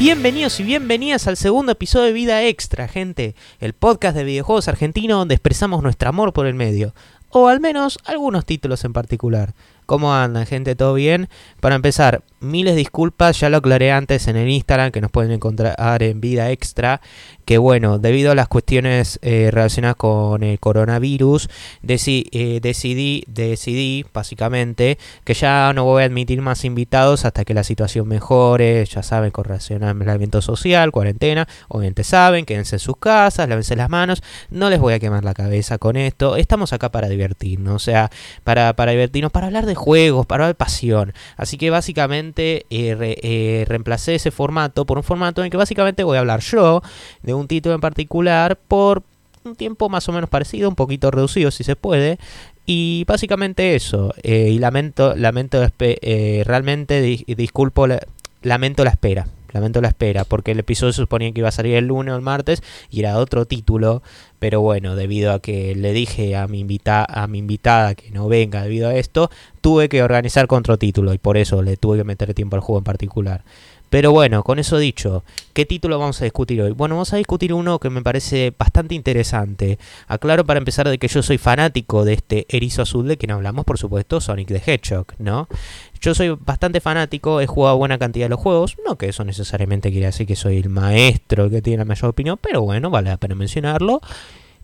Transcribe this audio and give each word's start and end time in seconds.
Bienvenidos 0.00 0.58
y 0.60 0.62
bienvenidas 0.62 1.26
al 1.26 1.36
segundo 1.36 1.72
episodio 1.72 2.06
de 2.06 2.14
Vida 2.14 2.42
Extra, 2.44 2.88
gente, 2.88 3.34
el 3.58 3.74
podcast 3.74 4.16
de 4.16 4.24
videojuegos 4.24 4.66
argentino 4.66 5.18
donde 5.18 5.34
expresamos 5.34 5.82
nuestro 5.82 6.08
amor 6.08 6.32
por 6.32 6.46
el 6.46 6.54
medio, 6.54 6.94
o 7.28 7.48
al 7.48 7.60
menos 7.60 7.98
algunos 8.06 8.46
títulos 8.46 8.82
en 8.86 8.94
particular. 8.94 9.52
¿Cómo 9.90 10.14
andan, 10.14 10.46
gente? 10.46 10.76
¿Todo 10.76 10.94
bien? 10.94 11.28
Para 11.58 11.74
empezar, 11.74 12.22
miles 12.38 12.76
disculpas, 12.76 13.40
ya 13.40 13.50
lo 13.50 13.56
aclaré 13.56 13.90
antes 13.90 14.28
en 14.28 14.36
el 14.36 14.48
Instagram, 14.48 14.92
que 14.92 15.00
nos 15.00 15.10
pueden 15.10 15.32
encontrar 15.32 16.00
en 16.04 16.20
Vida 16.20 16.52
Extra, 16.52 17.00
que 17.44 17.58
bueno, 17.58 17.98
debido 17.98 18.30
a 18.30 18.36
las 18.36 18.46
cuestiones 18.46 19.18
eh, 19.22 19.50
relacionadas 19.52 19.96
con 19.96 20.44
el 20.44 20.60
coronavirus, 20.60 21.48
eh, 21.82 22.60
decidí, 22.62 23.24
decidí, 23.26 24.06
básicamente, 24.14 24.96
que 25.24 25.34
ya 25.34 25.72
no 25.74 25.82
voy 25.82 26.04
a 26.04 26.06
admitir 26.06 26.40
más 26.40 26.64
invitados 26.64 27.24
hasta 27.24 27.44
que 27.44 27.52
la 27.52 27.64
situación 27.64 28.06
mejore, 28.06 28.84
ya 28.84 29.02
saben, 29.02 29.32
con 29.32 29.46
relación 29.46 29.82
al 29.82 29.98
aislamiento 29.98 30.40
social, 30.40 30.92
cuarentena, 30.92 31.48
obviamente 31.66 32.04
saben, 32.04 32.44
quédense 32.44 32.76
en 32.76 32.80
sus 32.80 32.96
casas, 32.96 33.48
lávense 33.48 33.74
las 33.74 33.90
manos, 33.90 34.22
no 34.50 34.70
les 34.70 34.78
voy 34.78 34.94
a 34.94 35.00
quemar 35.00 35.24
la 35.24 35.34
cabeza 35.34 35.78
con 35.78 35.96
esto, 35.96 36.36
estamos 36.36 36.72
acá 36.72 36.92
para 36.92 37.08
divertirnos, 37.08 37.74
o 37.74 37.78
sea, 37.80 38.10
para, 38.44 38.76
para 38.76 38.92
divertirnos, 38.92 39.32
para 39.32 39.48
hablar 39.48 39.66
de 39.66 39.79
juegos, 39.80 40.26
para 40.26 40.46
de 40.46 40.54
pasión, 40.54 41.12
así 41.36 41.56
que 41.56 41.70
básicamente 41.70 42.66
eh, 42.70 43.64
reemplacé 43.66 44.14
ese 44.14 44.30
formato 44.30 44.86
por 44.86 44.98
un 44.98 45.04
formato 45.04 45.40
en 45.40 45.46
el 45.46 45.50
que 45.50 45.56
básicamente 45.56 46.04
voy 46.04 46.16
a 46.16 46.20
hablar 46.20 46.40
yo 46.40 46.82
de 47.22 47.34
un 47.34 47.40
un 47.40 47.48
título 47.48 47.74
en 47.74 47.80
particular 47.80 48.56
por 48.56 49.02
un 49.44 49.56
tiempo 49.56 49.88
más 49.88 50.08
o 50.08 50.12
menos 50.12 50.30
parecido, 50.30 50.68
un 50.68 50.76
poquito 50.76 51.10
reducido 51.10 51.50
si 51.50 51.64
se 51.64 51.74
puede. 51.74 52.18
Y 52.66 53.04
básicamente 53.06 53.74
eso. 53.74 54.14
Eh, 54.22 54.50
y 54.50 54.58
lamento, 54.58 55.16
lamento 55.16 55.66
eh, 55.80 56.42
realmente 56.46 57.00
disculpo, 57.00 57.88
lamento 58.42 58.84
la 58.84 58.90
espera. 58.90 59.26
Lamento 59.52 59.80
la 59.80 59.88
espera, 59.88 60.24
porque 60.24 60.52
el 60.52 60.58
episodio 60.58 60.92
se 60.92 61.02
suponía 61.02 61.32
que 61.32 61.40
iba 61.40 61.48
a 61.48 61.52
salir 61.52 61.74
el 61.74 61.86
lunes 61.86 62.12
o 62.12 62.16
el 62.16 62.22
martes 62.22 62.62
y 62.90 63.00
era 63.00 63.18
otro 63.18 63.46
título. 63.46 64.02
Pero 64.38 64.60
bueno, 64.60 64.96
debido 64.96 65.32
a 65.32 65.40
que 65.40 65.74
le 65.74 65.92
dije 65.92 66.36
a 66.36 66.48
mi, 66.48 66.60
invita 66.60 67.04
a 67.04 67.26
mi 67.26 67.38
invitada 67.38 67.94
que 67.94 68.10
no 68.10 68.28
venga 68.28 68.62
debido 68.62 68.88
a 68.88 68.94
esto, 68.94 69.30
tuve 69.60 69.88
que 69.88 70.02
organizar 70.02 70.46
con 70.46 70.60
otro 70.60 70.78
título 70.78 71.12
y 71.12 71.18
por 71.18 71.36
eso 71.36 71.62
le 71.62 71.76
tuve 71.76 71.98
que 71.98 72.04
meter 72.04 72.32
tiempo 72.34 72.56
al 72.56 72.62
juego 72.62 72.78
en 72.78 72.84
particular. 72.84 73.44
Pero 73.90 74.12
bueno, 74.12 74.44
con 74.44 74.60
eso 74.60 74.78
dicho, 74.78 75.24
¿qué 75.52 75.66
título 75.66 75.98
vamos 75.98 76.20
a 76.20 76.24
discutir 76.24 76.62
hoy? 76.62 76.70
Bueno, 76.70 76.94
vamos 76.94 77.12
a 77.12 77.16
discutir 77.16 77.52
uno 77.52 77.80
que 77.80 77.90
me 77.90 78.02
parece 78.02 78.54
bastante 78.56 78.94
interesante. 78.94 79.80
Aclaro 80.06 80.46
para 80.46 80.58
empezar 80.58 80.88
de 80.88 80.96
que 80.96 81.08
yo 81.08 81.24
soy 81.24 81.38
fanático 81.38 82.04
de 82.04 82.12
este 82.12 82.46
erizo 82.48 82.82
azul 82.82 83.08
de 83.08 83.18
quien 83.18 83.32
hablamos, 83.32 83.64
por 83.64 83.78
supuesto, 83.78 84.20
Sonic 84.20 84.46
the 84.46 84.62
Hedgehog, 84.64 85.06
¿no? 85.18 85.48
Yo 86.00 86.14
soy 86.14 86.30
bastante 86.30 86.80
fanático, 86.80 87.40
he 87.40 87.48
jugado 87.48 87.78
buena 87.78 87.98
cantidad 87.98 88.26
de 88.26 88.30
los 88.30 88.38
juegos, 88.38 88.76
no 88.86 88.96
que 88.96 89.08
eso 89.08 89.24
necesariamente 89.24 89.90
quiere 89.90 90.06
decir 90.06 90.24
que 90.24 90.36
soy 90.36 90.58
el 90.58 90.68
maestro 90.68 91.50
que 91.50 91.60
tiene 91.60 91.78
la 91.78 91.84
mayor 91.84 92.10
opinión, 92.10 92.38
pero 92.40 92.62
bueno, 92.62 92.90
vale 92.90 93.10
la 93.10 93.16
pena 93.16 93.34
mencionarlo. 93.34 94.00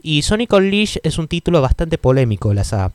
Y 0.01 0.23
Sonic 0.23 0.53
Unleashed 0.53 1.01
es 1.03 1.19
un 1.19 1.27
título 1.27 1.61
bastante 1.61 1.99
polémico, 1.99 2.55
la 2.55 2.63
saga 2.63 2.93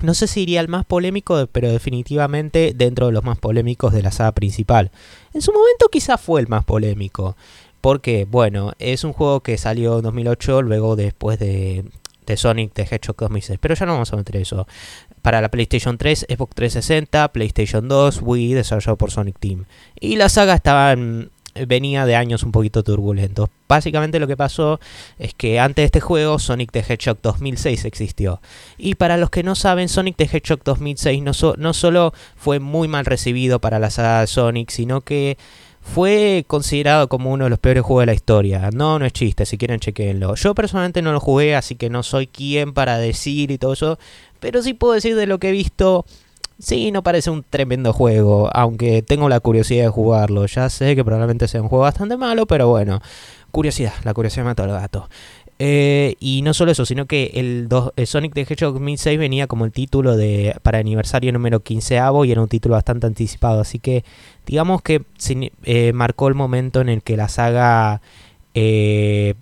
no 0.00 0.14
sé 0.14 0.26
si 0.26 0.42
iría 0.42 0.60
el 0.60 0.68
más 0.68 0.84
polémico, 0.84 1.48
pero 1.50 1.70
definitivamente 1.70 2.72
dentro 2.74 3.06
de 3.06 3.12
los 3.12 3.24
más 3.24 3.38
polémicos 3.38 3.92
de 3.92 4.02
la 4.02 4.12
saga 4.12 4.32
principal. 4.32 4.90
En 5.34 5.42
su 5.42 5.52
momento 5.52 5.88
quizá 5.90 6.18
fue 6.18 6.40
el 6.40 6.48
más 6.48 6.64
polémico. 6.64 7.36
Porque, 7.80 8.26
bueno, 8.28 8.72
es 8.78 9.04
un 9.04 9.12
juego 9.12 9.40
que 9.40 9.56
salió 9.56 9.98
en 9.98 10.02
2008, 10.02 10.62
luego 10.62 10.96
después 10.96 11.38
de, 11.38 11.84
de 12.26 12.36
Sonic 12.36 12.72
the 12.72 12.82
Hedgehog 12.82 13.16
2006. 13.16 13.58
Pero 13.60 13.74
ya 13.74 13.86
no 13.86 13.92
vamos 13.92 14.12
a 14.12 14.16
meter 14.16 14.36
eso. 14.36 14.66
Para 15.22 15.40
la 15.40 15.48
PlayStation 15.48 15.98
3, 15.98 16.26
Xbox 16.28 16.54
360, 16.54 17.32
PlayStation 17.32 17.88
2, 17.88 18.20
Wii, 18.22 18.54
desarrollado 18.54 18.96
por 18.96 19.10
Sonic 19.10 19.38
Team. 19.38 19.64
Y 20.00 20.16
la 20.16 20.28
saga 20.28 20.54
estaba 20.54 20.92
en, 20.92 21.30
venía 21.66 22.06
de 22.06 22.16
años 22.16 22.42
un 22.42 22.52
poquito 22.52 22.82
turbulentos. 22.82 23.48
Básicamente 23.68 24.18
lo 24.18 24.26
que 24.26 24.36
pasó 24.36 24.80
es 25.18 25.34
que 25.34 25.60
antes 25.60 25.82
de 25.82 25.86
este 25.86 26.00
juego 26.00 26.38
Sonic 26.38 26.72
the 26.72 26.84
Hedgehog 26.86 27.18
2006 27.22 27.84
existió. 27.84 28.40
Y 28.76 28.94
para 28.94 29.16
los 29.16 29.30
que 29.30 29.42
no 29.42 29.54
saben, 29.54 29.88
Sonic 29.88 30.16
the 30.16 30.24
Hedgehog 30.24 30.62
2006 30.64 31.22
no, 31.22 31.32
no 31.56 31.72
solo 31.74 32.12
fue 32.36 32.60
muy 32.60 32.88
mal 32.88 33.04
recibido 33.04 33.60
para 33.60 33.78
la 33.78 33.90
saga 33.90 34.20
de 34.20 34.26
Sonic, 34.26 34.70
sino 34.70 35.00
que 35.00 35.36
fue 35.80 36.44
considerado 36.46 37.08
como 37.08 37.32
uno 37.32 37.44
de 37.44 37.50
los 37.50 37.58
peores 37.58 37.82
juegos 37.82 38.02
de 38.02 38.06
la 38.06 38.14
historia. 38.14 38.70
No, 38.72 38.98
no 38.98 39.06
es 39.06 39.12
chiste, 39.12 39.46
si 39.46 39.56
quieren 39.56 39.80
chequenlo. 39.80 40.34
Yo 40.34 40.54
personalmente 40.54 41.02
no 41.02 41.12
lo 41.12 41.20
jugué, 41.20 41.56
así 41.56 41.76
que 41.76 41.88
no 41.88 42.02
soy 42.02 42.26
quien 42.26 42.74
para 42.74 42.98
decir 42.98 43.50
y 43.50 43.58
todo 43.58 43.72
eso. 43.72 43.98
Pero 44.38 44.62
sí 44.62 44.74
puedo 44.74 44.94
decir 44.94 45.16
de 45.16 45.26
lo 45.26 45.38
que 45.38 45.48
he 45.48 45.52
visto 45.52 46.04
Sí, 46.58 46.90
no 46.90 47.04
parece 47.04 47.30
un 47.30 47.44
tremendo 47.48 47.92
juego, 47.92 48.50
aunque 48.52 49.02
tengo 49.02 49.28
la 49.28 49.38
curiosidad 49.38 49.84
de 49.84 49.90
jugarlo. 49.90 50.44
Ya 50.46 50.68
sé 50.68 50.96
que 50.96 51.04
probablemente 51.04 51.46
sea 51.46 51.62
un 51.62 51.68
juego 51.68 51.84
bastante 51.84 52.16
malo, 52.16 52.46
pero 52.46 52.68
bueno, 52.68 53.00
curiosidad, 53.52 53.92
la 54.04 54.12
curiosidad 54.12 54.44
mata 54.44 54.64
al 54.64 54.70
gato. 54.70 55.08
Eh, 55.60 56.14
y 56.20 56.42
no 56.42 56.54
solo 56.54 56.70
eso, 56.70 56.86
sino 56.86 57.06
que 57.06 57.32
el, 57.34 57.68
Sonic 58.06 58.32
the 58.32 58.42
Hedgehog 58.42 58.74
2006 58.74 59.18
venía 59.18 59.46
como 59.48 59.64
el 59.64 59.72
título 59.72 60.16
de 60.16 60.54
para 60.62 60.78
aniversario 60.78 61.32
número 61.32 61.60
15 61.60 62.00
y 62.24 62.30
era 62.30 62.40
un 62.40 62.48
título 62.48 62.74
bastante 62.74 63.06
anticipado. 63.06 63.60
Así 63.60 63.78
que 63.78 64.04
digamos 64.46 64.82
que 64.82 65.02
eh, 65.64 65.92
marcó 65.92 66.28
el 66.28 66.34
momento 66.34 66.80
en 66.80 66.88
el 66.88 67.02
que 67.02 67.16
la 67.16 67.28
saga 67.28 68.00
eh, 68.60 69.34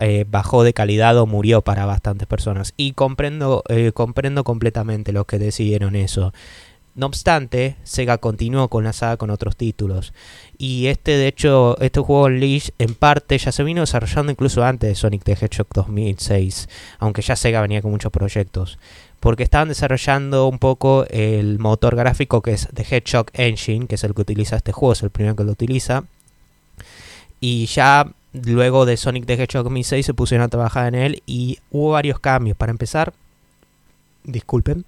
eh, 0.00 0.24
bajó 0.28 0.64
de 0.64 0.72
calidad 0.72 1.16
o 1.16 1.26
murió 1.26 1.62
para 1.62 1.86
bastantes 1.86 2.26
personas. 2.26 2.74
Y 2.76 2.92
comprendo, 2.92 3.62
eh, 3.68 3.92
comprendo 3.92 4.42
completamente 4.42 5.12
los 5.12 5.26
que 5.26 5.38
decidieron 5.38 5.94
eso. 5.94 6.32
No 6.96 7.06
obstante, 7.06 7.76
Sega 7.84 8.18
continuó 8.18 8.66
con 8.66 8.82
la 8.82 8.92
saga 8.92 9.16
con 9.16 9.30
otros 9.30 9.54
títulos. 9.56 10.12
Y 10.58 10.86
este, 10.86 11.12
de 11.12 11.28
hecho, 11.28 11.80
este 11.80 12.00
juego 12.00 12.24
Unleashed 12.24 12.74
en 12.80 12.96
parte 12.96 13.38
ya 13.38 13.52
se 13.52 13.62
vino 13.62 13.82
desarrollando 13.82 14.32
incluso 14.32 14.64
antes 14.64 14.88
de 14.88 14.94
Sonic 14.96 15.22
the 15.22 15.34
Hedgehog 15.34 15.68
2006. 15.72 16.68
Aunque 16.98 17.22
ya 17.22 17.36
Sega 17.36 17.60
venía 17.60 17.80
con 17.80 17.92
muchos 17.92 18.10
proyectos. 18.10 18.80
Porque 19.20 19.44
estaban 19.44 19.68
desarrollando 19.68 20.48
un 20.48 20.58
poco 20.58 21.06
el 21.10 21.60
motor 21.60 21.94
gráfico 21.94 22.42
que 22.42 22.54
es 22.54 22.68
The 22.74 22.82
Hedgehog 22.82 23.26
Engine, 23.34 23.86
que 23.86 23.94
es 23.94 24.02
el 24.02 24.14
que 24.14 24.22
utiliza 24.22 24.56
este 24.56 24.72
juego, 24.72 24.94
es 24.94 25.02
el 25.04 25.10
primero 25.10 25.36
que 25.36 25.44
lo 25.44 25.52
utiliza. 25.52 26.02
Y 27.40 27.66
ya 27.66 28.12
Luego 28.44 28.86
de 28.86 28.96
Sonic 28.96 29.26
the 29.26 29.34
Hedgehog 29.34 29.64
2006 29.64 30.06
se 30.06 30.14
pusieron 30.14 30.44
a 30.44 30.48
trabajar 30.48 30.86
en 30.86 30.94
él 30.94 31.22
y 31.26 31.58
hubo 31.70 31.90
varios 31.90 32.20
cambios. 32.20 32.56
Para 32.56 32.70
empezar, 32.70 33.12
disculpen, 34.24 34.84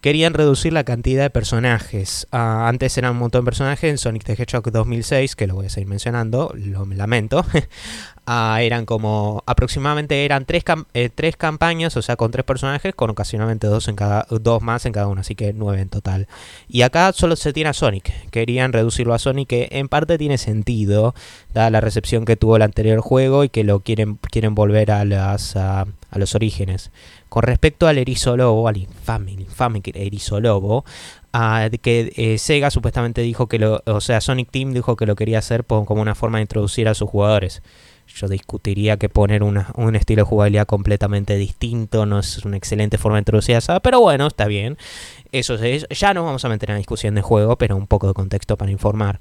querían 0.00 0.34
reducir 0.34 0.72
la 0.72 0.84
cantidad 0.84 1.22
de 1.22 1.30
personajes. 1.30 2.26
Ah, 2.30 2.68
antes 2.68 2.96
eran 2.96 3.12
un 3.12 3.18
montón 3.18 3.42
de 3.42 3.46
personajes 3.46 3.90
en 3.90 3.98
Sonic 3.98 4.24
the 4.24 4.32
Hedgehog 4.34 4.70
2006, 4.70 5.36
que 5.36 5.46
lo 5.46 5.54
voy 5.54 5.66
a 5.66 5.70
seguir 5.70 5.88
mencionando, 5.88 6.52
lo 6.54 6.86
lamento. 6.86 7.44
Ah, 8.26 8.62
eran 8.62 8.86
como 8.86 9.42
aproximadamente 9.44 10.24
eran 10.24 10.46
tres, 10.46 10.64
eh, 10.94 11.10
tres 11.14 11.36
campañas, 11.36 11.94
o 11.98 12.00
sea, 12.00 12.16
con 12.16 12.30
tres 12.30 12.46
personajes, 12.46 12.94
con 12.94 13.10
ocasionalmente 13.10 13.66
dos, 13.66 13.86
en 13.88 13.96
cada, 13.96 14.26
dos 14.30 14.62
más 14.62 14.86
en 14.86 14.92
cada 14.94 15.08
uno, 15.08 15.20
así 15.20 15.34
que 15.34 15.52
nueve 15.52 15.82
en 15.82 15.90
total. 15.90 16.26
Y 16.66 16.82
acá 16.82 17.12
solo 17.12 17.36
se 17.36 17.52
tiene 17.52 17.68
a 17.68 17.74
Sonic. 17.74 18.30
Querían 18.30 18.72
reducirlo 18.72 19.12
a 19.12 19.18
Sonic, 19.18 19.48
que 19.48 19.68
en 19.72 19.88
parte 19.88 20.16
tiene 20.16 20.38
sentido, 20.38 21.14
dada 21.52 21.68
la 21.68 21.82
recepción 21.82 22.24
que 22.24 22.36
tuvo 22.36 22.56
el 22.56 22.62
anterior 22.62 23.00
juego 23.00 23.44
y 23.44 23.50
que 23.50 23.62
lo 23.62 23.80
quieren, 23.80 24.16
quieren 24.16 24.54
volver 24.54 24.90
a, 24.90 25.04
las, 25.04 25.54
a, 25.56 25.86
los 26.14 26.34
orígenes. 26.34 26.90
Con 27.28 27.42
respecto 27.42 27.88
al 27.88 27.98
erizo 27.98 28.38
lobo, 28.38 28.68
al 28.68 28.78
infame, 28.78 29.32
infame 29.32 29.82
erizo 29.92 30.40
lobo, 30.40 30.86
ah, 31.34 31.68
que 31.82 32.10
eh, 32.16 32.38
Sega 32.38 32.70
supuestamente 32.70 33.20
dijo 33.20 33.48
que 33.48 33.58
lo, 33.58 33.82
o 33.84 34.00
sea, 34.00 34.22
Sonic 34.22 34.50
Team 34.50 34.72
dijo 34.72 34.96
que 34.96 35.04
lo 35.04 35.14
quería 35.14 35.40
hacer 35.40 35.66
como 35.66 36.00
una 36.00 36.14
forma 36.14 36.38
de 36.38 36.42
introducir 36.42 36.88
a 36.88 36.94
sus 36.94 37.10
jugadores. 37.10 37.60
Yo 38.14 38.28
discutiría 38.28 38.96
que 38.96 39.08
poner 39.08 39.42
un 39.42 39.96
estilo 39.96 40.22
de 40.22 40.28
jugabilidad 40.28 40.66
completamente 40.66 41.36
distinto 41.36 42.06
no 42.06 42.20
es 42.20 42.44
una 42.44 42.56
excelente 42.56 42.96
forma 42.96 43.16
de 43.16 43.22
introducir 43.22 43.56
a 43.56 43.80
pero 43.80 44.00
bueno, 44.00 44.28
está 44.28 44.46
bien. 44.46 44.78
Eso 45.32 45.54
es, 45.54 45.86
ya 45.90 46.14
no 46.14 46.24
vamos 46.24 46.44
a 46.44 46.48
meter 46.48 46.70
en 46.70 46.74
la 46.74 46.78
discusión 46.78 47.16
de 47.16 47.22
juego, 47.22 47.56
pero 47.56 47.76
un 47.76 47.88
poco 47.88 48.06
de 48.06 48.14
contexto 48.14 48.56
para 48.56 48.70
informar. 48.70 49.18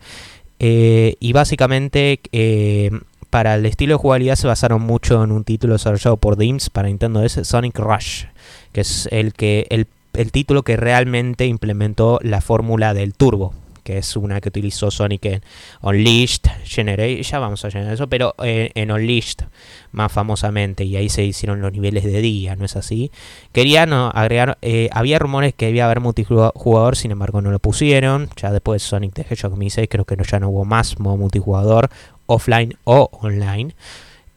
Eh, 0.60 1.16
y 1.20 1.34
básicamente 1.34 2.20
eh, 2.32 2.92
para 3.32 3.56
el 3.56 3.66
estilo 3.66 3.96
de 3.96 3.98
jugabilidad 3.98 4.36
se 4.36 4.46
basaron 4.46 4.84
mucho 4.84 5.24
en 5.24 5.32
un 5.32 5.44
título 5.44 5.74
desarrollado 5.74 6.18
por 6.18 6.38
Dims 6.38 6.70
para 6.70 6.88
Nintendo 6.88 7.20
DS, 7.20 7.48
Sonic 7.48 7.80
Rush, 7.80 8.26
que 8.74 8.82
es 8.82 9.10
el, 9.12 9.34
que, 9.34 9.66
el, 9.72 9.88
el 10.14 10.32
título 10.32 10.62
que 10.62 10.78
realmente 10.78 11.48
implementó 11.48 12.20
la 12.22 12.42
fórmula 12.42 12.94
del 12.94 13.16
turbo, 13.16 13.56
que 13.84 13.98
es 13.98 14.16
una 14.16 14.42
que 14.42 14.50
utilizó 14.50 14.90
Sonic 14.90 15.26
en 15.26 15.42
Unleashed 15.82 16.50
Generation, 16.64 17.22
ya 17.22 17.40
vamos 17.40 17.64
a 17.66 17.70
llenar 17.70 17.94
eso, 17.94 18.08
pero 18.08 18.34
eh, 18.44 18.72
en 18.76 18.92
Unleashed 18.92 19.46
más 19.92 20.12
famosamente, 20.12 20.84
y 20.86 20.96
ahí 20.96 21.10
se 21.10 21.24
hicieron 21.24 21.62
los 21.62 21.72
niveles 21.72 22.04
de 22.04 22.22
día, 22.22 22.56
¿no 22.56 22.66
es 22.66 22.76
así? 22.76 23.12
Querían 23.52 23.94
agregar, 23.94 24.58
eh, 24.62 24.90
había 24.92 25.20
rumores 25.20 25.54
que 25.54 25.68
debía 25.68 25.86
haber 25.86 26.00
multijugador, 26.00 26.96
sin 26.96 27.12
embargo 27.12 27.42
no 27.42 27.52
lo 27.52 27.60
pusieron, 27.60 28.30
ya 28.36 28.52
después 28.52 28.82
de 28.82 28.88
Sonic 28.88 29.14
the 29.14 29.22
Hedgehog 29.22 29.52
2006 29.52 29.88
creo 29.90 30.06
que 30.06 30.16
no, 30.16 30.24
ya 30.24 30.40
no 30.40 30.50
hubo 30.50 30.66
más 30.66 31.00
modo 31.00 31.18
multijugador, 31.18 31.90
offline 32.26 32.78
o 32.86 33.10
online. 33.22 33.76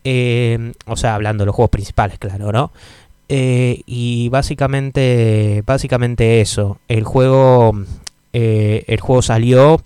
Eh, 0.05 0.73
o 0.87 0.97
sea, 0.97 1.15
hablando 1.15 1.43
de 1.43 1.47
los 1.47 1.55
juegos 1.55 1.71
principales, 1.71 2.19
claro, 2.19 2.53
¿no? 2.53 2.73
y 3.29 4.29
básicamente, 4.29 5.65
básicamente 5.67 6.41
eso. 6.41 6.79
El 6.87 7.03
juego 7.03 7.73
eh, 8.39 8.85
el 8.87 9.01
juego 9.01 9.23
salió 9.23 9.81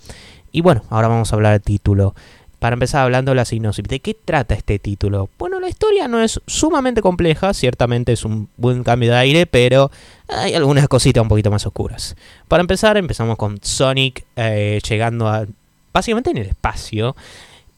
y 0.50 0.60
bueno, 0.60 0.82
ahora 0.90 1.06
vamos 1.06 1.32
a 1.32 1.36
hablar 1.36 1.52
del 1.52 1.62
título. 1.62 2.16
para 2.58 2.74
empezar 2.74 3.04
hablando 3.04 3.30
de 3.30 3.36
la 3.36 3.44
sinopsis. 3.44 3.84
¿De 3.84 4.00
qué 4.00 4.12
trata 4.12 4.54
este 4.54 4.80
título? 4.80 5.30
Bueno, 5.38 5.60
la 5.60 5.68
historia 5.68 6.08
no 6.08 6.20
es 6.20 6.40
sumamente 6.48 7.00
compleja, 7.00 7.54
ciertamente 7.54 8.12
es 8.12 8.24
un 8.24 8.48
buen 8.56 8.82
cambio 8.82 9.12
de 9.12 9.18
aire, 9.18 9.46
pero 9.46 9.92
hay 10.28 10.52
algunas 10.54 10.88
cositas 10.88 11.22
un 11.22 11.28
poquito 11.28 11.52
más 11.52 11.64
oscuras. 11.64 12.16
Para 12.48 12.60
empezar, 12.60 12.96
empezamos 12.96 13.36
con 13.36 13.58
Sonic 13.62 14.24
eh, 14.34 14.80
llegando 14.86 15.28
a 15.28 15.46
básicamente 15.92 16.30
en 16.30 16.38
el 16.38 16.46
espacio 16.48 17.14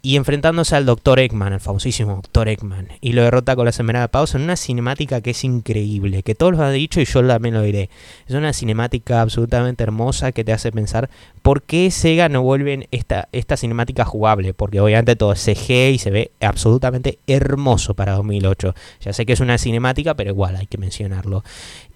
y 0.04 0.16
enfrentándose 0.16 0.74
al 0.74 0.84
Dr. 0.84 1.20
Eggman, 1.20 1.52
el 1.52 1.60
famosísimo 1.60 2.16
Dr. 2.16 2.48
Eggman, 2.48 2.88
y 3.00 3.12
lo 3.12 3.22
derrota 3.22 3.54
con 3.54 3.66
la 3.66 3.72
semana 3.72 4.00
de 4.00 4.08
pausa 4.08 4.36
en 4.36 4.42
una 4.42 4.56
cinemática 4.56 5.20
que 5.20 5.30
es 5.30 5.44
increíble, 5.44 6.24
que 6.24 6.34
todos 6.34 6.56
lo 6.56 6.64
han 6.64 6.74
dicho 6.74 7.00
y 7.00 7.04
yo 7.04 7.24
también 7.24 7.54
lo 7.54 7.62
diré. 7.62 7.88
Es 8.26 8.34
una 8.34 8.52
cinemática 8.52 9.20
absolutamente 9.20 9.84
hermosa 9.84 10.32
que 10.32 10.42
te 10.42 10.52
hace 10.52 10.72
pensar 10.72 11.08
por 11.42 11.62
qué 11.62 11.88
Sega 11.92 12.28
no 12.28 12.42
vuelve 12.42 12.88
esta, 12.90 13.28
esta 13.30 13.56
cinemática 13.56 14.04
jugable, 14.04 14.54
porque 14.54 14.80
obviamente 14.80 15.14
todo 15.14 15.34
es 15.34 15.40
CG 15.40 15.92
y 15.92 15.98
se 15.98 16.10
ve 16.10 16.32
absolutamente 16.40 17.20
hermoso 17.28 17.94
para 17.94 18.14
2008. 18.14 18.74
Ya 19.02 19.12
sé 19.12 19.24
que 19.24 19.34
es 19.34 19.40
una 19.40 19.56
cinemática, 19.56 20.14
pero 20.14 20.30
igual 20.30 20.56
hay 20.56 20.66
que 20.66 20.78
mencionarlo. 20.78 21.44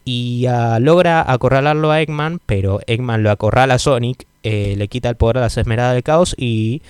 Y 0.04 0.46
uh, 0.46 0.78
logra 0.78 1.28
acorralarlo 1.28 1.90
a 1.90 2.00
Eggman, 2.00 2.40
pero 2.46 2.78
Eggman 2.86 3.24
lo 3.24 3.32
acorrala 3.32 3.74
a 3.74 3.78
Sonic, 3.80 4.28
eh, 4.44 4.74
le 4.76 4.86
quita 4.86 5.08
el 5.08 5.16
poder 5.16 5.38
a 5.38 5.40
las 5.40 5.56
esmeradas 5.56 5.94
del 5.94 6.04
caos 6.04 6.36
y 6.38 6.80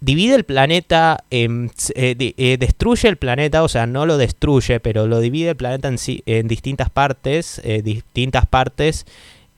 divide 0.00 0.34
el 0.34 0.44
planeta, 0.44 1.24
eh, 1.30 1.68
eh, 1.94 2.56
destruye 2.58 3.08
el 3.08 3.16
planeta, 3.16 3.62
o 3.62 3.68
sea, 3.68 3.86
no 3.86 4.06
lo 4.06 4.16
destruye, 4.16 4.80
pero 4.80 5.06
lo 5.06 5.20
divide 5.20 5.50
el 5.50 5.56
planeta 5.56 5.88
en, 5.88 6.48
distintas 6.48 6.90
partes, 6.90 7.60
eh, 7.64 7.82
distintas 7.82 8.46
partes 8.46 9.06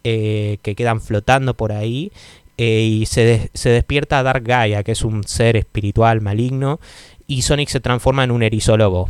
que 0.02 0.74
quedan 0.76 1.00
flotando 1.00 1.54
por 1.54 1.72
ahí. 1.72 2.10
y 2.56 3.04
se, 3.06 3.50
se, 3.54 3.70
despierta 3.70 4.22
Dark 4.22 4.44
Gaia, 4.44 4.82
que 4.82 4.92
es 4.92 5.02
un 5.02 5.24
ser 5.24 5.56
espiritual 5.56 6.20
maligno. 6.20 6.80
Y 7.26 7.42
Sonic 7.42 7.68
se 7.68 7.80
transforma 7.80 8.24
en 8.24 8.30
un 8.30 8.42
erizólogo. 8.42 9.08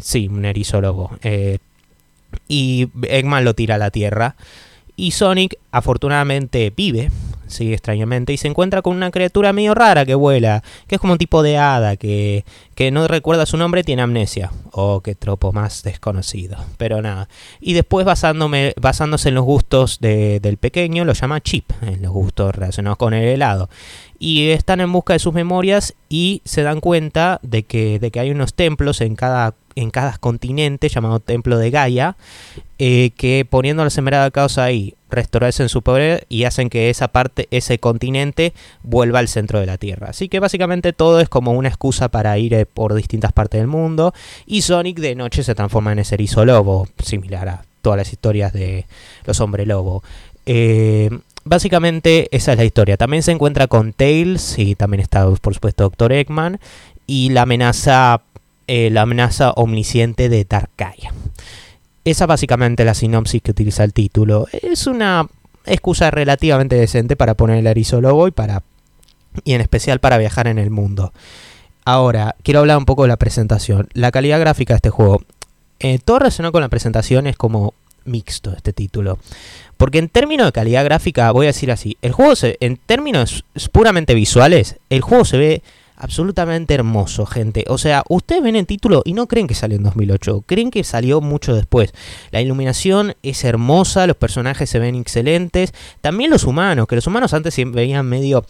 sí, 0.00 0.28
un 0.28 0.44
erizólogo. 0.44 1.10
y 2.48 2.88
Eggman 3.02 3.44
lo 3.44 3.54
tira 3.54 3.74
a 3.74 3.78
la 3.78 3.90
tierra. 3.90 4.36
Y 4.96 5.12
Sonic 5.12 5.56
afortunadamente 5.72 6.72
vive, 6.76 7.10
sí, 7.50 7.72
extrañamente, 7.72 8.32
y 8.32 8.36
se 8.36 8.48
encuentra 8.48 8.82
con 8.82 8.96
una 8.96 9.10
criatura 9.10 9.52
medio 9.52 9.74
rara 9.74 10.06
que 10.06 10.14
vuela, 10.14 10.62
que 10.86 10.94
es 10.94 11.00
como 11.00 11.14
un 11.14 11.18
tipo 11.18 11.42
de 11.42 11.58
hada, 11.58 11.96
que, 11.96 12.44
que 12.74 12.90
no 12.90 13.06
recuerda 13.08 13.46
su 13.46 13.56
nombre, 13.56 13.84
tiene 13.84 14.02
amnesia. 14.02 14.50
Oh, 14.72 15.00
qué 15.00 15.14
tropo 15.14 15.52
más 15.52 15.82
desconocido. 15.82 16.56
Pero 16.78 17.02
nada. 17.02 17.28
Y 17.60 17.72
después 17.72 18.06
basándome, 18.06 18.72
basándose 18.80 19.28
en 19.28 19.34
los 19.34 19.44
gustos 19.44 19.98
de, 20.00 20.40
del 20.40 20.56
pequeño, 20.56 21.04
lo 21.04 21.12
llama 21.12 21.40
Chip, 21.40 21.70
en 21.82 22.02
los 22.02 22.12
gustos 22.12 22.54
relacionados 22.54 22.98
con 22.98 23.14
el 23.14 23.24
helado 23.24 23.68
y 24.22 24.50
están 24.50 24.80
en 24.80 24.92
busca 24.92 25.14
de 25.14 25.18
sus 25.18 25.32
memorias 25.32 25.94
y 26.10 26.42
se 26.44 26.62
dan 26.62 26.80
cuenta 26.80 27.40
de 27.42 27.62
que, 27.62 27.98
de 27.98 28.10
que 28.10 28.20
hay 28.20 28.30
unos 28.30 28.52
templos 28.52 29.00
en 29.00 29.16
cada, 29.16 29.54
en 29.74 29.90
cada 29.90 30.18
continente 30.18 30.88
llamado 30.88 31.20
Templo 31.20 31.58
de 31.58 31.70
Gaia 31.70 32.16
eh, 32.78 33.10
que 33.16 33.46
poniendo 33.48 33.84
la 33.84 33.90
sembrada 33.90 34.30
causa 34.30 34.64
ahí 34.64 34.94
restaurarse 35.10 35.68
su 35.68 35.82
poder 35.82 36.24
y 36.28 36.44
hacen 36.44 36.70
que 36.70 36.88
esa 36.88 37.08
parte, 37.08 37.46
ese 37.50 37.78
continente 37.78 38.54
vuelva 38.82 39.18
al 39.18 39.28
centro 39.28 39.60
de 39.60 39.66
la 39.66 39.76
Tierra. 39.76 40.08
Así 40.10 40.28
que 40.28 40.40
básicamente 40.40 40.92
todo 40.92 41.20
es 41.20 41.28
como 41.28 41.52
una 41.52 41.68
excusa 41.68 42.08
para 42.08 42.38
ir 42.38 42.54
eh, 42.54 42.66
por 42.66 42.94
distintas 42.94 43.32
partes 43.32 43.60
del 43.60 43.66
mundo 43.66 44.14
y 44.46 44.62
Sonic 44.62 44.98
de 44.98 45.14
noche 45.14 45.42
se 45.42 45.54
transforma 45.54 45.92
en 45.92 45.98
ese 45.98 46.14
erizo 46.14 46.44
lobo, 46.44 46.88
similar 47.02 47.48
a 47.48 47.64
todas 47.82 47.98
las 47.98 48.12
historias 48.12 48.52
de 48.52 48.86
los 49.24 49.40
hombres 49.40 49.66
lobo. 49.66 50.02
Eh, 50.46 51.10
básicamente 51.44 52.34
esa 52.34 52.52
es 52.52 52.58
la 52.58 52.64
historia. 52.64 52.96
También 52.96 53.22
se 53.22 53.32
encuentra 53.32 53.66
con 53.66 53.92
Tails 53.92 54.58
y 54.58 54.74
también 54.74 55.00
está 55.00 55.28
por 55.30 55.54
supuesto 55.54 55.84
Dr. 55.84 56.12
Eggman 56.12 56.60
y 57.06 57.30
la 57.30 57.42
amenaza, 57.42 58.22
eh, 58.72 58.88
la 58.88 59.02
amenaza 59.02 59.50
omnisciente 59.50 60.28
de 60.28 60.44
Tarkaya. 60.44 61.12
Esa 62.04 62.26
básicamente 62.26 62.84
la 62.84 62.94
sinopsis 62.94 63.42
que 63.42 63.50
utiliza 63.50 63.82
el 63.82 63.92
título. 63.92 64.46
Es 64.52 64.86
una 64.86 65.26
excusa 65.66 66.12
relativamente 66.12 66.76
decente 66.76 67.16
para 67.16 67.34
poner 67.34 67.58
el 67.58 67.66
arizólogo 67.66 68.28
y 68.28 68.30
para 68.30 68.62
y 69.42 69.54
en 69.54 69.60
especial 69.60 69.98
para 69.98 70.18
viajar 70.18 70.46
en 70.46 70.60
el 70.60 70.70
mundo. 70.70 71.12
Ahora, 71.84 72.36
quiero 72.44 72.60
hablar 72.60 72.78
un 72.78 72.84
poco 72.84 73.02
de 73.02 73.08
la 73.08 73.16
presentación. 73.16 73.88
La 73.92 74.12
calidad 74.12 74.38
gráfica 74.38 74.74
de 74.74 74.76
este 74.76 74.90
juego. 74.90 75.20
Eh, 75.80 75.98
todo 75.98 76.20
relacionado 76.20 76.52
con 76.52 76.62
la 76.62 76.68
presentación 76.68 77.26
es 77.26 77.36
como 77.36 77.74
mixto 78.04 78.52
este 78.56 78.72
título. 78.72 79.18
Porque 79.78 79.98
en 79.98 80.08
términos 80.08 80.46
de 80.46 80.52
calidad 80.52 80.84
gráfica, 80.84 81.32
voy 81.32 81.46
a 81.46 81.48
decir 81.48 81.72
así, 81.72 81.96
el 82.02 82.12
juego 82.12 82.36
se, 82.36 82.56
en 82.60 82.76
términos 82.76 83.44
puramente 83.72 84.14
visuales, 84.14 84.76
el 84.90 85.00
juego 85.00 85.24
se 85.24 85.38
ve 85.38 85.62
absolutamente 86.00 86.74
hermoso, 86.74 87.26
gente. 87.26 87.64
O 87.68 87.78
sea, 87.78 88.02
ustedes 88.08 88.42
ven 88.42 88.56
el 88.56 88.66
título 88.66 89.02
y 89.04 89.12
no 89.12 89.28
creen 89.28 89.46
que 89.46 89.54
salió 89.54 89.76
en 89.76 89.84
2008, 89.84 90.44
creen 90.46 90.70
que 90.70 90.82
salió 90.82 91.20
mucho 91.20 91.54
después. 91.54 91.92
La 92.30 92.40
iluminación 92.40 93.14
es 93.22 93.44
hermosa, 93.44 94.06
los 94.06 94.16
personajes 94.16 94.68
se 94.68 94.78
ven 94.78 94.94
excelentes, 94.94 95.72
también 96.00 96.30
los 96.30 96.44
humanos, 96.44 96.86
que 96.88 96.96
los 96.96 97.06
humanos 97.06 97.34
antes 97.34 97.54
se 97.54 97.64
veían 97.66 98.06
medio 98.06 98.44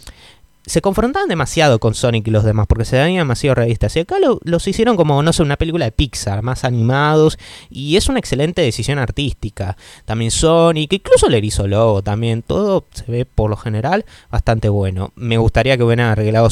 se 0.70 0.80
confrontaban 0.82 1.28
demasiado 1.28 1.80
con 1.80 1.94
Sonic 1.94 2.28
y 2.28 2.30
los 2.30 2.44
demás 2.44 2.68
porque 2.68 2.84
se 2.84 2.96
veían 2.96 3.18
demasiado 3.18 3.56
realistas. 3.56 3.96
Y 3.96 4.00
acá 4.00 4.16
los 4.42 4.68
hicieron 4.68 4.96
como, 4.96 5.20
no 5.20 5.32
sé, 5.32 5.42
una 5.42 5.56
película 5.56 5.84
de 5.84 5.90
Pixar, 5.90 6.42
más 6.42 6.64
animados. 6.64 7.38
Y 7.70 7.96
es 7.96 8.08
una 8.08 8.20
excelente 8.20 8.62
decisión 8.62 9.00
artística. 9.00 9.76
También 10.04 10.30
Sonic, 10.30 10.92
incluso 10.92 11.26
el 11.26 11.34
erizo 11.34 11.66
lobo 11.66 12.02
también. 12.02 12.42
Todo 12.42 12.84
se 12.92 13.10
ve 13.10 13.24
por 13.24 13.50
lo 13.50 13.56
general 13.56 14.04
bastante 14.30 14.68
bueno. 14.68 15.10
Me 15.16 15.38
gustaría 15.38 15.76
que 15.76 15.82
hubieran 15.82 16.06
arreglado 16.06 16.48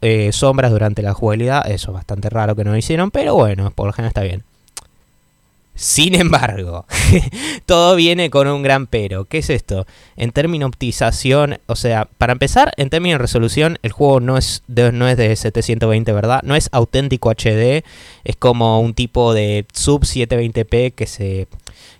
eh, 0.00 0.30
sombras 0.32 0.70
durante 0.70 1.02
la 1.02 1.12
jugabilidad. 1.12 1.70
Eso 1.70 1.90
es 1.90 1.94
bastante 1.94 2.30
raro 2.30 2.56
que 2.56 2.64
no 2.64 2.70
lo 2.70 2.78
hicieron, 2.78 3.10
pero 3.10 3.34
bueno, 3.34 3.70
por 3.72 3.86
lo 3.86 3.92
general 3.92 4.08
está 4.08 4.22
bien. 4.22 4.44
Sin 5.74 6.14
embargo, 6.14 6.86
todo 7.66 7.96
viene 7.96 8.28
con 8.28 8.46
un 8.46 8.62
gran 8.62 8.86
pero. 8.86 9.24
¿Qué 9.24 9.38
es 9.38 9.48
esto? 9.48 9.86
En 10.16 10.30
términos 10.30 10.66
de 10.66 10.74
optimización, 10.74 11.58
o 11.66 11.76
sea, 11.76 12.08
para 12.18 12.34
empezar, 12.34 12.72
en 12.76 12.90
términos 12.90 13.18
de 13.18 13.22
resolución, 13.22 13.78
el 13.82 13.90
juego 13.90 14.20
no 14.20 14.36
es 14.36 14.62
de, 14.66 14.92
no 14.92 15.08
es 15.08 15.16
de 15.16 15.34
720, 15.34 16.12
¿verdad? 16.12 16.42
No 16.42 16.56
es 16.56 16.68
auténtico 16.72 17.30
HD, 17.30 17.84
es 18.24 18.36
como 18.38 18.80
un 18.80 18.92
tipo 18.92 19.32
de 19.32 19.66
sub 19.72 20.02
720p 20.02 20.94
que 20.94 21.06
se 21.06 21.48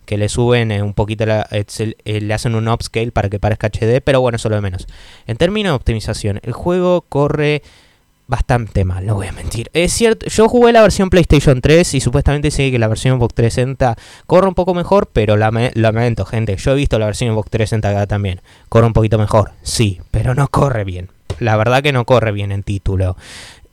que 0.04 0.18
le 0.18 0.28
suben 0.28 0.70
un 0.82 0.94
poquito, 0.94 1.24
eh, 1.24 2.20
le 2.20 2.34
hacen 2.34 2.54
un 2.54 2.68
upscale 2.68 3.12
para 3.12 3.30
que 3.30 3.38
parezca 3.38 3.68
HD, 3.68 4.00
pero 4.04 4.20
bueno, 4.20 4.36
eso 4.36 4.48
lo 4.48 4.56
de 4.56 4.60
menos. 4.60 4.86
En 5.26 5.36
términos 5.36 5.70
de 5.70 5.76
optimización, 5.76 6.40
el 6.42 6.52
juego 6.52 7.02
corre 7.02 7.62
bastante 8.26 8.84
mal, 8.84 9.04
no 9.04 9.14
voy 9.14 9.26
a 9.26 9.32
mentir. 9.32 9.70
Es 9.72 9.92
cierto, 9.92 10.26
yo 10.26 10.48
jugué 10.48 10.72
la 10.72 10.82
versión 10.82 11.10
PlayStation 11.10 11.60
3 11.60 11.94
y 11.94 12.00
supuestamente 12.00 12.48
dice 12.48 12.70
que 12.70 12.78
la 12.78 12.88
versión 12.88 13.18
Xbox 13.18 13.34
360 13.34 13.96
corre 14.26 14.48
un 14.48 14.54
poco 14.54 14.74
mejor, 14.74 15.10
pero 15.12 15.36
lamento, 15.36 16.24
gente. 16.24 16.56
Yo 16.56 16.72
he 16.72 16.76
visto 16.76 16.98
la 16.98 17.06
versión 17.06 17.34
Xbox 17.34 17.50
360 17.50 17.88
acá 17.90 18.06
también. 18.06 18.40
Corre 18.68 18.86
un 18.86 18.92
poquito 18.92 19.18
mejor, 19.18 19.52
sí, 19.62 20.00
pero 20.10 20.34
no 20.34 20.48
corre 20.48 20.84
bien. 20.84 21.08
La 21.40 21.56
verdad 21.56 21.82
que 21.82 21.92
no 21.92 22.04
corre 22.04 22.32
bien 22.32 22.52
en 22.52 22.62
título. 22.62 23.16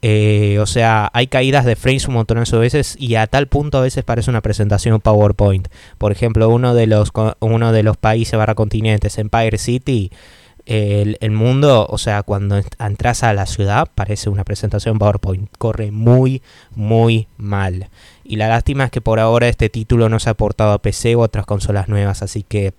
Eh, 0.02 0.60
o 0.62 0.66
sea, 0.66 1.10
hay 1.14 1.28
caídas 1.28 1.66
de 1.66 1.76
frames 1.76 2.08
un 2.08 2.14
montón 2.14 2.42
de 2.42 2.58
veces 2.58 2.96
y 2.98 3.16
a 3.16 3.28
tal 3.28 3.48
punto 3.48 3.78
a 3.78 3.82
veces 3.82 4.04
parece 4.06 4.30
una 4.30 4.42
presentación 4.42 5.02
PowerPoint. 5.02 5.68
Por 5.98 6.12
ejemplo, 6.12 6.48
uno 6.50 6.74
de 6.74 6.88
los, 6.88 7.12
uno 7.40 7.72
de 7.72 7.84
los 7.84 7.98
países 7.98 8.38
barra 8.38 8.56
continentes, 8.56 9.18
Empire 9.18 9.58
City, 9.58 10.12
el, 10.70 11.32
mundo, 11.32 11.88
o 11.90 11.98
sea, 11.98 12.22
cuando 12.22 12.62
entras 12.78 13.24
a 13.24 13.34
la 13.34 13.48
ciudad, 13.48 13.88
parece 13.96 14.30
una 14.30 14.44
presentación 14.44 15.00
PowerPoint. 15.00 15.50
Corre 15.58 15.90
muy, 15.90 16.44
muy 16.76 17.28
mal. 17.38 17.90
Y 18.24 18.36
la 18.36 18.50
lástima 18.50 18.86
es 18.86 18.92
que 18.92 19.02
por 19.02 19.20
ahora 19.20 19.48
este 19.48 19.70
título 19.70 20.10
no 20.10 20.20
se 20.20 20.30
ha 20.30 20.36
portado 20.36 20.74
a 20.74 20.82
PC 20.82 21.16
u 21.16 21.22
otras 21.22 21.48
consolas 21.48 21.90
nuevas, 21.90 22.22
así 22.22 22.44
que 22.44 22.74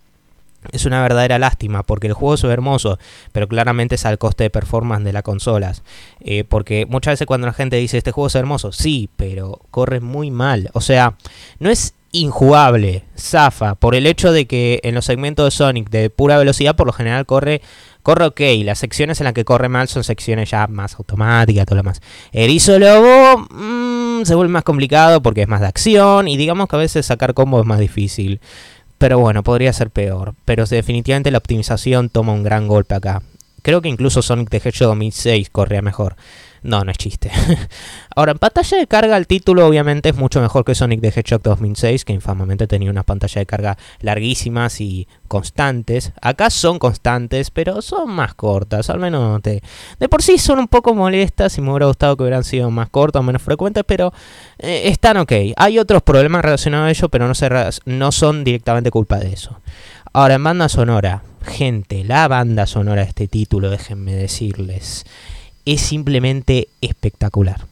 es 0.71 0.85
una 0.85 1.03
verdadera 1.03 1.39
lástima 1.41 1.83
porque 1.83 2.07
el 2.07 2.13
juego 2.13 2.35
es 2.35 2.45
hermoso, 2.45 2.99
pero 3.33 3.49
claramente 3.49 3.97
es 3.97 4.07
al 4.07 4.19
coste 4.19 4.45
de 4.45 4.51
performance 4.51 5.05
de 5.05 5.13
las 5.13 5.25
consolas. 5.25 5.83
Eh, 6.21 6.45
porque 6.45 6.87
muchas 6.87 7.15
veces 7.15 7.27
cuando 7.27 7.49
la 7.49 7.55
gente 7.55 7.77
dice 7.77 7.99
este 7.99 8.13
juego 8.13 8.29
es 8.29 8.37
hermoso, 8.37 8.71
sí, 8.71 9.11
pero 9.17 9.59
corre 9.73 9.99
muy 9.99 10.31
mal. 10.31 10.71
O 10.75 10.81
sea, 10.81 11.17
no 11.59 11.71
es 11.71 11.95
injugable, 12.13 13.05
zafa, 13.17 13.77
por 13.77 13.95
el 13.95 14.07
hecho 14.07 14.33
de 14.33 14.47
que 14.47 14.81
en 14.83 14.95
los 14.95 15.05
segmentos 15.05 15.45
de 15.45 15.51
Sonic 15.51 15.91
de 15.91 16.11
pura 16.11 16.39
velocidad 16.39 16.75
por 16.75 16.87
lo 16.87 16.93
general 16.93 17.27
corre, 17.27 17.63
corre 18.03 18.27
ok, 18.27 18.41
las 18.65 18.79
secciones 18.79 19.21
en 19.21 19.25
las 19.25 19.35
que 19.35 19.45
corre 19.45 19.69
mal 19.69 19.89
son 19.89 20.03
secciones 20.03 20.51
ya 20.51 20.67
más 20.67 20.97
automáticas, 20.97 21.67
todo 21.67 21.77
lo 21.77 21.85
más. 21.85 22.01
Erizo 22.33 22.79
Lobo 22.79 23.47
mmm, 23.51 24.25
se 24.25 24.35
vuelve 24.35 24.53
más 24.53 24.65
complicado 24.65 25.23
porque 25.23 25.43
es 25.43 25.49
más 25.49 25.61
de 25.61 25.69
acción 25.69 26.27
y 26.27 26.37
digamos 26.37 26.69
que 26.69 26.77
a 26.77 26.81
veces 26.81 27.07
sacar 27.07 27.35
combo 27.35 27.61
es 27.61 27.67
más 27.67 27.79
difícil. 27.79 28.41
Pero 28.99 29.19
bueno, 29.19 29.43
podría 29.43 29.73
ser 29.73 29.91
peor, 29.91 30.35
pero 30.45 30.67
definitivamente 30.67 31.31
la 31.31 31.39
optimización 31.39 32.11
toma 32.11 32.35
un 32.35 32.43
gran 32.43 32.69
golpe 32.69 32.95
acá. 32.95 33.23
Creo 33.63 33.81
que 33.81 33.89
incluso 33.89 34.21
Sonic 34.21 34.51
the 34.51 34.59
Hedgehog 34.59 34.91
2006 34.91 35.49
corría 35.51 35.81
mejor. 35.81 36.17
No, 36.63 36.85
no 36.85 36.91
es 36.91 36.99
chiste. 36.99 37.31
Ahora, 38.15 38.33
en 38.33 38.39
pantalla 38.39 38.79
de 38.79 38.87
carga 38.87 39.17
el 39.17 39.27
título 39.27 39.67
obviamente 39.67 40.11
es 40.11 40.17
mucho 40.17 40.41
mejor 40.43 40.65
que 40.65 40.75
Sonic 40.75 41.01
the 41.01 41.09
Hedgehog 41.09 41.43
2006, 41.43 42.05
que 42.05 42.13
infamamente 42.13 42.67
tenía 42.67 42.91
una 42.91 43.03
pantalla 43.03 43.39
de 43.39 43.47
carga 43.47 43.79
larguísimas 44.01 44.81
y 44.81 45.09
constantes. 45.27 46.13
Acá 46.21 46.51
son 46.51 46.79
constantes, 46.79 47.51
pero 47.51 47.81
son 47.81 48.11
más 48.11 48.35
cortas, 48.35 48.91
al 48.91 48.99
menos 48.99 49.41
de, 49.43 49.63
de 49.99 50.09
por 50.09 50.23
sí 50.23 50.37
son 50.37 50.59
un 50.59 50.69
poco 50.69 50.95
molestas 50.95 51.57
y 51.57 51.63
me 51.63 51.71
hubiera 51.71 51.87
gustado 51.87 52.17
que 52.17 52.25
hubieran 52.25 52.45
sido 52.45 52.71
más 52.71 52.91
cortas 52.91 53.21
o 53.21 53.23
menos 53.23 53.41
frecuentes, 53.41 53.85
pero 53.87 54.13
eh, 54.59 54.83
están 54.85 55.17
ok. 55.17 55.33
Hay 55.57 55.79
otros 55.79 56.03
problemas 56.03 56.45
relacionados 56.45 56.89
a 56.89 56.91
ello, 56.91 57.09
pero 57.09 57.27
no, 57.27 57.33
no 57.87 58.13
son 58.13 58.45
directamente 58.45 58.91
culpa 58.91 59.19
de 59.19 59.33
eso. 59.33 59.61
Ahora, 60.13 60.35
en 60.35 60.45
banda 60.45 60.69
sonora, 60.69 61.23
gente, 61.43 62.05
la 62.05 62.29
banda 62.29 62.67
sonora 62.67 63.03
de 63.03 63.09
este 63.09 63.29
título, 63.29 63.71
déjenme 63.71 64.15
decirles 64.15 65.07
es 65.65 65.81
simplemente 65.81 66.69
espectacular. 66.81 67.67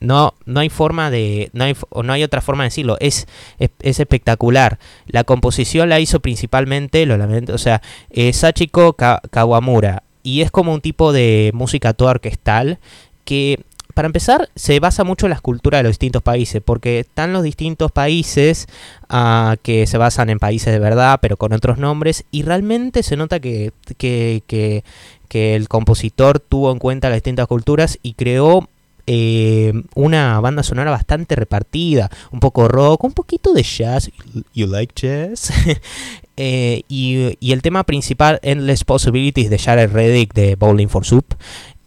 No, 0.00 0.34
no 0.46 0.60
hay 0.60 0.68
forma 0.68 1.10
de. 1.10 1.50
No 1.52 1.64
hay, 1.64 1.74
no 2.04 2.12
hay 2.12 2.22
otra 2.22 2.40
forma 2.40 2.62
de 2.62 2.68
decirlo. 2.68 2.96
Es, 3.00 3.26
es, 3.58 4.00
espectacular. 4.00 4.78
La 5.06 5.24
composición 5.24 5.88
la 5.88 5.98
hizo 5.98 6.20
principalmente, 6.20 7.04
lo 7.04 7.16
lamento, 7.16 7.54
o 7.54 7.58
sea, 7.58 7.82
eh, 8.10 8.32
Sachiko 8.32 8.94
Kawamura. 8.94 10.04
Y 10.22 10.42
es 10.42 10.50
como 10.50 10.72
un 10.72 10.80
tipo 10.80 11.12
de 11.12 11.50
música 11.54 11.94
toda 11.94 12.12
orquestal 12.12 12.78
que 13.24 13.64
para 13.98 14.06
empezar, 14.06 14.48
se 14.54 14.78
basa 14.78 15.02
mucho 15.02 15.26
en 15.26 15.30
la 15.30 15.34
escultura 15.34 15.78
de 15.78 15.82
los 15.82 15.90
distintos 15.90 16.22
países, 16.22 16.62
porque 16.64 17.00
están 17.00 17.32
los 17.32 17.42
distintos 17.42 17.90
países 17.90 18.68
uh, 19.10 19.56
que 19.60 19.88
se 19.88 19.98
basan 19.98 20.30
en 20.30 20.38
países 20.38 20.72
de 20.72 20.78
verdad, 20.78 21.18
pero 21.20 21.36
con 21.36 21.52
otros 21.52 21.78
nombres, 21.78 22.24
y 22.30 22.44
realmente 22.44 23.02
se 23.02 23.16
nota 23.16 23.40
que, 23.40 23.72
que, 23.96 24.84
que 25.28 25.54
el 25.54 25.68
compositor 25.68 26.40
tuvo 26.40 26.72
en 26.72 26.78
cuenta 26.78 27.08
las 27.08 27.16
distintas 27.16 27.46
culturas 27.46 27.98
y 28.02 28.14
creó 28.14 28.68
eh, 29.06 29.72
una 29.94 30.38
banda 30.40 30.62
sonora 30.62 30.90
bastante 30.90 31.34
repartida, 31.34 32.10
un 32.30 32.40
poco 32.40 32.68
rock, 32.68 33.04
un 33.04 33.12
poquito 33.12 33.54
de 33.54 33.62
jazz. 33.62 34.10
You 34.52 34.66
like 34.66 34.92
jazz? 34.94 35.50
eh, 36.36 36.82
y, 36.88 37.36
y, 37.40 37.52
el 37.52 37.62
tema 37.62 37.84
principal, 37.84 38.38
Endless 38.42 38.84
Possibilities 38.84 39.48
de 39.48 39.58
Jared 39.58 39.92
Reddick 39.92 40.34
de 40.34 40.56
Bowling 40.56 40.88
for 40.88 41.06
Soup, 41.06 41.24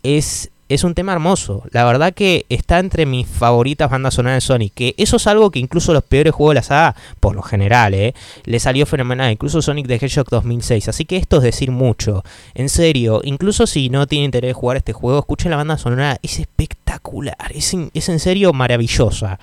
es 0.01 0.50
es 0.73 0.83
un 0.83 0.93
tema 0.93 1.13
hermoso. 1.13 1.63
La 1.71 1.83
verdad 1.83 2.13
que 2.13 2.45
está 2.49 2.79
entre 2.79 3.05
mis 3.05 3.27
favoritas 3.27 3.89
bandas 3.89 4.13
sonoras 4.13 4.37
de 4.37 4.41
Sonic. 4.41 4.73
Que 4.73 4.95
eso 4.97 5.17
es 5.17 5.27
algo 5.27 5.51
que 5.51 5.59
incluso 5.59 5.93
los 5.93 6.03
peores 6.03 6.33
juegos 6.33 6.51
de 6.51 6.55
la 6.55 6.63
saga, 6.63 6.95
por 7.19 7.35
lo 7.35 7.41
general, 7.41 7.93
eh, 7.93 8.13
le 8.45 8.59
salió 8.59 8.85
fenomenal. 8.85 9.31
Incluso 9.31 9.61
Sonic 9.61 9.87
the 9.87 9.95
Hedgehog 9.95 10.29
2006. 10.29 10.87
Así 10.87 11.05
que 11.05 11.17
esto 11.17 11.37
es 11.37 11.43
decir 11.43 11.71
mucho. 11.71 12.23
En 12.53 12.69
serio, 12.69 13.21
incluso 13.23 13.67
si 13.67 13.89
no 13.89 14.07
tiene 14.07 14.25
interés 14.25 14.49
de 14.49 14.53
jugar 14.53 14.77
este 14.77 14.93
juego, 14.93 15.19
escuchen 15.19 15.51
la 15.51 15.57
banda 15.57 15.77
sonora. 15.77 16.17
Es 16.21 16.39
espectacular. 16.39 17.51
Es, 17.53 17.75
es 17.93 18.09
en 18.09 18.19
serio 18.19 18.53
maravillosa. 18.53 19.39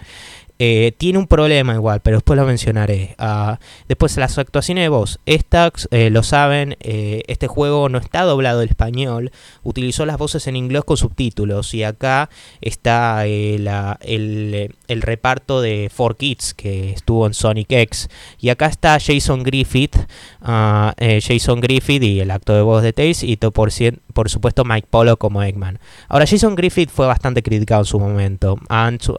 Eh, 0.60 0.92
tiene 0.98 1.18
un 1.20 1.28
problema 1.28 1.74
igual, 1.74 2.00
pero 2.00 2.16
después 2.16 2.36
lo 2.36 2.44
mencionaré. 2.44 3.14
Uh, 3.18 3.54
después 3.86 4.16
las 4.16 4.38
actuaciones 4.38 4.84
de 4.84 4.88
voz. 4.88 5.20
Estas 5.24 5.86
eh, 5.92 6.10
lo 6.10 6.24
saben, 6.24 6.76
eh, 6.80 7.22
este 7.28 7.46
juego 7.46 7.88
no 7.88 7.98
está 7.98 8.22
doblado 8.22 8.62
en 8.62 8.68
español. 8.68 9.30
Utilizó 9.62 10.04
las 10.04 10.18
voces 10.18 10.46
en 10.48 10.56
inglés 10.56 10.82
con 10.84 10.96
subtítulos. 10.96 11.74
Y 11.74 11.84
acá 11.84 12.28
está 12.60 13.24
el, 13.26 13.68
el, 14.00 15.02
reparto 15.02 15.60
de 15.60 15.90
4Kids 15.96 16.54
que 16.54 16.90
estuvo 16.90 17.26
en 17.26 17.34
Sonic 17.34 17.70
X. 17.70 18.08
Y 18.40 18.48
acá 18.48 18.66
está 18.66 18.98
Jason 18.98 19.44
Griffith. 19.44 19.96
Uh, 20.42 20.90
Jason 21.20 21.60
Griffith 21.60 22.02
y 22.02 22.20
el 22.20 22.30
acto 22.30 22.54
de 22.54 22.62
voz 22.62 22.82
de 22.82 22.92
Tails. 22.92 23.22
Y 23.22 23.36
por, 23.36 23.70
por 24.12 24.28
supuesto 24.28 24.64
Mike 24.64 24.88
Polo 24.90 25.18
como 25.18 25.42
Eggman. 25.42 25.78
Ahora 26.08 26.26
Jason 26.26 26.56
Griffith 26.56 26.90
fue 26.90 27.06
bastante 27.06 27.44
criticado 27.44 27.82
en 27.82 27.86
su 27.86 28.00
momento. 28.00 28.58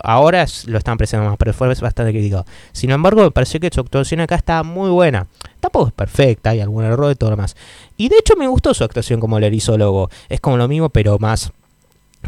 Ahora 0.04 0.46
lo 0.66 0.78
están 0.78 0.98
presentando 0.98 1.29
pero 1.38 1.54
fue 1.54 1.68
bastante 1.68 2.12
crítico. 2.12 2.46
Sin 2.72 2.92
embargo, 2.92 3.24
me 3.24 3.32
pareció 3.32 3.60
que 3.60 3.70
su 3.74 3.82
actuación 3.82 4.22
acá 4.22 4.36
está 4.36 4.64
muy 4.64 4.90
buena. 4.90 5.28
Tampoco 5.60 5.88
es 5.88 5.94
perfecta, 5.94 6.52
hay 6.52 6.62
algún 6.62 6.86
error 6.86 7.12
y 7.12 7.16
todo 7.16 7.32
lo 7.32 7.38
más. 7.38 7.56
Y 7.98 8.10
de 8.10 8.18
hecho 8.18 8.36
me 8.38 8.48
gustó 8.48 8.74
su 8.74 8.84
actuación 8.84 9.20
como 9.20 9.38
el 9.38 9.44
erizólogo. 9.44 10.10
Es 10.30 10.40
como 10.40 10.58
lo 10.58 10.68
mismo, 10.68 10.90
pero 10.90 11.20
más 11.20 11.52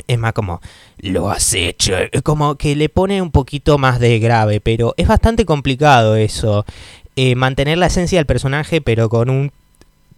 es 0.07 0.17
más 0.17 0.33
como, 0.33 0.61
lo 0.99 1.29
has 1.29 1.53
hecho. 1.53 1.93
Como 2.23 2.55
que 2.55 2.75
le 2.75 2.89
pone 2.89 3.21
un 3.21 3.31
poquito 3.31 3.77
más 3.77 3.99
de 3.99 4.19
grave, 4.19 4.61
pero 4.61 4.93
es 4.97 5.07
bastante 5.07 5.45
complicado 5.45 6.15
eso. 6.15 6.65
Eh, 7.15 7.35
mantener 7.35 7.77
la 7.77 7.87
esencia 7.87 8.19
del 8.19 8.25
personaje, 8.25 8.81
pero 8.81 9.09
con 9.09 9.29
un 9.29 9.51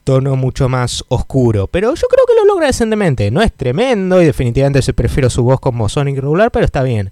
tono 0.03 0.35
mucho 0.35 0.69
más 0.69 1.03
oscuro. 1.07 1.67
Pero 1.67 1.93
yo 1.95 2.07
creo 2.07 2.25
que 2.27 2.35
lo 2.35 2.45
logra 2.45 2.67
decentemente. 2.67 3.31
No 3.31 3.41
es 3.41 3.51
tremendo 3.51 4.21
y 4.21 4.25
definitivamente 4.25 4.81
se 4.81 4.93
prefiero 4.93 5.29
su 5.29 5.43
voz 5.43 5.59
como 5.59 5.89
Sonic 5.89 6.15
regular, 6.17 6.51
pero 6.51 6.65
está 6.65 6.83
bien. 6.83 7.11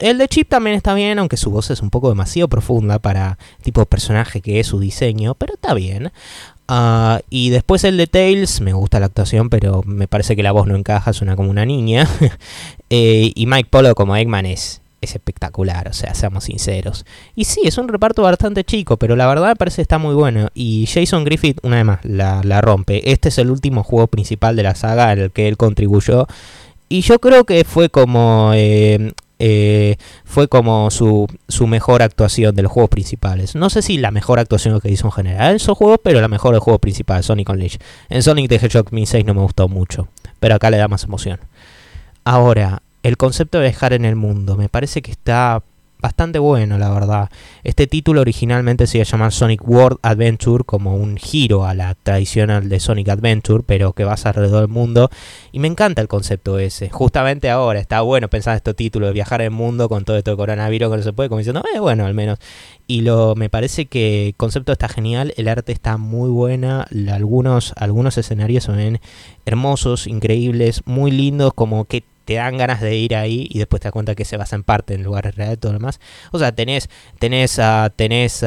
El 0.00 0.18
de, 0.18 0.28
Chip 0.28 0.48
también 0.48 0.76
está 0.76 0.94
bien, 0.94 1.18
aunque 1.18 1.36
su 1.36 1.50
voz 1.50 1.70
es 1.70 1.80
un 1.82 1.90
poco 1.90 2.08
demasiado 2.08 2.48
profunda 2.48 2.98
para 2.98 3.38
el 3.58 3.64
tipo 3.64 3.80
de 3.80 3.86
personaje 3.86 4.40
que 4.40 4.60
es 4.60 4.68
su 4.68 4.78
diseño, 4.78 5.34
pero 5.34 5.54
está 5.54 5.74
bien. 5.74 6.12
Ah, 6.68 7.20
y 7.30 7.50
después 7.50 7.82
el 7.84 7.96
de 7.96 8.06
Tails, 8.06 8.60
me 8.60 8.72
gusta 8.72 9.00
la 9.00 9.06
actuación, 9.06 9.50
pero 9.50 9.82
me 9.84 10.06
parece 10.06 10.36
que 10.36 10.44
la 10.44 10.52
voz 10.52 10.68
no 10.68 10.76
encaja, 10.76 11.12
suena 11.12 11.36
como 11.36 11.50
una 11.50 11.64
niña. 11.64 12.08
Eh, 12.92 13.30
y 13.36 13.46
Mike 13.46 13.68
Polo 13.70 13.94
como 13.94 14.16
Eggman 14.16 14.46
es, 14.46 14.80
es 15.00 15.14
espectacular, 15.14 15.86
o 15.86 15.92
sea, 15.92 16.12
seamos 16.12 16.42
sinceros. 16.42 17.06
Y 17.36 17.44
sí, 17.44 17.60
es 17.64 17.78
un 17.78 17.86
reparto 17.86 18.22
bastante 18.22 18.64
chico, 18.64 18.96
pero 18.96 19.14
la 19.14 19.28
verdad 19.28 19.50
me 19.50 19.54
parece 19.54 19.76
que 19.76 19.82
está 19.82 19.98
muy 19.98 20.12
bueno. 20.12 20.48
Y 20.54 20.88
Jason 20.92 21.22
Griffith, 21.22 21.60
una 21.62 21.76
vez 21.76 21.84
más, 21.84 22.04
la, 22.04 22.40
la 22.42 22.60
rompe. 22.60 23.12
Este 23.12 23.28
es 23.28 23.38
el 23.38 23.52
último 23.52 23.84
juego 23.84 24.08
principal 24.08 24.56
de 24.56 24.64
la 24.64 24.74
saga 24.74 25.12
el 25.12 25.30
que 25.30 25.46
él 25.46 25.56
contribuyó. 25.56 26.26
Y 26.88 27.02
yo 27.02 27.20
creo 27.20 27.44
que 27.44 27.62
fue 27.62 27.90
como 27.90 28.50
eh, 28.54 29.12
eh, 29.42 29.96
fue 30.24 30.48
como 30.48 30.90
su, 30.90 31.26
su, 31.48 31.66
mejor 31.66 32.02
actuación 32.02 32.54
de 32.54 32.62
los 32.62 32.70
juegos 32.70 32.90
principales. 32.90 33.54
No 33.54 33.70
sé 33.70 33.80
si 33.80 33.96
la 33.96 34.10
mejor 34.10 34.38
actuación 34.38 34.78
que 34.80 34.90
hizo 34.90 35.06
en 35.06 35.12
general 35.12 35.50
en 35.50 35.56
esos 35.56 35.78
juegos, 35.78 35.98
pero 36.04 36.20
la 36.20 36.28
mejor 36.28 36.52
del 36.52 36.60
juego 36.60 36.78
principal, 36.78 37.24
Sonic 37.24 37.48
Unleashed. 37.48 37.80
En 38.10 38.22
Sonic 38.22 38.50
the 38.50 38.56
Hedgehog 38.56 38.90
6 38.90 39.24
no 39.24 39.32
me 39.32 39.40
gustó 39.40 39.66
mucho, 39.66 40.08
pero 40.40 40.56
acá 40.56 40.70
le 40.70 40.76
da 40.76 40.88
más 40.88 41.04
emoción. 41.04 41.40
Ahora, 42.22 42.82
el 43.02 43.16
concepto 43.16 43.58
de 43.58 43.64
dejar 43.64 43.94
en 43.94 44.04
el 44.04 44.14
mundo, 44.14 44.56
me 44.56 44.68
parece 44.68 45.00
que 45.00 45.10
está 45.10 45.62
bastante 46.00 46.38
bueno, 46.38 46.78
la 46.78 46.90
verdad. 46.90 47.30
Este 47.62 47.86
título 47.86 48.20
originalmente 48.20 48.86
se 48.86 48.98
iba 48.98 49.02
a 49.02 49.10
llamar 49.10 49.32
Sonic 49.32 49.66
World 49.66 49.98
Adventure, 50.02 50.64
como 50.64 50.96
un 50.96 51.16
giro 51.16 51.64
a 51.64 51.74
la 51.74 51.94
tradicional 51.94 52.68
de 52.68 52.80
Sonic 52.80 53.08
Adventure, 53.08 53.62
pero 53.66 53.92
que 53.92 54.04
vas 54.04 54.26
alrededor 54.26 54.60
del 54.60 54.68
mundo. 54.68 55.10
Y 55.52 55.58
me 55.58 55.68
encanta 55.68 56.02
el 56.02 56.08
concepto 56.08 56.58
ese. 56.58 56.90
Justamente 56.90 57.50
ahora 57.50 57.80
está 57.80 58.00
bueno 58.00 58.28
pensar 58.28 58.52
en 58.52 58.56
este 58.56 58.74
título 58.74 59.06
de 59.06 59.12
viajar 59.12 59.42
el 59.42 59.50
mundo 59.50 59.88
con 59.88 60.04
todo 60.04 60.16
esto 60.16 60.30
de 60.32 60.36
coronavirus 60.36 60.90
que 60.90 60.96
no 60.96 61.02
se 61.02 61.12
puede, 61.12 61.28
como 61.28 61.38
diciendo, 61.38 61.62
eh, 61.74 61.78
bueno, 61.78 62.06
al 62.06 62.14
menos. 62.14 62.38
Y 62.86 63.02
lo, 63.02 63.34
me 63.36 63.48
parece 63.48 63.86
que 63.86 64.28
el 64.28 64.34
concepto 64.34 64.72
está 64.72 64.88
genial, 64.88 65.32
el 65.36 65.48
arte 65.48 65.72
está 65.72 65.96
muy 65.96 66.28
buena, 66.28 66.86
algunos, 67.08 67.72
algunos 67.76 68.18
escenarios 68.18 68.64
son 68.64 69.00
hermosos, 69.46 70.06
increíbles, 70.06 70.82
muy 70.86 71.10
lindos, 71.10 71.52
como 71.54 71.84
que 71.84 72.02
te 72.24 72.34
dan 72.34 72.56
ganas 72.56 72.80
de 72.80 72.96
ir 72.96 73.16
ahí 73.16 73.48
y 73.50 73.58
después 73.58 73.80
te 73.80 73.88
das 73.88 73.92
cuenta 73.92 74.14
que 74.14 74.24
se 74.24 74.36
basa 74.36 74.56
en 74.56 74.62
parte 74.62 74.94
en 74.94 75.02
lugares 75.02 75.34
reales 75.34 75.56
y 75.56 75.60
todo 75.60 75.72
lo 75.72 75.78
demás. 75.78 76.00
O 76.32 76.38
sea, 76.38 76.52
tenés, 76.52 76.88
tenés, 77.18 77.58
uh, 77.58 77.90
tenés, 77.94 78.44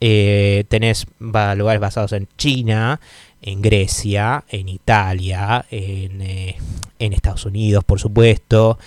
eh, 0.00 0.64
tenés 0.68 1.06
lugares 1.18 1.80
basados 1.80 2.12
en 2.12 2.28
China, 2.36 3.00
en 3.42 3.62
Grecia, 3.62 4.44
en 4.48 4.68
Italia, 4.68 5.64
en, 5.70 6.22
eh, 6.22 6.56
en 6.98 7.12
Estados 7.12 7.44
Unidos, 7.44 7.84
por 7.84 8.00
supuesto. 8.00 8.78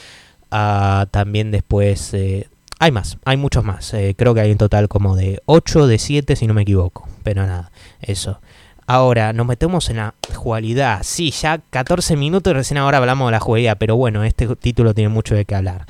Uh, 0.51 1.05
también 1.09 1.51
después... 1.51 2.13
Eh, 2.13 2.47
hay 2.79 2.91
más, 2.91 3.19
hay 3.25 3.37
muchos 3.37 3.63
más. 3.63 3.93
creo 4.17 4.33
que 4.33 4.41
hay 4.41 4.49
en 4.49 4.57
total 4.57 4.87
como 4.87 5.15
de 5.15 5.39
8, 5.45 5.85
de 5.85 5.99
7 5.99 6.35
si 6.35 6.47
no 6.47 6.55
me 6.55 6.63
equivoco. 6.63 7.07
Pero 7.21 7.45
nada, 7.45 7.71
eso. 8.01 8.41
Ahora, 8.87 9.33
nos 9.33 9.45
metemos 9.45 9.89
en 9.89 9.97
la 9.97 10.13
jugabilidad. 10.35 11.01
Sí, 11.03 11.31
ya 11.31 11.59
14 11.69 12.15
minutos 12.15 12.51
y 12.51 12.53
recién 12.53 12.77
ahora 12.77 12.97
hablamos 12.97 13.27
de 13.27 13.31
la 13.33 13.39
jugabilidad, 13.39 13.77
pero 13.77 13.95
bueno, 13.95 14.23
este 14.23 14.47
título 14.55 14.93
tiene 14.93 15.09
mucho 15.09 15.35
de 15.35 15.45
qué 15.45 15.55
hablar. 15.55 15.85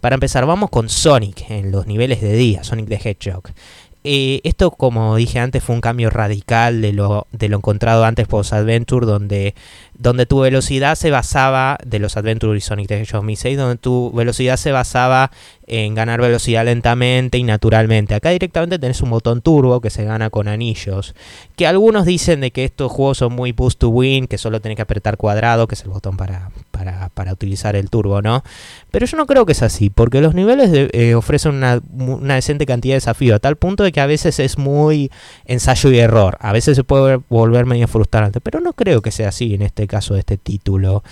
Para 0.00 0.14
empezar, 0.14 0.46
vamos 0.46 0.70
con 0.70 0.88
Sonic 0.88 1.50
en 1.50 1.70
los 1.70 1.86
niveles 1.86 2.20
de 2.20 2.32
día, 2.32 2.64
Sonic 2.64 2.88
the 2.88 2.96
Hedgehog. 2.96 3.50
Eh, 4.02 4.40
esto, 4.44 4.70
como 4.70 5.14
dije 5.16 5.38
antes, 5.38 5.62
fue 5.62 5.74
un 5.74 5.82
cambio 5.82 6.08
radical 6.08 6.80
de 6.80 6.94
lo, 6.94 7.26
de 7.32 7.50
lo 7.50 7.58
encontrado 7.58 8.04
antes 8.04 8.26
post 8.26 8.54
Adventure, 8.54 9.04
donde 9.04 9.54
donde 10.00 10.24
tu 10.24 10.40
velocidad 10.40 10.94
se 10.94 11.10
basaba, 11.10 11.76
de 11.84 11.98
los 11.98 12.16
Adventure 12.16 12.58
Sonic 12.60 12.90
Hedgehog 12.90 13.20
2006, 13.20 13.58
donde 13.58 13.76
tu 13.76 14.10
velocidad 14.12 14.56
se 14.56 14.72
basaba 14.72 15.30
en 15.66 15.94
ganar 15.94 16.22
velocidad 16.22 16.64
lentamente 16.64 17.36
y 17.36 17.44
naturalmente. 17.44 18.14
Acá 18.14 18.30
directamente 18.30 18.78
tenés 18.78 19.02
un 19.02 19.10
botón 19.10 19.42
turbo 19.42 19.82
que 19.82 19.90
se 19.90 20.04
gana 20.04 20.30
con 20.30 20.48
anillos, 20.48 21.14
que 21.54 21.66
algunos 21.66 22.06
dicen 22.06 22.40
de 22.40 22.50
que 22.50 22.64
estos 22.64 22.90
juegos 22.90 23.18
son 23.18 23.34
muy 23.34 23.52
boost 23.52 23.78
to 23.78 23.90
win, 23.90 24.26
que 24.26 24.38
solo 24.38 24.62
tenés 24.62 24.76
que 24.76 24.82
apretar 24.82 25.18
cuadrado, 25.18 25.68
que 25.68 25.74
es 25.74 25.82
el 25.82 25.90
botón 25.90 26.16
para, 26.16 26.50
para, 27.14 27.32
utilizar 27.32 27.76
el 27.76 27.90
turbo, 27.90 28.22
¿no? 28.22 28.42
Pero 28.90 29.04
yo 29.06 29.18
no 29.18 29.26
creo 29.26 29.44
que 29.44 29.52
es 29.52 29.62
así, 29.62 29.90
porque 29.90 30.22
los 30.22 30.34
niveles 30.34 30.70
eh, 30.72 31.14
ofrecen 31.14 31.54
una, 31.54 31.80
una 31.92 32.34
decente 32.34 32.64
cantidad 32.64 32.94
de 32.94 32.96
desafío, 32.96 33.36
a 33.36 33.38
tal 33.38 33.56
punto 33.56 33.84
de 33.84 33.92
que 33.92 34.00
a 34.00 34.06
veces 34.06 34.40
es 34.40 34.56
muy 34.58 35.12
ensayo 35.44 35.92
y 35.92 35.98
error, 35.98 36.38
a 36.40 36.52
veces 36.52 36.74
se 36.74 36.84
puede 36.84 37.20
volver 37.28 37.66
medio 37.66 37.86
frustrante, 37.86 38.40
pero 38.40 38.60
no 38.60 38.72
creo 38.72 39.02
que 39.02 39.10
sea 39.10 39.28
así 39.28 39.54
en 39.54 39.62
este 39.62 39.86
caso 39.90 40.14
de 40.14 40.20
este 40.20 40.38
título. 40.38 41.02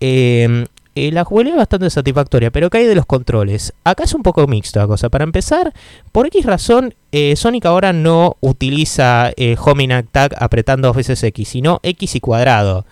Em, 0.00 0.64
eh, 0.96 1.10
la 1.12 1.24
jugabilidad 1.24 1.56
es 1.56 1.62
bastante 1.62 1.90
satisfactoria, 1.90 2.50
pero 2.50 2.70
¿qué 2.70 2.78
hay 2.78 2.86
de 2.86 2.94
los 2.94 3.06
controles? 3.06 3.72
Acá 3.84 4.04
es 4.04 4.14
un 4.14 4.22
poco 4.22 4.46
mixto 4.46 4.80
la 4.80 4.86
cosa. 4.86 5.08
Para 5.08 5.24
empezar, 5.24 5.72
por 6.12 6.26
X 6.26 6.44
razón, 6.46 6.94
eh, 7.12 7.34
Sonic 7.36 7.66
ahora 7.66 7.92
no 7.92 8.36
utiliza 8.40 9.30
eh, 9.36 9.56
homing 9.58 9.92
attack 9.92 10.34
apretando 10.38 10.88
dos 10.88 10.96
veces 10.96 11.22
X, 11.22 11.48
sino 11.48 11.80
X 11.82 12.14
y 12.14 12.20
cuadrado. 12.20 12.86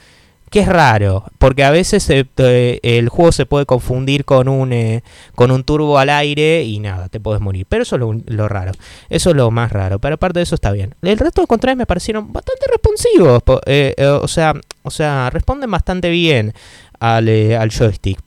Que 0.52 0.60
es 0.60 0.68
raro, 0.68 1.24
porque 1.38 1.64
a 1.64 1.70
veces 1.70 2.08
el 2.10 3.08
juego 3.08 3.32
se 3.32 3.46
puede 3.46 3.64
confundir 3.64 4.26
con 4.26 4.48
un, 4.48 5.02
con 5.34 5.50
un 5.50 5.64
turbo 5.64 5.98
al 5.98 6.10
aire 6.10 6.62
y 6.62 6.78
nada, 6.78 7.08
te 7.08 7.20
puedes 7.20 7.40
morir. 7.40 7.64
Pero 7.66 7.84
eso 7.84 7.96
es 7.96 8.02
lo, 8.26 8.48
raro, 8.48 8.72
eso 9.08 9.30
es 9.30 9.36
lo 9.36 9.50
más 9.50 9.72
raro. 9.72 9.98
Pero 9.98 10.16
aparte 10.16 10.40
de 10.40 10.42
eso 10.42 10.54
está 10.54 10.70
bien. 10.70 10.94
El 11.00 11.18
resto 11.18 11.40
de 11.40 11.46
controles 11.46 11.78
me 11.78 11.86
parecieron 11.86 12.32
bastante 12.32 12.66
responsivos. 12.70 13.42
o, 13.46 14.28
sea, 14.28 14.54
o 14.82 14.90
sea, 14.90 15.30
responden 15.30 15.70
bastante 15.70 16.10
bien 16.10 16.52
eh, 17.00 17.56
al, 17.56 17.70
joystick. 17.70 18.18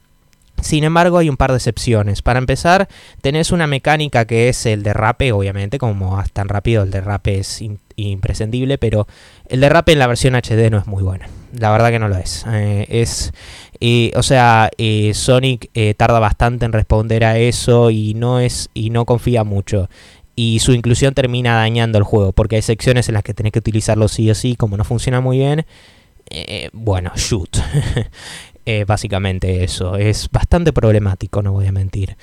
Sin 0.61 0.83
embargo, 0.83 1.19
hay 1.19 1.29
un 1.29 1.37
par 1.37 1.51
de 1.51 1.57
excepciones. 1.57 2.21
Para 2.21 2.39
empezar, 2.39 2.87
tenés 3.21 3.51
una 3.51 3.67
mecánica 3.67 4.25
que 4.25 4.49
es 4.49 4.65
el 4.65 4.83
derrape, 4.83 5.31
obviamente, 5.31 5.77
como 5.77 6.15
vas 6.15 6.31
tan 6.31 6.49
rápido, 6.49 6.83
el 6.83 6.91
derrape 6.91 7.39
es 7.39 7.63
imprescindible, 7.95 8.77
pero 8.77 9.07
el 9.47 9.61
derrape 9.61 9.91
en 9.91 9.99
la 9.99 10.07
versión 10.07 10.33
HD 10.33 10.71
no 10.71 10.79
es 10.79 10.87
muy 10.87 11.03
bueno. 11.03 11.25
La 11.57 11.71
verdad 11.71 11.89
que 11.89 11.99
no 11.99 12.07
lo 12.07 12.17
es. 12.17 12.45
Eh, 12.51 12.85
es 12.89 13.31
o 14.15 14.23
sea, 14.23 14.71
eh, 14.77 15.13
Sonic 15.13 15.69
tarda 15.97 16.19
bastante 16.19 16.65
en 16.65 16.73
responder 16.73 17.23
a 17.23 17.37
eso 17.37 17.91
y 17.91 18.13
no 18.15 18.39
es 18.39 18.69
y 18.73 18.89
no 18.89 19.05
confía 19.05 19.43
mucho. 19.43 19.89
Y 20.35 20.59
su 20.59 20.73
inclusión 20.73 21.13
termina 21.13 21.55
dañando 21.55 21.97
el 21.97 22.03
juego, 22.03 22.33
porque 22.33 22.57
hay 22.57 22.61
secciones 22.61 23.07
en 23.07 23.13
las 23.13 23.23
que 23.23 23.33
tenés 23.33 23.53
que 23.53 23.59
utilizarlo 23.59 24.07
sí 24.07 24.29
o 24.29 24.35
sí, 24.35 24.55
como 24.55 24.75
no 24.75 24.83
funciona 24.83 25.21
muy 25.21 25.37
bien. 25.37 25.65
bueno, 26.73 27.11
shoot. 27.15 27.57
Eh, 28.65 28.83
básicamente 28.85 29.63
eso. 29.63 29.95
Es 29.95 30.29
bastante 30.31 30.73
problemático, 30.73 31.41
no 31.41 31.51
voy 31.51 31.67
a 31.67 31.71
mentir. 31.71 32.17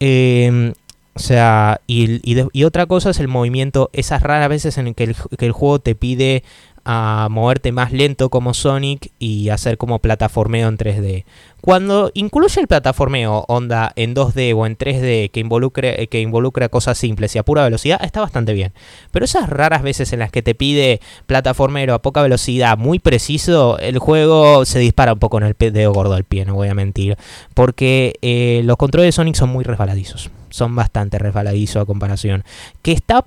Em, 0.00 0.72
o 1.14 1.18
sea, 1.18 1.80
y, 1.86 2.64
otra 2.64 2.86
cosa 2.86 3.10
es 3.10 3.20
el 3.20 3.28
movimiento, 3.28 3.90
esas 3.92 4.22
raras 4.22 4.48
veces 4.48 4.78
en 4.78 4.94
que 4.94 5.14
que 5.38 5.46
el 5.46 5.52
juego 5.52 5.78
te 5.80 5.94
pide 5.94 6.42
a 6.84 7.28
moverte 7.30 7.72
más 7.72 7.92
lento 7.92 8.30
como 8.30 8.54
Sonic 8.54 9.12
y 9.18 9.48
hacer 9.50 9.78
como 9.78 10.00
plataformeo 10.00 10.68
en 10.68 10.78
3D. 10.78 11.24
Cuando 11.60 12.10
incluye 12.14 12.60
el 12.60 12.66
plataformeo 12.66 13.44
onda 13.46 13.92
en 13.94 14.16
2D 14.16 14.52
o 14.56 14.66
en 14.66 14.76
3D 14.76 15.30
que 15.30 15.40
involucre, 15.40 16.08
que 16.08 16.20
involucra 16.20 16.68
cosas 16.68 16.98
simples 16.98 17.36
y 17.36 17.38
a 17.38 17.44
pura 17.44 17.62
velocidad 17.62 18.02
está 18.02 18.20
bastante 18.20 18.52
bien. 18.52 18.72
Pero 19.12 19.24
esas 19.24 19.48
raras 19.48 19.82
veces 19.82 20.12
en 20.12 20.18
las 20.18 20.32
que 20.32 20.42
te 20.42 20.56
pide 20.56 21.00
plataformero 21.26 21.94
a 21.94 22.02
poca 22.02 22.20
velocidad 22.22 22.76
muy 22.78 22.98
preciso, 22.98 23.78
el 23.78 23.98
juego 23.98 24.64
se 24.64 24.80
dispara 24.80 25.12
un 25.12 25.20
poco 25.20 25.38
en 25.38 25.44
el 25.44 25.56
dedo 25.58 25.92
gordo 25.92 26.14
del 26.14 26.24
pie, 26.24 26.44
no 26.44 26.54
voy 26.54 26.68
a 26.68 26.74
mentir. 26.74 27.16
Porque 27.54 28.14
eh, 28.22 28.62
los 28.64 28.76
controles 28.76 29.08
de 29.08 29.12
Sonic 29.12 29.36
son 29.36 29.50
muy 29.50 29.62
resbaladizos 29.62 30.30
son 30.52 30.76
bastante 30.76 31.18
resbaladizos 31.18 31.82
a 31.82 31.86
comparación. 31.86 32.44
Que 32.82 32.92
está 32.92 33.24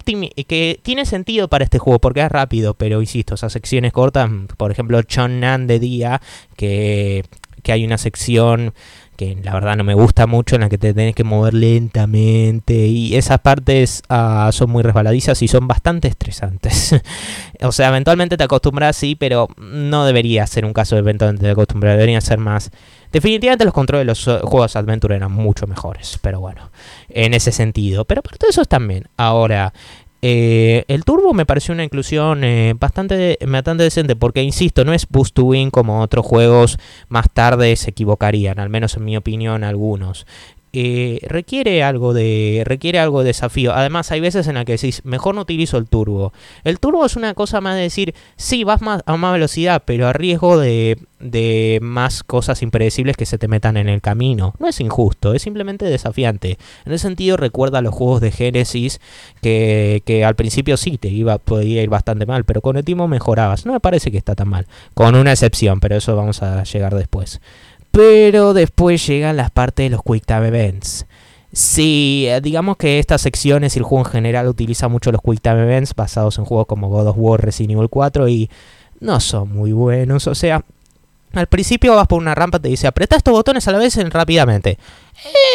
que 0.47 0.79
tiene 0.81 1.05
sentido 1.05 1.47
para 1.47 1.63
este 1.63 1.79
juego 1.79 1.99
porque 1.99 2.21
es 2.21 2.31
rápido, 2.31 2.73
pero 2.73 3.01
insisto, 3.01 3.35
esas 3.35 3.51
secciones 3.51 3.91
cortas, 3.91 4.29
por 4.57 4.71
ejemplo, 4.71 5.01
Nan 5.27 5.67
de 5.67 5.79
día, 5.79 6.21
que, 6.55 7.25
que 7.63 7.71
hay 7.71 7.83
una 7.83 7.97
sección 7.97 8.73
que 9.15 9.37
la 9.43 9.53
verdad 9.53 9.75
no 9.75 9.83
me 9.83 9.93
gusta 9.93 10.27
mucho, 10.27 10.55
en 10.55 10.61
la 10.61 10.69
que 10.69 10.77
te 10.77 10.93
tenés 10.93 11.15
que 11.15 11.23
mover 11.23 11.53
lentamente 11.53 12.73
y 12.87 13.15
esas 13.15 13.39
partes 13.39 14.03
ah, 14.09 14.49
son 14.51 14.69
muy 14.69 14.83
resbaladizas 14.83 15.41
y 15.41 15.47
son 15.47 15.67
bastante 15.67 16.07
estresantes. 16.07 16.95
o 17.61 17.71
sea, 17.71 17.89
eventualmente 17.89 18.37
te 18.37 18.43
acostumbras, 18.43 18.95
sí, 18.95 19.15
pero 19.15 19.47
no 19.57 20.05
debería 20.05 20.45
ser 20.47 20.65
un 20.65 20.73
caso 20.73 20.95
de 20.95 20.99
eventualmente 20.99 21.45
te 21.45 21.51
acostumbras, 21.51 21.95
debería 21.95 22.21
ser 22.21 22.37
más 22.37 22.71
Definitivamente 23.15 23.63
los 23.63 23.73
controles 23.73 24.01
de 24.01 24.05
los 24.05 24.41
juegos 24.43 24.75
Adventure 24.75 25.15
eran 25.15 25.31
mucho 25.31 25.67
mejores, 25.67 26.19
pero 26.21 26.41
bueno, 26.41 26.69
en 27.07 27.33
ese 27.33 27.53
sentido. 27.53 28.03
Pero 28.03 28.19
aparte 28.19 28.45
de 28.45 28.49
eso 28.49 28.65
también. 28.65 29.05
Ahora, 29.15 29.73
eh, 30.27 30.85
el 30.87 31.05
turbo 31.05 31.35
me 31.35 31.45
pareció 31.45 31.71
una 31.71 31.83
inclusión 31.83 32.43
eh, 32.43 32.73
bastante, 32.79 33.37
bastante 33.47 33.83
decente 33.83 34.15
porque, 34.15 34.41
insisto, 34.41 34.83
no 34.83 34.91
es 34.91 35.07
boost 35.07 35.35
to 35.35 35.43
win 35.43 35.69
como 35.69 36.01
otros 36.01 36.25
juegos 36.25 36.79
más 37.09 37.27
tarde 37.31 37.75
se 37.75 37.91
equivocarían, 37.91 38.57
al 38.57 38.69
menos 38.69 38.97
en 38.97 39.05
mi 39.05 39.15
opinión 39.15 39.63
algunos. 39.63 40.25
Eh, 40.77 41.19
requiere 41.29 41.83
algo 41.83 42.13
de 42.13 42.63
requiere 42.65 42.99
algo 42.99 43.19
de 43.21 43.27
desafío. 43.27 43.73
Además, 43.73 44.11
hay 44.11 44.19
veces 44.19 44.45
en 44.47 44.55
las 44.55 44.65
que 44.65 44.73
decís, 44.73 45.01
mejor 45.05 45.33
no 45.33 45.41
utilizo 45.41 45.77
el 45.77 45.87
turbo. 45.87 46.33
El 46.65 46.79
turbo 46.79 47.05
es 47.05 47.15
una 47.15 47.33
cosa 47.33 47.61
más 47.61 47.75
de 47.75 47.83
decir, 47.83 48.13
sí, 48.35 48.65
vas 48.65 48.81
más, 48.81 49.01
a 49.05 49.15
más 49.15 49.31
velocidad, 49.31 49.83
pero 49.85 50.05
a 50.05 50.11
riesgo 50.11 50.57
de, 50.57 50.97
de 51.21 51.79
más 51.81 52.23
cosas 52.23 52.61
impredecibles 52.61 53.15
que 53.15 53.25
se 53.25 53.37
te 53.37 53.47
metan 53.47 53.77
en 53.77 53.87
el 53.87 54.01
camino. 54.01 54.53
No 54.59 54.67
es 54.67 54.81
injusto, 54.81 55.33
es 55.33 55.43
simplemente 55.43 55.85
desafiante. 55.85 56.57
En 56.83 56.91
ese 56.91 57.03
sentido, 57.03 57.37
recuerda 57.37 57.81
los 57.81 57.95
juegos 57.95 58.19
de 58.19 58.31
Genesis 58.31 58.99
que, 59.41 60.03
que 60.05 60.25
al 60.25 60.35
principio 60.35 60.75
sí 60.75 60.97
te 60.97 61.07
iba, 61.07 61.37
podía 61.37 61.83
ir 61.83 61.89
bastante 61.89 62.25
mal, 62.25 62.43
pero 62.43 62.59
con 62.59 62.75
el 62.75 62.83
tiempo 62.83 63.07
mejorabas. 63.07 63.65
No 63.65 63.71
me 63.71 63.79
parece 63.79 64.11
que 64.11 64.17
está 64.17 64.35
tan 64.35 64.49
mal, 64.49 64.67
con 64.93 65.15
una 65.15 65.31
excepción, 65.31 65.79
pero 65.79 65.95
eso 65.95 66.17
vamos 66.17 66.43
a 66.43 66.65
llegar 66.65 66.95
después. 66.95 67.39
Pero 67.95 68.53
después 68.53 69.07
llegan 69.07 69.37
las 69.37 69.51
partes 69.51 69.85
de 69.85 69.89
los 69.89 70.01
Quick 70.03 70.25
Time 70.25 70.49
Events. 70.49 71.05
Sí, 71.53 72.25
eh, 72.27 72.41
digamos 72.41 72.75
que 72.75 72.99
estas 72.99 73.21
secciones 73.21 73.73
y 73.75 73.79
el 73.79 73.85
juego 73.85 74.05
en 74.05 74.11
general 74.11 74.49
utiliza 74.49 74.89
mucho 74.89 75.13
los 75.13 75.21
Quick 75.21 75.39
Time 75.39 75.63
Events 75.63 75.95
basados 75.95 76.37
en 76.37 76.43
juegos 76.43 76.67
como 76.67 76.89
God 76.89 77.07
of 77.07 77.15
War, 77.17 77.39
Resident 77.39 77.71
Evil 77.71 77.87
4 77.87 78.27
y 78.27 78.49
no 78.99 79.21
son 79.21 79.53
muy 79.53 79.71
buenos. 79.71 80.27
O 80.27 80.35
sea, 80.35 80.65
al 81.31 81.47
principio 81.47 81.95
vas 81.95 82.07
por 82.07 82.19
una 82.19 82.35
rampa, 82.35 82.59
te 82.59 82.67
dice 82.67 82.85
aprieta 82.85 83.15
estos 83.15 83.31
botones 83.31 83.65
a 83.69 83.71
la 83.71 83.77
vez 83.77 83.97
rápidamente. 84.09 84.77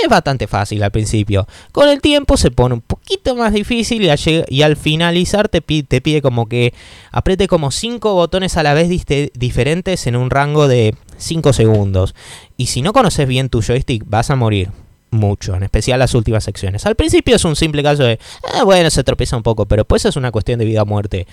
Es 0.03 0.09
bastante 0.09 0.46
fácil 0.46 0.83
al 0.83 0.90
principio. 0.92 1.46
Con 1.72 1.90
el 1.90 2.00
tiempo 2.00 2.38
se 2.38 2.50
pone 2.50 2.74
un 2.74 2.81
poquito 2.81 3.37
más 3.37 3.53
difícil 3.53 4.03
y 4.48 4.62
al, 4.62 4.76
finalizar 4.76 5.50
te 5.50 5.61
pide, 5.61 5.83
te 5.83 6.00
pide, 6.00 6.22
como 6.22 6.48
que 6.48 6.72
apriete 7.12 7.48
como 7.48 7.70
5 7.70 8.14
botones 8.14 8.57
a 8.57 8.62
la 8.62 8.72
vez 8.72 8.88
diferentes 9.35 10.07
en 10.07 10.16
un 10.16 10.31
rango 10.31 10.68
de 10.68 10.94
5 11.20 11.52
segundos. 11.52 12.14
Y 12.56 12.66
si 12.66 12.83
no 12.83 12.92
conoces 12.92 13.26
bien 13.26 13.48
tu 13.48 13.62
joystick, 13.62 14.04
vas 14.06 14.30
a 14.30 14.37
morir 14.37 14.70
mucho, 15.11 15.54
en 15.54 15.62
especial 15.62 15.98
las 15.98 16.14
últimas 16.14 16.44
secciones. 16.44 16.87
Al 16.87 16.94
principio 16.94 17.37
es 17.37 17.44
un 17.44 17.56
simple 17.56 17.83
caso 17.83 18.04
de, 18.04 18.18
ah, 18.54 18.64
bueno, 18.64 18.90
se 18.90 19.04
tropieza 19.04 19.37
un 19.37 19.42
poco, 19.42 19.66
pero 19.66 19.85
pues 19.85 20.04
es 20.04 20.16
una 20.16 20.30
cuestión 20.30 20.59
de 20.59 20.64
vida 20.64 20.83
o 20.83 20.87
muerte. 20.87 21.26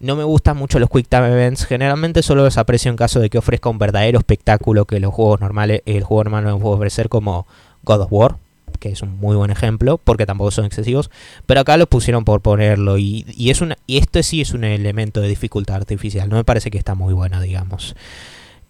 No 0.00 0.16
me 0.16 0.24
gustan 0.24 0.56
mucho 0.56 0.78
los 0.78 0.90
Quick 0.90 1.08
Time 1.08 1.28
Events, 1.28 1.66
generalmente 1.66 2.22
solo 2.22 2.44
los 2.44 2.58
aprecio 2.58 2.90
en 2.90 2.96
caso 2.96 3.20
de 3.20 3.30
que 3.30 3.38
ofrezca 3.38 3.68
un 3.68 3.78
verdadero 3.78 4.18
espectáculo 4.18 4.84
que 4.84 5.00
los 5.00 5.14
juegos 5.14 5.40
normales, 5.40 5.82
el 5.86 6.02
juego 6.02 6.24
normal 6.24 6.44
no 6.44 6.58
puede 6.58 6.76
ofrecer 6.76 7.08
como 7.08 7.46
God 7.82 8.02
of 8.02 8.12
War, 8.12 8.36
que 8.78 8.90
es 8.90 9.02
un 9.02 9.16
muy 9.18 9.36
buen 9.36 9.50
ejemplo, 9.50 9.98
porque 9.98 10.26
tampoco 10.26 10.50
son 10.50 10.64
excesivos, 10.64 11.10
pero 11.46 11.60
acá 11.60 11.76
los 11.76 11.88
pusieron 11.88 12.24
por 12.24 12.40
ponerlo 12.40 12.98
y, 12.98 13.24
es 13.38 13.60
una, 13.60 13.78
y 13.86 13.98
este 13.98 14.22
sí 14.22 14.40
es 14.40 14.52
un 14.52 14.64
elemento 14.64 15.20
de 15.20 15.28
dificultad 15.28 15.76
artificial, 15.76 16.28
no 16.28 16.36
me 16.36 16.44
parece 16.44 16.70
que 16.70 16.78
está 16.78 16.94
muy 16.94 17.14
bueno, 17.14 17.40
digamos. 17.40 17.94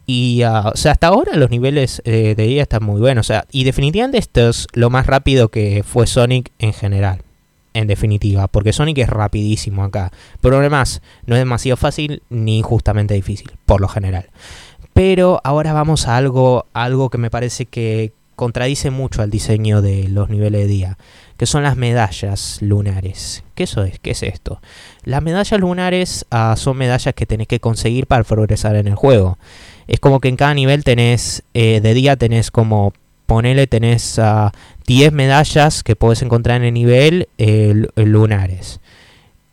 Y, 0.06 0.42
ah, 0.42 0.72
o 0.74 0.76
sea, 0.76 0.92
hasta 0.92 1.08
ahora 1.08 1.36
los 1.36 1.50
niveles 1.50 2.02
eh, 2.04 2.34
de 2.36 2.46
IA 2.46 2.62
están 2.62 2.84
muy 2.84 3.00
buenos. 3.00 3.26
O 3.26 3.28
sea, 3.28 3.46
y 3.50 3.64
definitivamente 3.64 4.18
esto 4.18 4.48
es 4.48 4.66
lo 4.72 4.90
más 4.90 5.06
rápido 5.06 5.48
que 5.48 5.82
fue 5.82 6.06
Sonic 6.06 6.52
en 6.58 6.72
general. 6.72 7.22
En 7.72 7.88
definitiva, 7.88 8.46
porque 8.46 8.72
Sonic 8.72 8.98
es 8.98 9.08
rapidísimo 9.08 9.82
acá. 9.82 10.12
Pero 10.40 10.58
además, 10.58 11.02
no 11.26 11.34
es 11.34 11.40
demasiado 11.40 11.76
fácil 11.76 12.22
ni 12.30 12.62
justamente 12.62 13.14
difícil, 13.14 13.50
por 13.66 13.80
lo 13.80 13.88
general. 13.88 14.26
Pero 14.92 15.40
ahora 15.42 15.72
vamos 15.72 16.06
a 16.06 16.16
algo, 16.16 16.66
algo 16.72 17.10
que 17.10 17.18
me 17.18 17.30
parece 17.30 17.66
que 17.66 18.12
contradice 18.36 18.90
mucho 18.90 19.22
al 19.22 19.30
diseño 19.30 19.82
de 19.82 20.08
los 20.08 20.28
niveles 20.28 20.62
de 20.62 20.66
día, 20.66 20.98
que 21.36 21.46
son 21.46 21.62
las 21.62 21.76
medallas 21.76 22.58
lunares. 22.60 23.42
¿Qué 23.54 23.64
eso 23.64 23.82
es? 23.82 23.98
¿Qué 23.98 24.12
es 24.12 24.22
esto? 24.22 24.60
Las 25.02 25.22
medallas 25.22 25.58
lunares 25.60 26.26
ah, 26.30 26.54
son 26.56 26.76
medallas 26.76 27.14
que 27.14 27.26
tenés 27.26 27.48
que 27.48 27.60
conseguir 27.60 28.06
para 28.06 28.24
progresar 28.24 28.76
en 28.76 28.86
el 28.86 28.94
juego 28.94 29.38
es 29.86 30.00
como 30.00 30.20
que 30.20 30.28
en 30.28 30.36
cada 30.36 30.54
nivel 30.54 30.84
tenés, 30.84 31.42
eh, 31.54 31.80
de 31.80 31.94
día 31.94 32.16
tenés 32.16 32.50
como, 32.50 32.92
ponele, 33.26 33.66
tenés 33.66 34.18
a 34.18 34.52
10 34.86 35.12
medallas 35.12 35.82
que 35.82 35.96
podés 35.96 36.22
encontrar 36.22 36.58
en 36.58 36.64
el 36.68 36.74
nivel 36.74 37.28
lunares. 37.96 38.80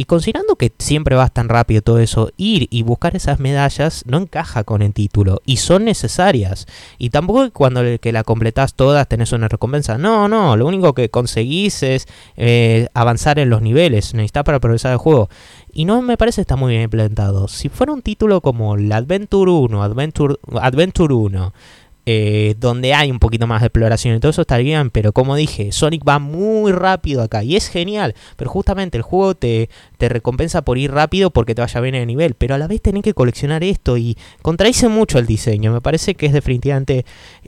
Y 0.02 0.06
considerando 0.06 0.56
que 0.56 0.72
siempre 0.80 1.16
vas 1.16 1.32
tan 1.32 1.48
rápido 1.48 1.84
todo 1.84 2.00
eso, 2.00 2.32
ir 2.36 2.68
y 2.72 2.82
buscar 2.82 3.16
esas 3.16 3.40
medallas 3.40 4.04
no 4.08 4.18
encaja 4.18 4.64
con 4.64 4.82
el 4.82 4.94
título 4.94 5.44
y 5.46 5.58
son 5.58 5.86
necesarias. 5.86 6.66
Y 6.98 7.12
tampoco 7.12 7.52
cuando 7.52 7.84
que 8.00 8.12
la 8.12 8.24
completas 8.24 8.74
todas 8.74 9.08
tenés 9.08 9.32
una 9.32 9.48
recompensa. 9.48 10.00
No, 10.00 10.28
no, 10.28 10.58
lo 10.58 10.66
único 10.66 10.94
que 10.94 11.10
conseguís 11.10 11.84
es 11.84 12.08
eh, 12.36 12.88
avanzar 12.96 13.38
en 13.38 13.52
los 13.52 13.62
niveles, 13.62 14.16
necesitas 14.16 14.44
para 14.44 14.60
progresar 14.60 14.94
el 14.94 14.98
juego. 14.98 15.30
Y 15.74 15.86
no 15.86 16.02
me 16.02 16.18
parece 16.18 16.38
que 16.38 16.42
está 16.42 16.56
muy 16.56 16.72
bien 16.72 16.84
implementado. 16.84 17.48
Si 17.48 17.70
fuera 17.70 17.94
un 17.94 18.02
título 18.02 18.42
como 18.42 18.78
la 18.78 18.98
Adventure 18.98 19.52
1, 19.52 19.84
Adventure, 19.84 20.36
Adventure 20.60 21.14
1, 21.14 21.54
eh, 22.08 22.56
donde 22.58 22.96
hay 22.96 23.12
un 23.12 23.20
poquito 23.20 23.46
más 23.46 23.62
de 23.62 23.68
exploración 23.68 24.16
y 24.16 24.20
todo 24.20 24.32
eso 24.32 24.42
está 24.42 24.58
bien, 24.58 24.90
pero 24.90 25.14
como 25.14 25.36
dije, 25.36 25.72
Sonic 25.72 26.02
va 26.08 26.18
muy 26.18 26.72
rápido 26.72 27.22
acá 27.22 27.44
y 27.44 27.56
es 27.56 27.68
genial, 27.68 28.16
pero 28.38 28.50
justamente 28.50 28.98
el 28.98 29.04
juego 29.04 29.36
te, 29.36 29.70
te 30.00 30.10
recompensa 30.10 30.64
por 30.64 30.80
ir 30.80 30.92
rápido 30.92 31.30
porque 31.30 31.54
te 31.54 31.62
vaya 31.62 31.80
bien 31.80 31.94
el 31.94 32.08
nivel, 32.08 32.34
pero 32.34 32.56
a 32.56 32.58
la 32.58 32.68
vez 32.68 32.82
tenés 32.82 33.04
que 33.04 33.14
coleccionar 33.14 33.64
esto 33.64 33.98
y 33.98 34.18
contradice 34.42 34.90
mucho 34.90 35.20
el 35.20 35.28
diseño, 35.28 35.72
me 35.72 35.80
parece 35.80 36.16
que 36.16 36.26
es 36.26 36.34
definitivamente 36.34 37.06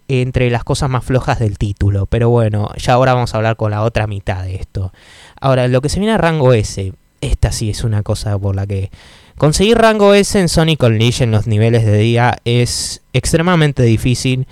entre 0.07 0.51
las 0.51 0.63
cosas 0.63 0.87
más 0.87 1.03
flojas 1.03 1.39
del 1.39 1.57
título, 1.57 2.05
pero 2.05 2.29
bueno, 2.29 2.69
ya 2.77 2.93
ahora 2.93 3.15
vamos 3.15 3.33
a 3.33 3.37
hablar 3.37 3.55
con 3.55 3.71
la 3.71 3.81
otra 3.81 4.05
mitad 4.05 4.43
de 4.43 4.55
esto. 4.55 4.93
Ahora, 5.41 5.67
lo 5.67 5.81
que 5.81 5.89
se 5.89 5.99
viene 5.99 6.13
a 6.13 6.17
rango 6.19 6.53
S, 6.53 6.93
esta 7.23 7.51
sí 7.51 7.69
es 7.69 7.83
una 7.83 8.03
cosa 8.03 8.37
por 8.37 8.55
la 8.55 8.67
que 8.67 8.89
Conseguir 9.37 9.77
rango 9.77 10.13
S 10.13 10.39
en 10.39 10.47
Sonic 10.47 10.83
Unleashed 10.83 11.23
en 11.23 11.31
los 11.31 11.47
niveles 11.47 11.85
de 11.85 11.97
día 11.97 12.37
es 12.45 13.01
extremadamente 13.13 13.81
difícil 13.83 14.47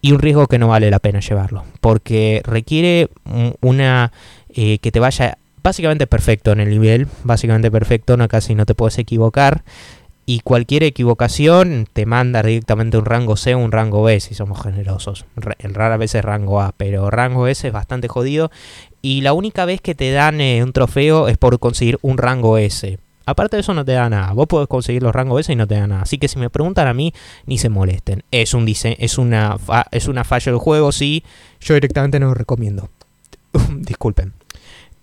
y 0.00 0.12
un 0.12 0.18
riesgo 0.18 0.48
que 0.48 0.58
no 0.58 0.68
vale 0.68 0.90
la 0.90 0.98
pena 0.98 1.20
llevarlo, 1.20 1.64
porque 1.80 2.42
requiere 2.44 3.08
una 3.60 4.12
eh, 4.50 4.78
que 4.78 4.92
te 4.92 5.00
vaya 5.00 5.38
básicamente 5.62 6.06
perfecto 6.06 6.52
en 6.52 6.60
el 6.60 6.68
nivel, 6.68 7.06
básicamente 7.22 7.70
perfecto, 7.70 8.16
no 8.16 8.28
casi 8.28 8.54
no 8.54 8.66
te 8.66 8.74
puedes 8.74 8.98
equivocar 8.98 9.62
y 10.26 10.40
cualquier 10.40 10.82
equivocación 10.82 11.86
te 11.92 12.06
manda 12.06 12.42
directamente 12.42 12.96
un 12.96 13.04
rango 13.04 13.36
C 13.36 13.54
o 13.54 13.58
un 13.58 13.72
rango 13.72 14.02
B 14.02 14.20
si 14.20 14.34
somos 14.34 14.62
generosos. 14.62 15.26
En 15.58 15.74
rara 15.74 15.96
vez 15.96 16.14
es 16.14 16.24
rango 16.24 16.60
A, 16.60 16.72
pero 16.76 17.10
rango 17.10 17.46
S 17.46 17.66
es 17.66 17.72
bastante 17.72 18.08
jodido 18.08 18.50
y 19.02 19.20
la 19.20 19.32
única 19.32 19.64
vez 19.64 19.80
que 19.80 19.94
te 19.94 20.10
dan 20.12 20.40
eh, 20.40 20.62
un 20.62 20.72
trofeo 20.72 21.28
es 21.28 21.36
por 21.36 21.58
conseguir 21.58 21.98
un 22.02 22.18
rango 22.18 22.58
S. 22.58 22.98
Aparte 23.26 23.56
de 23.56 23.60
eso 23.60 23.74
no 23.74 23.84
te 23.84 23.92
da 23.92 24.10
nada. 24.10 24.32
Vos 24.32 24.46
podés 24.46 24.68
conseguir 24.68 25.02
los 25.02 25.14
rangos 25.14 25.40
S 25.40 25.52
y 25.52 25.56
no 25.56 25.66
te 25.66 25.76
da 25.76 25.86
nada. 25.86 26.02
Así 26.02 26.18
que 26.18 26.28
si 26.28 26.38
me 26.38 26.50
preguntan 26.50 26.86
a 26.86 26.94
mí, 26.94 27.14
ni 27.46 27.58
se 27.58 27.68
molesten. 27.68 28.22
Es 28.30 28.54
un 28.54 28.68
es 28.68 29.18
una 29.18 29.56
es 29.90 30.08
una 30.08 30.24
falla 30.24 30.52
del 30.52 30.58
juego, 30.58 30.92
sí. 30.92 31.24
Yo 31.60 31.74
directamente 31.74 32.20
no 32.20 32.26
lo 32.26 32.34
recomiendo. 32.34 32.90
Disculpen. 33.78 34.43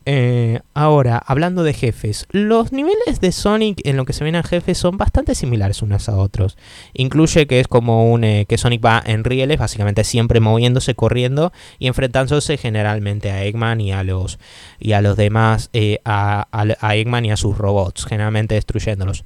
Eh, 0.05 0.59
ahora, 0.73 1.21
hablando 1.23 1.63
de 1.63 1.73
jefes, 1.73 2.25
los 2.31 2.71
niveles 2.71 3.21
de 3.21 3.31
Sonic 3.31 3.81
en 3.85 3.97
lo 3.97 4.05
que 4.05 4.13
se 4.13 4.23
ven 4.23 4.35
a 4.35 4.41
jefes 4.41 4.79
son 4.79 4.97
bastante 4.97 5.35
similares 5.35 5.83
unos 5.83 6.09
a 6.09 6.17
otros. 6.17 6.57
Incluye 6.93 7.45
que 7.45 7.59
es 7.59 7.67
como 7.67 8.11
un 8.11 8.23
eh, 8.23 8.45
que 8.49 8.57
Sonic 8.57 8.83
va 8.83 9.03
en 9.05 9.23
rieles, 9.23 9.59
básicamente 9.59 10.03
siempre 10.03 10.39
moviéndose, 10.39 10.95
corriendo 10.95 11.53
y 11.77 11.87
enfrentándose 11.87 12.57
generalmente 12.57 13.31
a 13.31 13.43
Eggman 13.43 13.79
y 13.79 13.91
a 13.91 14.03
los 14.03 14.39
y 14.79 14.93
a 14.93 15.01
los 15.01 15.17
demás, 15.17 15.69
eh, 15.73 15.99
a, 16.03 16.47
a 16.51 16.95
Eggman 16.95 17.25
y 17.25 17.31
a 17.31 17.37
sus 17.37 17.57
robots, 17.57 18.05
generalmente 18.05 18.55
destruyéndolos 18.55 19.23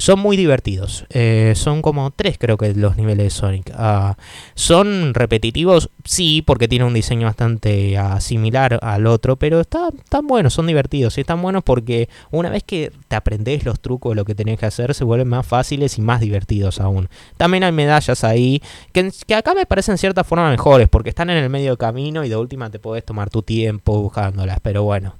son 0.00 0.18
muy 0.18 0.36
divertidos. 0.38 1.04
Eh, 1.10 1.52
son 1.56 1.82
como 1.82 2.10
tres 2.10 2.38
creo 2.38 2.56
que 2.56 2.74
los 2.74 2.96
niveles 2.96 3.24
de 3.24 3.30
Sonic. 3.30 3.70
Ah, 3.74 4.16
son 4.54 5.12
repetitivos, 5.12 5.90
sí, 6.04 6.42
porque 6.42 6.68
tiene 6.68 6.86
un 6.86 6.94
diseño 6.94 7.26
bastante 7.26 7.98
ah, 7.98 8.18
similar 8.20 8.78
al 8.82 9.06
otro, 9.06 9.36
pero 9.36 9.60
están 9.60 10.26
buenos, 10.26 10.54
son 10.54 10.66
divertidos. 10.66 11.18
Y 11.18 11.20
están 11.20 11.42
buenos 11.42 11.62
porque 11.62 12.08
una 12.30 12.48
vez 12.48 12.64
que 12.64 12.92
te 13.08 13.16
aprendes 13.16 13.64
los 13.64 13.78
trucos 13.80 14.16
lo 14.16 14.24
que 14.24 14.34
tenés 14.34 14.58
que 14.58 14.66
hacer, 14.66 14.94
se 14.94 15.04
vuelven 15.04 15.28
más 15.28 15.46
fáciles 15.46 15.98
y 15.98 16.00
más 16.00 16.20
divertidos 16.20 16.80
aún. 16.80 17.10
También 17.36 17.64
hay 17.64 17.72
medallas 17.72 18.24
ahí, 18.24 18.62
que, 18.92 19.12
que 19.26 19.34
acá 19.34 19.54
me 19.54 19.66
parecen 19.66 19.92
en 19.92 19.98
cierta 19.98 20.24
forma 20.24 20.50
mejores, 20.50 20.88
porque 20.88 21.10
están 21.10 21.28
en 21.28 21.36
el 21.36 21.50
medio 21.50 21.76
camino 21.76 22.24
y 22.24 22.30
de 22.30 22.36
última 22.36 22.70
te 22.70 22.78
podés 22.78 23.04
tomar 23.04 23.28
tu 23.28 23.42
tiempo 23.42 24.00
buscándolas, 24.00 24.60
pero 24.62 24.82
bueno. 24.82 25.14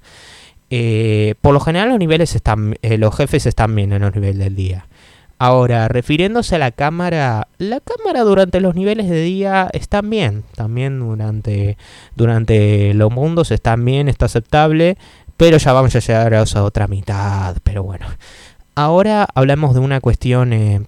Eh, 0.70 1.34
por 1.40 1.52
lo 1.52 1.60
general 1.60 1.88
los 1.88 1.98
niveles 1.98 2.34
están, 2.34 2.76
eh, 2.82 2.96
los 2.96 3.14
jefes 3.16 3.46
están 3.46 3.74
bien 3.74 3.92
en 3.92 4.02
los 4.02 4.14
niveles 4.14 4.38
del 4.38 4.54
día. 4.54 4.86
Ahora, 5.38 5.88
refiriéndose 5.88 6.56
a 6.56 6.58
la 6.58 6.70
cámara, 6.70 7.48
la 7.58 7.80
cámara 7.80 8.20
durante 8.22 8.60
los 8.60 8.74
niveles 8.74 9.08
de 9.08 9.22
día 9.22 9.70
están 9.72 10.10
bien, 10.10 10.44
también 10.54 11.00
durante, 11.00 11.78
durante 12.14 12.92
los 12.94 13.10
mundos 13.10 13.50
están 13.50 13.84
bien, 13.84 14.08
está 14.08 14.26
aceptable, 14.26 14.98
pero 15.38 15.56
ya 15.56 15.72
vamos 15.72 15.96
a 15.96 16.00
llegar 16.00 16.34
a 16.34 16.42
esa 16.42 16.62
otra 16.62 16.88
mitad, 16.88 17.56
pero 17.62 17.82
bueno. 17.82 18.06
Ahora 18.74 19.26
hablamos 19.34 19.72
de 19.74 19.80
una 19.80 20.00
cuestión 20.00 20.52
eh, 20.52 20.82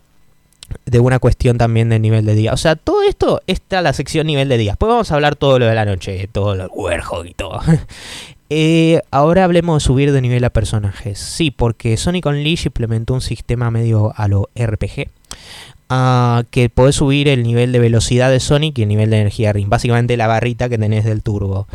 de 0.87 1.01
una 1.01 1.19
cuestión 1.19 1.59
también 1.59 1.89
de 1.89 1.99
nivel 1.99 2.27
de 2.27 2.35
día. 2.35 2.53
O 2.53 2.57
sea, 2.57 2.77
todo 2.77 3.03
esto 3.03 3.41
está 3.47 3.83
la 3.83 3.93
sección 3.93 4.27
nivel 4.27 4.49
de 4.49 4.59
día. 4.59 4.73
Después 4.73 4.91
vamos 4.91 5.11
a 5.11 5.15
hablar 5.15 5.37
todo 5.37 5.59
lo 5.59 5.67
de 5.67 5.75
la 5.75 5.85
noche, 5.85 6.29
todo 6.31 6.55
lo 6.55 6.69
del 6.69 7.27
y 7.27 7.35
todo. 7.35 7.61
Eh, 8.55 9.01
ahora 9.11 9.45
hablemos 9.45 9.83
de 9.83 9.87
subir 9.87 10.13
de 10.13 10.21
nivel 10.21 10.45
a 10.45 10.51
personajes. 10.51 11.19
Sí, 11.19 11.51
porque 11.51 11.97
Sonic 11.97 12.27
Unleashed 12.27 12.67
implementó 12.67 13.15
un 13.15 13.23
sistema 13.23 13.71
medio 13.71 14.13
a 14.15 14.29
lo 14.29 14.51
RPG. 14.55 15.09
Ah, 15.89 16.45
que 16.51 16.69
podés 16.69 16.97
subir 16.97 17.29
el 17.29 17.45
nivel 17.45 17.73
de 17.73 17.79
velocidad 17.79 18.31
de 18.31 18.41
Sonic 18.41 18.77
y 18.77 18.83
el 18.83 18.89
nivel 18.89 19.09
de 19.09 19.21
energía 19.21 19.55
Ring. 19.55 19.71
Básicamente 19.71 20.19
la 20.19 20.27
barrita 20.27 20.69
que 20.69 20.77
tenés 20.77 21.07
del 21.07 21.23
turbo. 21.23 21.67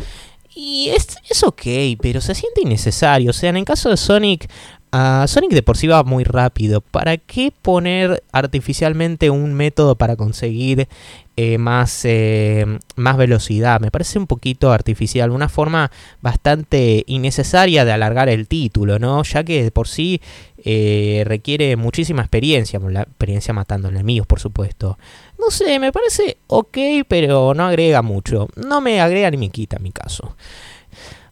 Y 0.54 0.90
es, 0.90 1.18
es 1.28 1.42
ok, 1.42 1.62
pero 2.00 2.20
se 2.20 2.36
siente 2.36 2.60
innecesario. 2.62 3.30
O 3.30 3.32
sea, 3.34 3.50
en 3.50 3.56
el 3.56 3.64
caso 3.64 3.90
de 3.90 3.96
Sonic, 3.96 4.48
Sonic 4.92 5.50
de 5.50 5.62
por 5.62 5.76
sí 5.76 5.86
va 5.86 6.02
muy 6.04 6.24
rápido. 6.24 6.80
¿Para 6.80 7.16
qué 7.16 7.52
poner 7.62 8.22
artificialmente 8.32 9.30
un 9.30 9.54
método 9.54 9.96
para 9.96 10.16
conseguir 10.16 10.88
eh, 11.36 11.58
más, 11.58 12.04
eh, 12.04 12.64
más 12.96 13.16
velocidad? 13.16 13.80
Me 13.80 13.90
parece 13.90 14.18
un 14.18 14.26
poquito 14.26 14.72
artificial, 14.72 15.30
una 15.30 15.48
forma 15.48 15.90
bastante 16.20 17.04
innecesaria 17.06 17.84
de 17.84 17.92
alargar 17.92 18.28
el 18.28 18.48
título, 18.48 18.98
¿no? 18.98 19.22
Ya 19.22 19.44
que 19.44 19.64
de 19.64 19.70
por 19.70 19.88
sí 19.88 20.20
eh, 20.64 21.22
requiere 21.26 21.76
muchísima 21.76 22.22
experiencia, 22.22 22.80
la 22.80 23.02
experiencia 23.02 23.54
matando 23.54 23.88
enemigos, 23.88 24.26
por 24.26 24.40
supuesto. 24.40 24.98
No 25.38 25.50
sé, 25.50 25.78
me 25.78 25.92
parece 25.92 26.38
ok, 26.46 26.78
pero 27.06 27.54
no 27.54 27.66
agrega 27.66 28.02
mucho. 28.02 28.48
No 28.56 28.80
me 28.80 29.00
agrega 29.00 29.30
ni 29.30 29.36
me 29.36 29.50
quita 29.50 29.76
en 29.76 29.82
mi 29.82 29.92
caso. 29.92 30.34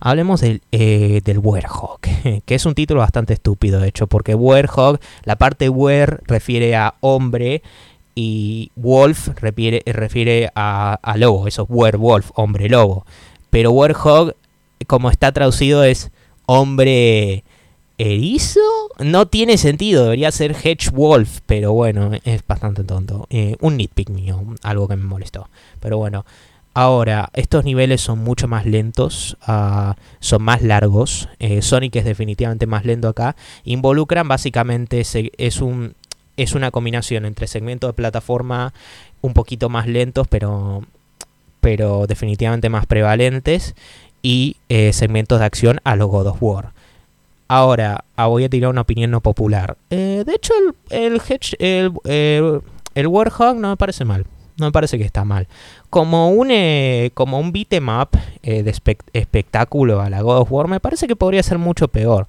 Hablemos 0.00 0.40
del, 0.40 0.62
eh, 0.72 1.20
del 1.24 1.40
que 2.44 2.54
es 2.54 2.66
un 2.66 2.74
título 2.74 3.00
bastante 3.00 3.34
estúpido, 3.34 3.80
de 3.80 3.88
hecho, 3.88 4.06
porque 4.06 4.34
Werehog, 4.34 4.98
la 5.24 5.36
parte 5.36 5.68
Wer 5.68 6.22
refiere 6.26 6.76
a 6.76 6.94
hombre 7.00 7.62
y 8.14 8.72
Wolf 8.76 9.28
refiere, 9.40 9.82
refiere 9.84 10.50
a, 10.54 11.14
lobo, 11.16 11.46
eso 11.46 11.62
es 11.62 11.68
Werewolf, 11.70 12.30
hombre 12.34 12.68
lobo. 12.68 13.04
Pero 13.50 13.70
Werehog, 13.70 14.34
como 14.86 15.10
está 15.10 15.32
traducido, 15.32 15.84
es 15.84 16.10
hombre 16.46 17.44
erizo. 17.98 18.60
No 18.98 19.26
tiene 19.26 19.58
sentido, 19.58 20.04
debería 20.04 20.32
ser 20.32 20.52
Hedge 20.52 20.90
Wolf, 20.92 21.40
pero 21.46 21.72
bueno, 21.72 22.10
es 22.24 22.46
bastante 22.46 22.84
tonto. 22.84 23.26
Eh, 23.30 23.56
un 23.60 23.76
nitpick 23.76 24.10
mío, 24.10 24.42
algo 24.62 24.88
que 24.88 24.96
me 24.96 25.04
molestó. 25.04 25.48
Pero 25.80 25.98
bueno, 25.98 26.24
Ahora, 26.78 27.30
estos 27.32 27.64
niveles 27.64 28.02
son 28.02 28.18
mucho 28.18 28.48
más 28.48 28.66
lentos, 28.66 29.38
ah, 29.46 29.96
son 30.20 30.42
más 30.42 30.60
largos. 30.60 31.26
Eh, 31.38 31.62
Sonic 31.62 31.96
es 31.96 32.04
definitivamente 32.04 32.66
más 32.66 32.84
lento 32.84 33.08
acá. 33.08 33.34
Involucran 33.64 34.28
básicamente, 34.28 35.00
es, 35.00 35.60
un, 35.62 35.94
es 36.36 36.52
una 36.54 36.70
combinación 36.70 37.24
entre 37.24 37.46
segmentos 37.46 37.88
de 37.88 37.94
plataforma 37.94 38.74
un 39.22 39.32
poquito 39.32 39.70
más 39.70 39.86
lentos, 39.86 40.28
pero, 40.28 40.84
pero 41.62 42.06
definitivamente 42.06 42.68
más 42.68 42.84
prevalentes, 42.84 43.74
y 44.20 44.56
eh, 44.68 44.92
segmentos 44.92 45.38
de 45.38 45.46
acción 45.46 45.80
a 45.82 45.96
los 45.96 46.08
God 46.08 46.26
of 46.26 46.42
War. 46.42 46.74
Ahora, 47.48 48.04
ah, 48.16 48.26
voy 48.26 48.44
a 48.44 48.50
tirar 48.50 48.68
una 48.68 48.82
opinión 48.82 49.10
no 49.10 49.22
popular. 49.22 49.78
Eh, 49.88 50.24
de 50.26 50.34
hecho, 50.34 50.52
el, 50.90 51.22
el, 51.58 51.92
el, 52.04 52.62
el 52.94 53.06
no 53.06 53.70
me 53.70 53.76
parece 53.78 54.04
mal 54.04 54.26
no 54.58 54.66
me 54.66 54.72
parece 54.72 54.98
que 54.98 55.04
está 55.04 55.24
mal. 55.24 55.48
Como 55.90 56.30
un, 56.30 56.50
eh, 56.50 57.10
como 57.14 57.38
un 57.38 57.52
beat'em 57.52 57.88
up 57.88 58.10
eh, 58.42 58.62
de 58.62 58.74
espectáculo 59.12 60.00
a 60.00 60.10
la 60.10 60.22
God 60.22 60.38
of 60.38 60.52
War, 60.52 60.68
me 60.68 60.80
parece 60.80 61.06
que 61.06 61.16
podría 61.16 61.42
ser 61.42 61.58
mucho 61.58 61.88
peor. 61.88 62.26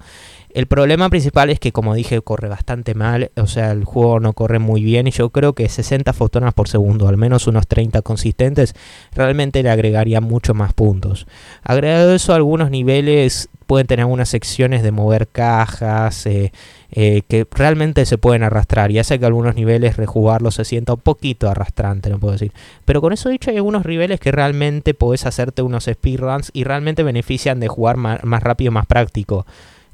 El 0.50 0.66
problema 0.66 1.10
principal 1.10 1.50
es 1.50 1.60
que, 1.60 1.72
como 1.72 1.94
dije, 1.94 2.20
corre 2.22 2.48
bastante 2.48 2.94
mal. 2.94 3.30
O 3.36 3.46
sea, 3.46 3.70
el 3.72 3.84
juego 3.84 4.18
no 4.20 4.32
corre 4.32 4.58
muy 4.58 4.82
bien. 4.82 5.06
Y 5.06 5.10
yo 5.10 5.30
creo 5.30 5.52
que 5.52 5.68
60 5.68 6.12
fotonas 6.12 6.54
por 6.54 6.68
segundo, 6.68 7.08
al 7.08 7.16
menos 7.16 7.46
unos 7.46 7.66
30 7.66 8.02
consistentes, 8.02 8.74
realmente 9.12 9.62
le 9.62 9.70
agregaría 9.70 10.20
mucho 10.20 10.54
más 10.54 10.72
puntos. 10.72 11.26
Agregado 11.62 12.14
eso, 12.14 12.34
algunos 12.34 12.70
niveles 12.70 13.48
pueden 13.66 13.86
tener 13.86 14.04
algunas 14.04 14.30
secciones 14.30 14.82
de 14.82 14.92
mover 14.92 15.28
cajas. 15.28 16.24
Eh, 16.26 16.52
eh, 16.90 17.20
que 17.28 17.46
realmente 17.50 18.06
se 18.06 18.16
pueden 18.16 18.42
arrastrar 18.42 18.90
y 18.90 18.98
hace 18.98 19.18
que 19.18 19.26
algunos 19.26 19.54
niveles 19.54 19.98
rejugarlos 19.98 20.54
se 20.54 20.64
sienta 20.64 20.94
un 20.94 21.00
poquito 21.00 21.50
arrastrante, 21.50 22.08
no 22.08 22.18
puedo 22.18 22.32
decir. 22.32 22.52
Pero 22.86 23.02
con 23.02 23.12
eso 23.12 23.28
dicho, 23.28 23.50
hay 23.50 23.56
algunos 23.56 23.84
niveles 23.84 24.20
que 24.20 24.32
realmente 24.32 24.94
podés 24.94 25.26
hacerte 25.26 25.60
unos 25.60 25.84
speedruns 25.84 26.50
y 26.54 26.64
realmente 26.64 27.02
benefician 27.02 27.60
de 27.60 27.68
jugar 27.68 27.98
más, 27.98 28.24
más 28.24 28.42
rápido, 28.42 28.72
más 28.72 28.86
práctico. 28.86 29.44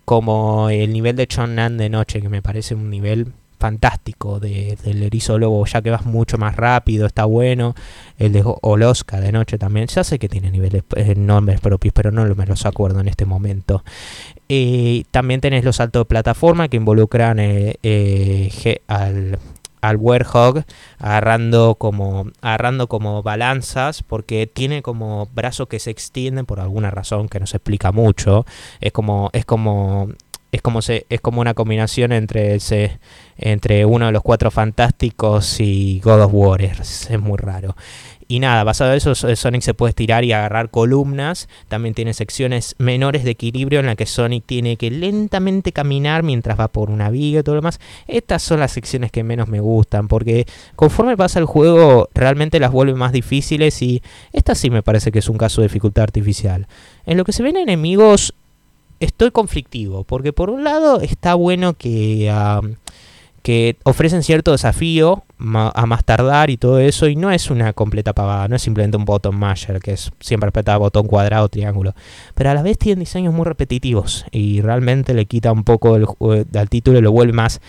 Como 0.04 0.68
el 0.70 0.92
nivel 0.92 1.16
de 1.16 1.26
Chonnan 1.26 1.76
de 1.78 1.88
noche, 1.88 2.20
que 2.20 2.28
me 2.28 2.42
parece 2.42 2.74
un 2.74 2.90
nivel 2.90 3.32
fantástico 3.58 4.40
de, 4.40 4.76
del 4.84 5.02
erizo 5.02 5.38
lobo, 5.38 5.64
ya 5.64 5.80
que 5.80 5.88
vas 5.88 6.04
mucho 6.04 6.36
más 6.36 6.54
rápido, 6.54 7.06
está 7.06 7.24
bueno. 7.24 7.74
El 8.18 8.34
de 8.34 8.42
Oloska 8.44 9.20
de 9.20 9.32
noche 9.32 9.56
también, 9.56 9.86
ya 9.86 10.04
sé 10.04 10.18
que 10.18 10.28
tiene 10.28 10.50
niveles, 10.50 10.82
eh, 10.96 11.14
nombres 11.16 11.60
propios, 11.60 11.94
pero 11.94 12.10
no 12.10 12.26
me 12.34 12.44
los 12.44 12.66
acuerdo 12.66 13.00
en 13.00 13.08
este 13.08 13.24
momento. 13.24 13.82
Eh, 14.50 15.04
también 15.10 15.40
tenés 15.40 15.64
los 15.64 15.76
saltos 15.76 16.00
de 16.00 16.04
plataforma 16.04 16.68
que 16.68 16.76
involucran 16.76 17.38
eh, 17.40 18.80
al, 18.86 19.38
al 19.88 19.96
Werehog 19.96 20.64
agarrando 20.98 21.76
como, 21.76 22.26
agarrando 22.40 22.88
como 22.88 23.22
balanzas 23.22 24.02
porque 24.02 24.46
tiene 24.46 24.82
como 24.82 25.28
brazos 25.34 25.68
que 25.68 25.78
se 25.78 25.90
extienden 25.90 26.46
por 26.46 26.60
alguna 26.60 26.90
razón 26.90 27.28
que 27.28 27.40
no 27.40 27.46
se 27.46 27.58
explica 27.58 27.92
mucho. 27.92 28.46
Es 28.80 28.92
como, 28.92 29.30
es 29.32 29.44
como 29.44 30.08
es 30.54 30.62
como 30.62 30.82
se, 30.82 31.04
es 31.08 31.20
como 31.20 31.40
una 31.40 31.54
combinación 31.54 32.12
entre 32.12 32.54
ese, 32.54 33.00
entre 33.36 33.84
uno 33.84 34.06
de 34.06 34.12
los 34.12 34.22
cuatro 34.22 34.52
fantásticos 34.52 35.58
y 35.58 36.00
God 36.04 36.22
of 36.22 36.30
War. 36.32 36.62
Es, 36.62 37.10
muy 37.18 37.38
raro. 37.38 37.74
Y 38.26 38.38
nada, 38.38 38.64
basado 38.64 38.90
en 38.90 38.96
eso, 38.96 39.14
Sonic 39.14 39.62
se 39.62 39.74
puede 39.74 39.90
estirar 39.90 40.24
y 40.24 40.32
agarrar 40.32 40.70
columnas. 40.70 41.48
También 41.68 41.94
tiene 41.94 42.14
secciones 42.14 42.74
menores 42.78 43.24
de 43.24 43.32
equilibrio 43.32 43.80
en 43.80 43.86
las 43.86 43.96
que 43.96 44.06
Sonic 44.06 44.44
tiene 44.46 44.76
que 44.76 44.90
lentamente 44.90 45.72
caminar 45.72 46.22
mientras 46.22 46.58
va 46.58 46.68
por 46.68 46.90
una 46.90 47.10
viga 47.10 47.40
y 47.40 47.42
todo 47.42 47.56
lo 47.56 47.60
demás. 47.60 47.80
Estas 48.06 48.42
son 48.42 48.60
las 48.60 48.72
secciones 48.72 49.12
que 49.12 49.24
menos 49.24 49.48
me 49.48 49.60
gustan, 49.60 50.08
porque 50.08 50.46
conforme 50.74 51.16
pasa 51.16 51.38
el 51.38 51.44
juego, 51.44 52.08
realmente 52.14 52.60
las 52.60 52.72
vuelve 52.72 52.94
más 52.94 53.12
difíciles. 53.12 53.80
Y 53.82 54.02
esta 54.32 54.54
sí 54.54 54.70
me 54.70 54.82
parece 54.82 55.12
que 55.12 55.18
es 55.18 55.28
un 55.28 55.38
caso 55.38 55.60
de 55.60 55.68
dificultad 55.68 56.04
artificial. 56.04 56.66
En 57.06 57.16
lo 57.18 57.24
que 57.24 57.32
se 57.32 57.42
ven 57.42 57.56
enemigos, 57.56 58.34
estoy 59.00 59.30
conflictivo, 59.30 60.04
porque 60.04 60.32
por 60.32 60.50
un 60.50 60.64
lado 60.64 61.00
está 61.00 61.34
bueno 61.34 61.74
que, 61.74 62.30
que 63.44 63.76
ofrecen 63.84 64.24
cierto 64.24 64.50
desafío 64.52 65.22
a 65.38 65.86
más 65.86 66.04
tardar 66.04 66.50
y 66.50 66.56
todo 66.56 66.80
eso, 66.80 67.06
y 67.06 67.14
no 67.14 67.30
es 67.30 67.50
una 67.50 67.72
completa 67.74 68.12
pavada, 68.12 68.48
no 68.48 68.56
es 68.56 68.62
simplemente 68.62 68.96
un 68.96 69.04
botón 69.04 69.36
masher, 69.36 69.80
que 69.80 69.92
es 69.92 70.10
siempre 70.18 70.48
apretar 70.48 70.78
botón 70.78 71.06
cuadrado, 71.06 71.48
triángulo, 71.48 71.94
pero 72.34 72.50
a 72.50 72.54
la 72.54 72.62
vez 72.62 72.78
tienen 72.78 73.00
diseños 73.00 73.34
muy 73.34 73.44
repetitivos 73.44 74.24
y 74.32 74.62
realmente 74.62 75.14
le 75.14 75.26
quita 75.26 75.52
un 75.52 75.62
poco 75.62 75.94
el, 75.94 76.06
al 76.54 76.68
título 76.70 76.98
y 76.98 77.02
lo 77.02 77.12
vuelve 77.12 77.34
más... 77.34 77.60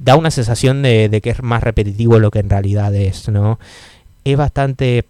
Da 0.00 0.14
una 0.14 0.30
sensación 0.30 0.82
de, 0.82 1.08
de 1.08 1.20
que 1.20 1.30
es 1.30 1.42
más 1.42 1.62
repetitivo 1.62 2.20
lo 2.20 2.30
que 2.30 2.38
en 2.38 2.48
realidad 2.48 2.94
es, 2.94 3.28
¿no? 3.28 3.58
Es 4.24 4.36
bastante 4.36 5.04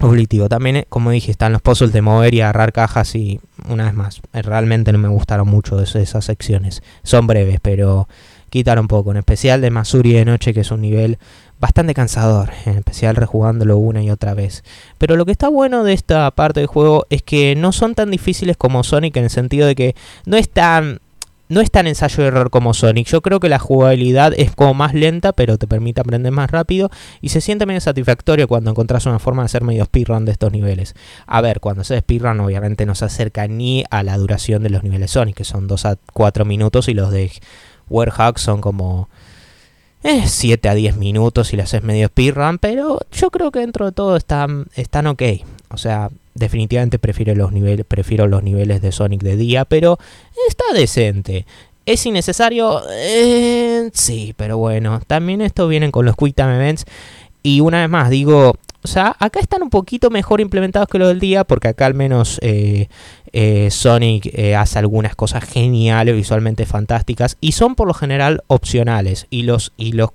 Obligativo. 0.00 0.48
También, 0.48 0.76
eh, 0.76 0.86
como 0.88 1.10
dije, 1.10 1.32
están 1.32 1.52
los 1.52 1.60
puzzles 1.60 1.92
de 1.92 2.02
mover 2.02 2.32
y 2.32 2.40
agarrar 2.40 2.72
cajas 2.72 3.16
y 3.16 3.40
una 3.68 3.86
vez 3.86 3.94
más, 3.94 4.20
eh, 4.32 4.42
realmente 4.42 4.92
no 4.92 4.98
me 4.98 5.08
gustaron 5.08 5.48
mucho 5.48 5.80
esas 5.80 6.24
secciones. 6.24 6.82
Son 7.02 7.26
breves, 7.26 7.58
pero 7.60 8.08
quitar 8.48 8.78
un 8.78 8.88
poco, 8.88 9.10
en 9.10 9.18
especial 9.18 9.60
de 9.60 9.70
Masuri 9.70 10.12
de 10.12 10.24
noche, 10.24 10.54
que 10.54 10.60
es 10.60 10.70
un 10.70 10.80
nivel 10.80 11.18
bastante 11.60 11.94
cansador, 11.94 12.50
en 12.66 12.76
especial 12.78 13.16
rejugándolo 13.16 13.78
una 13.78 14.02
y 14.02 14.10
otra 14.10 14.34
vez. 14.34 14.64
Pero 14.98 15.16
lo 15.16 15.24
que 15.24 15.32
está 15.32 15.48
bueno 15.48 15.84
de 15.84 15.92
esta 15.92 16.30
parte 16.30 16.60
del 16.60 16.66
juego 16.66 17.06
es 17.10 17.22
que 17.22 17.54
no 17.56 17.72
son 17.72 17.94
tan 17.94 18.10
difíciles 18.10 18.56
como 18.56 18.84
Sonic 18.84 19.16
en 19.16 19.24
el 19.24 19.30
sentido 19.30 19.66
de 19.66 19.74
que 19.74 19.96
no 20.24 20.36
es 20.36 20.48
tan 20.48 21.00
no 21.48 21.60
es 21.60 21.70
tan 21.70 21.86
ensayo 21.86 22.22
de 22.22 22.28
error 22.28 22.50
como 22.50 22.74
Sonic. 22.74 23.06
Yo 23.08 23.22
creo 23.22 23.40
que 23.40 23.48
la 23.48 23.58
jugabilidad 23.58 24.32
es 24.36 24.54
como 24.54 24.74
más 24.74 24.94
lenta, 24.94 25.32
pero 25.32 25.56
te 25.56 25.66
permite 25.66 26.00
aprender 26.00 26.32
más 26.32 26.50
rápido. 26.50 26.90
Y 27.20 27.30
se 27.30 27.40
siente 27.40 27.66
medio 27.66 27.80
satisfactorio 27.80 28.48
cuando 28.48 28.70
encontrás 28.70 29.06
una 29.06 29.18
forma 29.18 29.42
de 29.42 29.46
hacer 29.46 29.64
medio 29.64 29.84
speedrun 29.86 30.24
de 30.24 30.32
estos 30.32 30.52
niveles. 30.52 30.94
A 31.26 31.40
ver, 31.40 31.60
cuando 31.60 31.84
se 31.84 31.98
speedrun, 31.98 32.40
obviamente 32.40 32.86
no 32.86 32.94
se 32.94 33.06
acerca 33.06 33.48
ni 33.48 33.84
a 33.90 34.02
la 34.02 34.18
duración 34.18 34.62
de 34.62 34.70
los 34.70 34.82
niveles 34.82 35.12
Sonic, 35.12 35.36
que 35.36 35.44
son 35.44 35.66
2 35.66 35.84
a 35.86 35.96
4 36.12 36.44
minutos, 36.44 36.88
y 36.88 36.94
los 36.94 37.10
de 37.10 37.32
Warhawk 37.90 38.38
son 38.38 38.60
como. 38.60 39.08
7 40.02 40.68
eh, 40.68 40.70
a 40.70 40.74
10 40.74 40.96
minutos 40.96 41.52
y 41.52 41.56
le 41.56 41.64
haces 41.64 41.82
medio 41.82 42.06
speedrun, 42.06 42.58
pero 42.58 43.00
yo 43.10 43.30
creo 43.30 43.50
que 43.50 43.58
dentro 43.58 43.86
de 43.86 43.92
todo 43.92 44.16
están, 44.16 44.66
están 44.76 45.08
ok. 45.08 45.22
O 45.70 45.76
sea, 45.76 46.08
definitivamente 46.34 46.98
prefiero 46.98 47.34
los 47.34 47.52
niveles, 47.52 47.84
prefiero 47.84 48.26
los 48.26 48.42
niveles 48.42 48.80
de 48.80 48.92
Sonic 48.92 49.22
de 49.22 49.36
día, 49.36 49.64
pero 49.64 49.98
está 50.48 50.64
decente. 50.72 51.46
¿Es 51.84 52.04
innecesario? 52.06 52.82
Eh, 52.90 53.90
sí, 53.92 54.34
pero 54.36 54.58
bueno, 54.58 55.00
también 55.06 55.40
esto 55.40 55.68
vienen 55.68 55.90
con 55.90 56.04
los 56.04 56.16
Quick 56.16 56.36
Time 56.36 56.56
Events. 56.56 56.84
Y 57.42 57.60
una 57.60 57.80
vez 57.80 57.88
más, 57.88 58.10
digo, 58.10 58.56
o 58.82 58.88
sea, 58.88 59.16
acá 59.18 59.40
están 59.40 59.62
un 59.62 59.70
poquito 59.70 60.10
mejor 60.10 60.40
implementados 60.40 60.88
que 60.88 60.98
los 60.98 61.08
del 61.08 61.20
día, 61.20 61.44
porque 61.44 61.68
acá 61.68 61.86
al 61.86 61.94
menos 61.94 62.38
eh, 62.42 62.88
eh, 63.32 63.68
Sonic 63.70 64.32
hace 64.56 64.78
algunas 64.78 65.16
cosas 65.16 65.44
geniales, 65.44 66.14
visualmente 66.14 66.64
fantásticas, 66.64 67.36
y 67.40 67.52
son 67.52 67.74
por 67.74 67.88
lo 67.88 67.94
general 67.94 68.42
opcionales. 68.46 69.26
Y 69.30 69.42
los, 69.42 69.72
y 69.76 69.92
los 69.92 70.10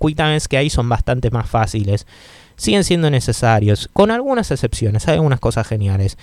que 0.48 0.56
hay 0.56 0.70
son 0.70 0.88
bastante 0.88 1.30
más 1.30 1.48
fáciles 1.48 2.06
siguen 2.56 2.84
siendo 2.84 3.10
necesarios, 3.10 3.90
con 3.92 4.10
algunas 4.10 4.50
excepciones, 4.50 5.06
hay 5.08 5.14
algunas 5.14 5.40
cosas 5.40 5.66
geniales. 5.66 6.16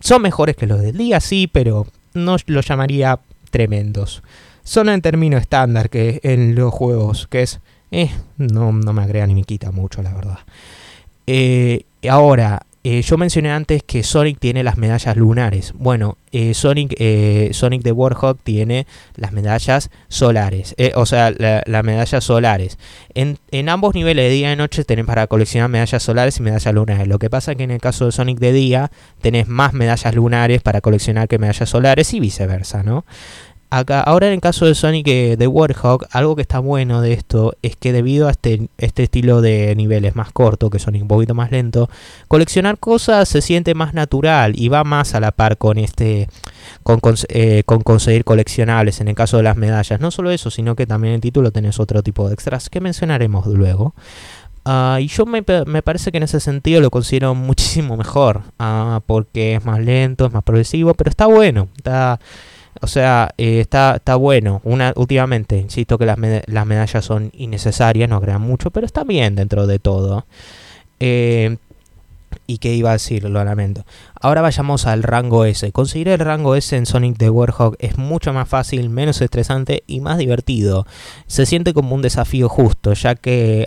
Son 0.00 0.22
mejores 0.22 0.56
que 0.56 0.66
los 0.66 0.80
del 0.80 0.96
día, 0.96 1.20
sí, 1.20 1.48
pero 1.50 1.86
no 2.14 2.36
los 2.46 2.66
llamaría 2.66 3.20
tremendos. 3.50 4.22
Son 4.64 4.88
en 4.88 5.00
término 5.00 5.36
estándar 5.38 5.90
que 5.90 6.20
en 6.22 6.54
los 6.54 6.72
juegos, 6.72 7.26
que 7.28 7.42
es... 7.42 7.60
Eh, 7.92 8.10
no, 8.36 8.72
no 8.72 8.92
me 8.92 9.02
agrega 9.02 9.26
ni 9.28 9.34
me 9.34 9.44
quita 9.44 9.70
mucho, 9.70 10.02
la 10.02 10.12
verdad. 10.12 10.38
Eh, 11.26 11.82
ahora, 12.08 12.66
eh, 12.88 13.02
yo 13.02 13.18
mencioné 13.18 13.50
antes 13.50 13.82
que 13.82 14.04
Sonic 14.04 14.38
tiene 14.38 14.62
las 14.62 14.76
medallas 14.76 15.16
lunares. 15.16 15.72
Bueno, 15.74 16.18
eh, 16.30 16.54
Sonic, 16.54 16.94
eh, 16.98 17.48
Sonic 17.52 17.82
de 17.82 17.90
Warhawk 17.90 18.38
tiene 18.44 18.86
las 19.16 19.32
medallas 19.32 19.90
solares. 20.06 20.76
o 20.94 21.04
sea, 21.04 21.32
las 21.32 21.84
medallas 21.84 22.22
solares. 22.22 22.78
En, 23.14 23.40
ambos 23.68 23.96
niveles 23.96 24.26
de 24.26 24.30
día 24.30 24.52
y 24.52 24.56
noche 24.56 24.84
tenés 24.84 25.04
para 25.04 25.26
coleccionar 25.26 25.68
medallas 25.68 26.00
solares 26.00 26.38
y 26.38 26.42
medallas 26.42 26.72
lunares. 26.72 27.08
Lo 27.08 27.18
que 27.18 27.28
pasa 27.28 27.50
es 27.50 27.56
que 27.56 27.64
en 27.64 27.72
el 27.72 27.80
caso 27.80 28.06
de 28.06 28.12
Sonic 28.12 28.38
de 28.38 28.52
día 28.52 28.92
tenés 29.20 29.48
más 29.48 29.72
medallas 29.72 30.14
lunares 30.14 30.62
para 30.62 30.80
coleccionar 30.80 31.26
que 31.26 31.40
medallas 31.40 31.68
solares 31.68 32.14
y 32.14 32.20
viceversa, 32.20 32.84
¿no? 32.84 33.04
Ahora 33.88 34.28
en 34.28 34.34
el 34.34 34.40
caso 34.40 34.66
de 34.66 34.74
Sonic 34.74 35.08
eh, 35.08 35.36
de 35.36 35.46
Warhawk, 35.46 36.06
algo 36.10 36.36
que 36.36 36.42
está 36.42 36.58
bueno 36.58 37.00
de 37.00 37.12
esto 37.12 37.54
es 37.62 37.76
que 37.76 37.92
debido 37.92 38.28
a 38.28 38.30
este, 38.30 38.68
este 38.78 39.04
estilo 39.04 39.40
de 39.40 39.74
niveles 39.76 40.16
más 40.16 40.32
corto, 40.32 40.70
que 40.70 40.78
Sonic 40.78 41.02
un 41.02 41.08
poquito 41.08 41.34
más 41.34 41.50
lento, 41.50 41.90
coleccionar 42.28 42.78
cosas 42.78 43.28
se 43.28 43.42
siente 43.42 43.74
más 43.74 43.94
natural 43.94 44.52
y 44.58 44.68
va 44.68 44.84
más 44.84 45.14
a 45.14 45.20
la 45.20 45.32
par 45.32 45.58
con 45.58 45.78
este 45.78 46.28
con, 46.82 47.00
eh, 47.28 47.62
conseguir 47.64 48.24
coleccionables 48.24 49.00
en 49.00 49.08
el 49.08 49.14
caso 49.14 49.36
de 49.36 49.42
las 49.42 49.56
medallas. 49.56 50.00
No 50.00 50.10
solo 50.10 50.30
eso, 50.30 50.50
sino 50.50 50.76
que 50.76 50.86
también 50.86 51.12
en 51.12 51.14
el 51.16 51.20
título 51.20 51.50
tenés 51.50 51.78
otro 51.78 52.02
tipo 52.02 52.28
de 52.28 52.34
extras 52.34 52.70
que 52.70 52.80
mencionaremos 52.80 53.46
luego. 53.46 53.94
Ah, 54.64 54.98
y 55.00 55.06
yo 55.06 55.26
me, 55.26 55.44
me, 55.66 55.82
parece 55.82 56.10
que 56.10 56.16
en 56.16 56.24
ese 56.24 56.40
sentido 56.40 56.80
lo 56.80 56.90
considero 56.90 57.36
muchísimo 57.36 57.96
mejor, 57.96 58.42
uh, 58.58 59.00
porque 59.06 59.54
es 59.54 59.64
más 59.64 59.78
lento, 59.78 60.26
es 60.26 60.32
más 60.32 60.42
progresivo, 60.42 60.92
pero 60.94 61.08
está 61.08 61.26
bueno, 61.26 61.68
está 61.76 62.18
o 62.80 62.86
sea, 62.86 63.34
eh, 63.38 63.60
está, 63.60 63.96
está 63.96 64.16
bueno. 64.16 64.60
Una, 64.64 64.92
últimamente, 64.96 65.58
insisto 65.58 65.98
que 65.98 66.06
las, 66.06 66.18
las 66.46 66.66
medallas 66.66 67.04
son 67.04 67.30
innecesarias, 67.34 68.08
no 68.08 68.20
crean 68.20 68.42
mucho, 68.42 68.70
pero 68.70 68.86
está 68.86 69.04
bien 69.04 69.34
dentro 69.34 69.66
de 69.66 69.78
todo. 69.78 70.26
Eh, 71.00 71.56
y 72.46 72.58
qué 72.58 72.74
iba 72.74 72.90
a 72.90 72.94
decir, 72.94 73.24
lo 73.24 73.44
lamento. 73.44 73.84
Ahora 74.20 74.40
vayamos 74.40 74.86
al 74.86 75.02
rango 75.02 75.44
S. 75.44 75.72
Conseguir 75.72 76.08
el 76.08 76.18
rango 76.18 76.54
S 76.54 76.76
en 76.76 76.86
Sonic 76.86 77.18
the 77.18 77.30
Warhawk 77.30 77.76
es 77.78 77.98
mucho 77.98 78.32
más 78.32 78.48
fácil, 78.48 78.88
menos 78.88 79.20
estresante 79.20 79.82
y 79.86 80.00
más 80.00 80.18
divertido. 80.18 80.86
Se 81.26 81.46
siente 81.46 81.74
como 81.74 81.94
un 81.94 82.02
desafío 82.02 82.48
justo, 82.48 82.92
ya 82.92 83.14
que 83.14 83.66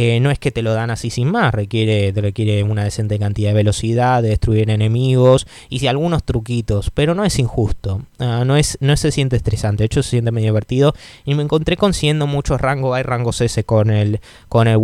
eh, 0.00 0.20
no 0.20 0.30
es 0.30 0.38
que 0.38 0.52
te 0.52 0.62
lo 0.62 0.74
dan 0.74 0.92
así 0.92 1.10
sin 1.10 1.28
más, 1.28 1.52
requiere, 1.52 2.12
requiere 2.12 2.62
una 2.62 2.84
decente 2.84 3.18
cantidad 3.18 3.50
de 3.50 3.54
velocidad, 3.54 4.22
de 4.22 4.28
destruir 4.28 4.70
enemigos 4.70 5.48
y 5.68 5.80
si 5.80 5.88
algunos 5.88 6.22
truquitos, 6.22 6.92
pero 6.92 7.16
no 7.16 7.24
es 7.24 7.36
injusto, 7.40 8.02
ah, 8.20 8.44
no, 8.46 8.56
es, 8.56 8.78
no 8.80 8.96
se 8.96 9.10
siente 9.10 9.34
estresante, 9.34 9.82
de 9.82 9.86
hecho 9.86 10.04
se 10.04 10.10
siente 10.10 10.30
medio 10.30 10.50
divertido 10.50 10.94
y 11.24 11.34
me 11.34 11.42
encontré 11.42 11.76
consiguiendo 11.76 12.28
muchos 12.28 12.60
rangos, 12.60 12.96
hay 12.96 13.02
rangos 13.02 13.40
S 13.40 13.64
con 13.64 13.90
el, 13.90 14.20
con 14.48 14.68
el 14.68 14.78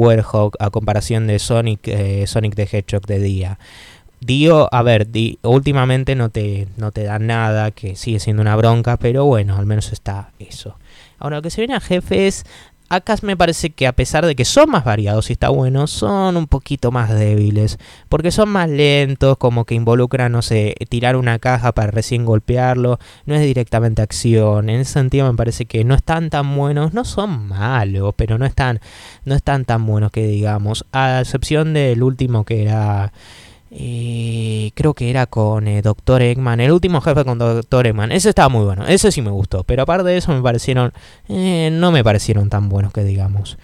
a 0.58 0.70
comparación 0.70 1.28
de 1.28 1.38
Sonic, 1.38 1.86
eh, 1.86 2.26
Sonic 2.26 2.56
the 2.56 2.68
Hedgehog 2.72 3.06
de 3.06 3.20
día. 3.20 3.58
Dio, 4.18 4.68
a 4.74 4.82
ver, 4.82 5.06
últimamente 5.42 6.16
no 6.16 6.30
te, 6.30 6.66
no 6.76 6.90
te 6.90 7.04
da 7.04 7.20
nada, 7.20 7.70
que 7.70 7.94
sigue 7.94 8.18
siendo 8.18 8.42
una 8.42 8.56
bronca, 8.56 8.96
pero 8.96 9.26
bueno, 9.26 9.56
al 9.56 9.66
menos 9.66 9.92
está 9.92 10.32
eso. 10.40 10.76
Ahora, 11.18 11.36
lo 11.36 11.42
que 11.42 11.50
se 11.50 11.60
viene 11.60 11.74
a 11.74 11.80
jefes, 11.80 12.44
Acá 12.94 13.16
me 13.22 13.36
parece 13.36 13.70
que 13.70 13.86
a 13.86 13.92
pesar 13.92 14.24
de 14.24 14.36
que 14.36 14.44
son 14.44 14.70
más 14.70 14.84
variados 14.84 15.30
y 15.30 15.32
está 15.32 15.48
bueno, 15.48 15.86
son 15.86 16.36
un 16.36 16.46
poquito 16.46 16.90
más 16.90 17.10
débiles. 17.10 17.78
Porque 18.08 18.30
son 18.30 18.48
más 18.50 18.68
lentos, 18.68 19.36
como 19.38 19.64
que 19.64 19.74
involucran, 19.74 20.32
no 20.32 20.42
sé, 20.42 20.74
tirar 20.88 21.16
una 21.16 21.38
caja 21.38 21.72
para 21.72 21.90
recién 21.90 22.24
golpearlo. 22.24 22.98
No 23.26 23.34
es 23.34 23.42
directamente 23.42 24.02
acción. 24.02 24.70
En 24.70 24.80
ese 24.80 24.92
sentido 24.92 25.30
me 25.30 25.36
parece 25.36 25.66
que 25.66 25.84
no 25.84 25.94
están 25.94 26.30
tan 26.30 26.54
buenos. 26.56 26.94
No 26.94 27.04
son 27.04 27.48
malos, 27.48 28.14
pero 28.16 28.38
no 28.38 28.46
están, 28.46 28.80
no 29.24 29.34
están 29.34 29.64
tan 29.64 29.84
buenos 29.86 30.10
que 30.10 30.26
digamos. 30.26 30.86
A 30.92 31.20
excepción 31.20 31.74
del 31.74 32.02
último 32.02 32.44
que 32.44 32.62
era 32.62 33.12
eh, 33.76 34.70
creo 34.74 34.94
que 34.94 35.10
era 35.10 35.26
con 35.26 35.66
eh, 35.66 35.82
Doctor 35.82 36.22
Eggman, 36.22 36.60
el 36.60 36.70
último 36.70 37.00
jefe 37.00 37.24
con 37.24 37.38
Doctor 37.38 37.88
Eggman. 37.88 38.12
Ese 38.12 38.28
estaba 38.28 38.48
muy 38.48 38.64
bueno, 38.64 38.86
ese 38.86 39.10
sí 39.10 39.20
me 39.20 39.32
gustó. 39.32 39.64
Pero 39.64 39.82
aparte 39.82 40.08
de 40.08 40.16
eso 40.16 40.32
me 40.32 40.40
parecieron, 40.40 40.92
eh, 41.28 41.70
no 41.72 41.90
me 41.90 42.04
parecieron 42.04 42.48
tan 42.50 42.68
buenos 42.68 42.92
que 42.92 43.02
digamos. 43.02 43.58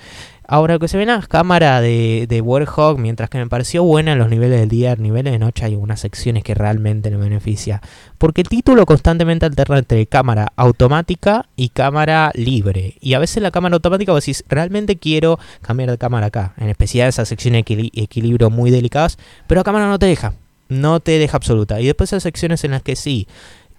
Ahora, 0.52 0.74
lo 0.74 0.80
que 0.80 0.88
se 0.88 0.96
ve 0.96 1.04
en 1.04 1.10
la 1.10 1.22
cámara 1.22 1.80
de, 1.80 2.26
de 2.28 2.40
Warhawk, 2.40 2.98
mientras 2.98 3.30
que 3.30 3.38
me 3.38 3.46
pareció 3.46 3.84
buena 3.84 4.14
en 4.14 4.18
los 4.18 4.28
niveles 4.28 4.58
del 4.58 4.68
día, 4.68 4.90
en 4.90 5.02
niveles 5.04 5.32
de 5.32 5.38
noche 5.38 5.64
hay 5.64 5.76
unas 5.76 6.00
secciones 6.00 6.42
que 6.42 6.54
realmente 6.54 7.08
me 7.08 7.18
beneficia. 7.18 7.80
Porque 8.18 8.40
el 8.40 8.48
título 8.48 8.84
constantemente 8.84 9.46
alterna 9.46 9.78
entre 9.78 10.04
cámara 10.06 10.52
automática 10.56 11.46
y 11.54 11.68
cámara 11.68 12.32
libre. 12.34 12.96
Y 13.00 13.14
a 13.14 13.20
veces 13.20 13.44
la 13.44 13.52
cámara 13.52 13.76
automática 13.76 14.10
vos 14.10 14.24
decís, 14.24 14.42
realmente 14.48 14.96
quiero 14.96 15.38
cambiar 15.62 15.88
de 15.88 15.98
cámara 15.98 16.26
acá. 16.26 16.52
En 16.56 16.68
especial 16.68 17.08
esas 17.08 17.28
secciones 17.28 17.64
de 17.64 17.92
equilibrio 17.94 18.50
muy 18.50 18.72
delicadas. 18.72 19.18
Pero 19.46 19.60
la 19.60 19.64
cámara 19.64 19.86
no 19.86 20.00
te 20.00 20.06
deja. 20.06 20.34
No 20.68 20.98
te 20.98 21.20
deja 21.20 21.36
absoluta. 21.36 21.80
Y 21.80 21.86
después 21.86 22.12
hay 22.12 22.18
secciones 22.18 22.64
en 22.64 22.72
las 22.72 22.82
que 22.82 22.96
sí 22.96 23.28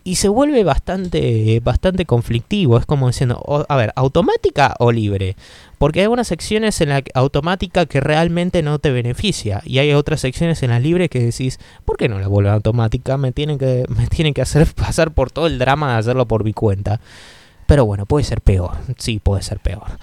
y 0.04 0.16
se 0.16 0.30
vuelve 0.30 0.64
bastante, 0.64 1.60
bastante 1.64 2.06
conflictivo. 2.06 2.78
Es 2.78 2.86
como 2.86 3.08
diciendo, 3.08 3.66
a 3.68 3.76
ver, 3.76 3.94
automática 3.96 4.76
o 4.80 4.92
libre. 4.92 5.36
Porque 5.78 6.00
hay 6.00 6.04
algunas 6.04 6.28
secciones 6.28 6.80
en 6.82 6.90
la 6.90 7.04
automática 7.14 7.86
que 7.86 8.00
realmente 8.02 8.64
no 8.64 8.80
te 8.80 8.92
beneficia. 8.92 9.62
Y 9.66 9.80
hay 9.80 9.94
otras 9.94 10.22
secciones 10.22 10.62
en 10.64 10.70
la 10.72 10.80
libre 10.80 11.10
que 11.10 11.20
decís, 11.20 11.60
¿por 11.86 11.98
qué 11.98 12.08
no 12.10 12.20
la 12.20 12.28
vuelvo 12.28 12.52
automática? 12.52 13.18
Me 13.18 13.32
tienen 13.32 13.58
que, 13.58 13.86
me 13.90 14.08
tienen 14.08 14.34
que 14.34 14.42
hacer 14.42 14.68
pasar 14.74 15.12
por 15.12 15.32
todo 15.32 15.48
el 15.48 15.60
drama 15.60 15.94
de 15.94 16.00
hacerlo 16.00 16.28
por 16.28 16.44
mi 16.44 16.54
cuenta. 16.54 17.00
Pero 17.68 17.86
bueno, 17.86 18.06
puede 18.06 18.26
ser 18.26 18.42
peor. 18.42 18.78
Sí, 18.98 19.20
puede 19.20 19.44
ser 19.44 19.60
peor. 19.60 19.98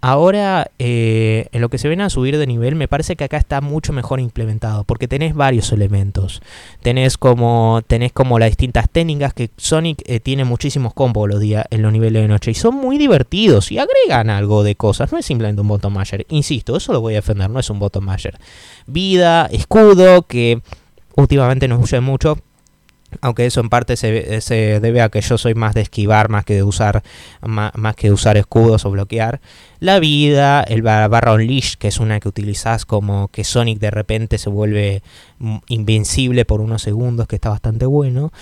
Ahora, 0.00 0.70
eh, 0.78 1.48
en 1.50 1.60
lo 1.60 1.70
que 1.70 1.78
se 1.78 1.88
ven 1.88 2.00
a 2.00 2.08
subir 2.08 2.38
de 2.38 2.46
nivel, 2.46 2.76
me 2.76 2.86
parece 2.86 3.16
que 3.16 3.24
acá 3.24 3.36
está 3.36 3.60
mucho 3.60 3.92
mejor 3.92 4.20
implementado, 4.20 4.84
porque 4.84 5.08
tenés 5.08 5.34
varios 5.34 5.72
elementos. 5.72 6.40
Tenés 6.82 7.18
como, 7.18 7.82
tenés 7.84 8.12
como 8.12 8.38
las 8.38 8.50
distintas 8.50 8.88
técnicas 8.88 9.34
que 9.34 9.50
Sonic 9.56 10.02
eh, 10.06 10.20
tiene 10.20 10.44
muchísimos 10.44 10.94
combos 10.94 11.28
los 11.28 11.40
días 11.40 11.66
en 11.70 11.82
los 11.82 11.92
niveles 11.92 12.22
de 12.22 12.28
noche 12.28 12.52
y 12.52 12.54
son 12.54 12.76
muy 12.76 12.96
divertidos 12.96 13.72
y 13.72 13.78
agregan 13.78 14.30
algo 14.30 14.62
de 14.62 14.76
cosas. 14.76 15.10
No 15.10 15.18
es 15.18 15.26
simplemente 15.26 15.62
un 15.62 15.68
botón 15.68 15.94
masher. 15.94 16.24
Insisto, 16.28 16.76
eso 16.76 16.92
lo 16.92 17.00
voy 17.00 17.14
a 17.14 17.16
defender, 17.16 17.50
no 17.50 17.58
es 17.58 17.68
un 17.68 17.80
botón 17.80 18.04
masher. 18.04 18.38
Vida, 18.86 19.46
escudo, 19.46 20.22
que 20.22 20.62
últimamente 21.16 21.66
nos 21.66 21.82
usa 21.82 22.00
mucho 22.00 22.38
aunque 23.20 23.46
eso 23.46 23.60
en 23.60 23.68
parte 23.68 23.96
se, 23.96 24.40
se, 24.40 24.80
debe 24.80 25.00
a 25.00 25.08
que 25.08 25.20
yo 25.20 25.38
soy 25.38 25.54
más 25.54 25.74
de 25.74 25.80
esquivar 25.80 26.28
más 26.28 26.44
que 26.44 26.54
de 26.54 26.62
usar 26.62 27.02
más, 27.40 27.72
que 27.96 28.12
usar 28.12 28.36
escudos 28.36 28.84
o 28.84 28.90
bloquear. 28.90 29.40
La 29.80 29.98
vida 29.98 30.62
el 30.62 30.82
barra 30.82 31.34
unleash 31.34 31.74
que 31.76 31.88
es 31.88 31.98
una 32.00 32.20
que 32.20 32.28
utilizas 32.28 32.84
como 32.84 33.28
que 33.28 33.44
Sonic 33.44 33.78
de 33.78 33.90
repente 33.90 34.38
se 34.38 34.50
vuelve 34.50 35.02
invencible 35.68 36.44
por 36.44 36.60
unos 36.60 36.82
segundos 36.82 37.26
que 37.26 37.36
está 37.36 37.50
bastante 37.50 37.86
bueno. 37.86 38.32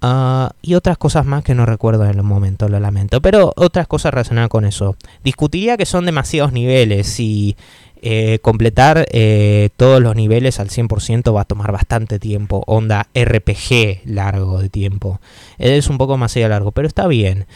Uh, 0.00 0.46
y 0.62 0.74
otras 0.74 0.96
cosas 0.96 1.26
más 1.26 1.42
que 1.42 1.56
no 1.56 1.66
recuerdo 1.66 2.04
en 2.04 2.10
el 2.10 2.22
momento 2.22 2.68
lo 2.68 2.78
lamento. 2.78 3.20
Pero 3.20 3.52
otras 3.56 3.88
cosas 3.88 4.12
relacionadas 4.14 4.48
con 4.48 4.64
eso. 4.64 4.96
Discutiría 5.24 5.76
que 5.76 5.86
son 5.86 6.06
demasiados 6.06 6.52
niveles 6.52 7.18
y 7.18 7.56
eh, 8.02 8.38
completar 8.40 9.06
eh, 9.10 9.70
todos 9.76 10.00
los 10.00 10.14
niveles 10.16 10.60
al 10.60 10.68
100% 10.68 11.34
va 11.34 11.42
a 11.42 11.44
tomar 11.44 11.72
bastante 11.72 12.18
tiempo. 12.18 12.62
Onda 12.66 13.08
RPG 13.14 14.02
largo 14.06 14.60
de 14.60 14.68
tiempo. 14.68 15.20
Es 15.58 15.88
un 15.88 15.98
poco 15.98 16.16
más 16.16 16.36
largo, 16.36 16.72
pero 16.72 16.86
está 16.86 17.06
bien. 17.06 17.46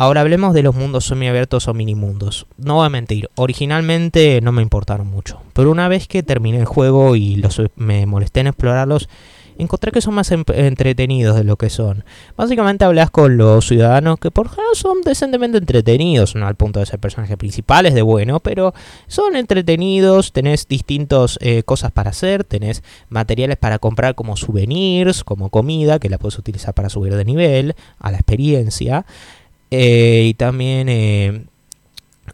Ahora 0.00 0.20
hablemos 0.20 0.54
de 0.54 0.62
los 0.62 0.76
mundos 0.76 1.06
semiabiertos 1.06 1.66
o 1.66 1.74
mini 1.74 1.96
mundos. 1.96 2.46
No 2.56 2.76
voy 2.76 2.86
a 2.86 2.88
mentir, 2.88 3.30
originalmente 3.34 4.40
no 4.40 4.52
me 4.52 4.62
importaron 4.62 5.08
mucho. 5.08 5.40
Pero 5.54 5.72
una 5.72 5.88
vez 5.88 6.06
que 6.06 6.22
terminé 6.22 6.58
el 6.58 6.66
juego 6.66 7.16
y 7.16 7.34
los, 7.34 7.60
me 7.74 8.06
molesté 8.06 8.38
en 8.38 8.46
explorarlos, 8.46 9.08
encontré 9.58 9.92
que 9.92 10.00
son 10.00 10.14
más 10.14 10.30
entretenidos 10.30 11.36
de 11.36 11.44
lo 11.44 11.56
que 11.56 11.68
son. 11.68 12.04
Básicamente 12.36 12.84
hablas 12.84 13.10
con 13.10 13.36
los 13.36 13.66
ciudadanos 13.66 14.18
que 14.18 14.30
por 14.30 14.48
general 14.48 14.74
son 14.74 15.02
decentemente 15.02 15.58
entretenidos, 15.58 16.34
no 16.34 16.46
al 16.46 16.54
punto 16.54 16.80
de 16.80 16.86
ser 16.86 16.98
personajes 16.98 17.36
principales 17.36 17.94
de 17.94 18.02
bueno, 18.02 18.40
pero 18.40 18.72
son 19.08 19.36
entretenidos, 19.36 20.32
tenés 20.32 20.66
distintas 20.68 21.38
eh, 21.40 21.62
cosas 21.64 21.92
para 21.92 22.10
hacer, 22.10 22.44
tenés 22.44 22.82
materiales 23.08 23.58
para 23.58 23.78
comprar 23.78 24.14
como 24.14 24.36
souvenirs, 24.36 25.24
como 25.24 25.50
comida, 25.50 25.98
que 25.98 26.08
la 26.08 26.18
puedes 26.18 26.38
utilizar 26.38 26.74
para 26.74 26.88
subir 26.88 27.14
de 27.14 27.24
nivel 27.24 27.74
a 27.98 28.10
la 28.10 28.18
experiencia. 28.18 29.04
Eh, 29.70 30.24
y 30.28 30.34
también 30.34 30.88
eh, 30.88 31.44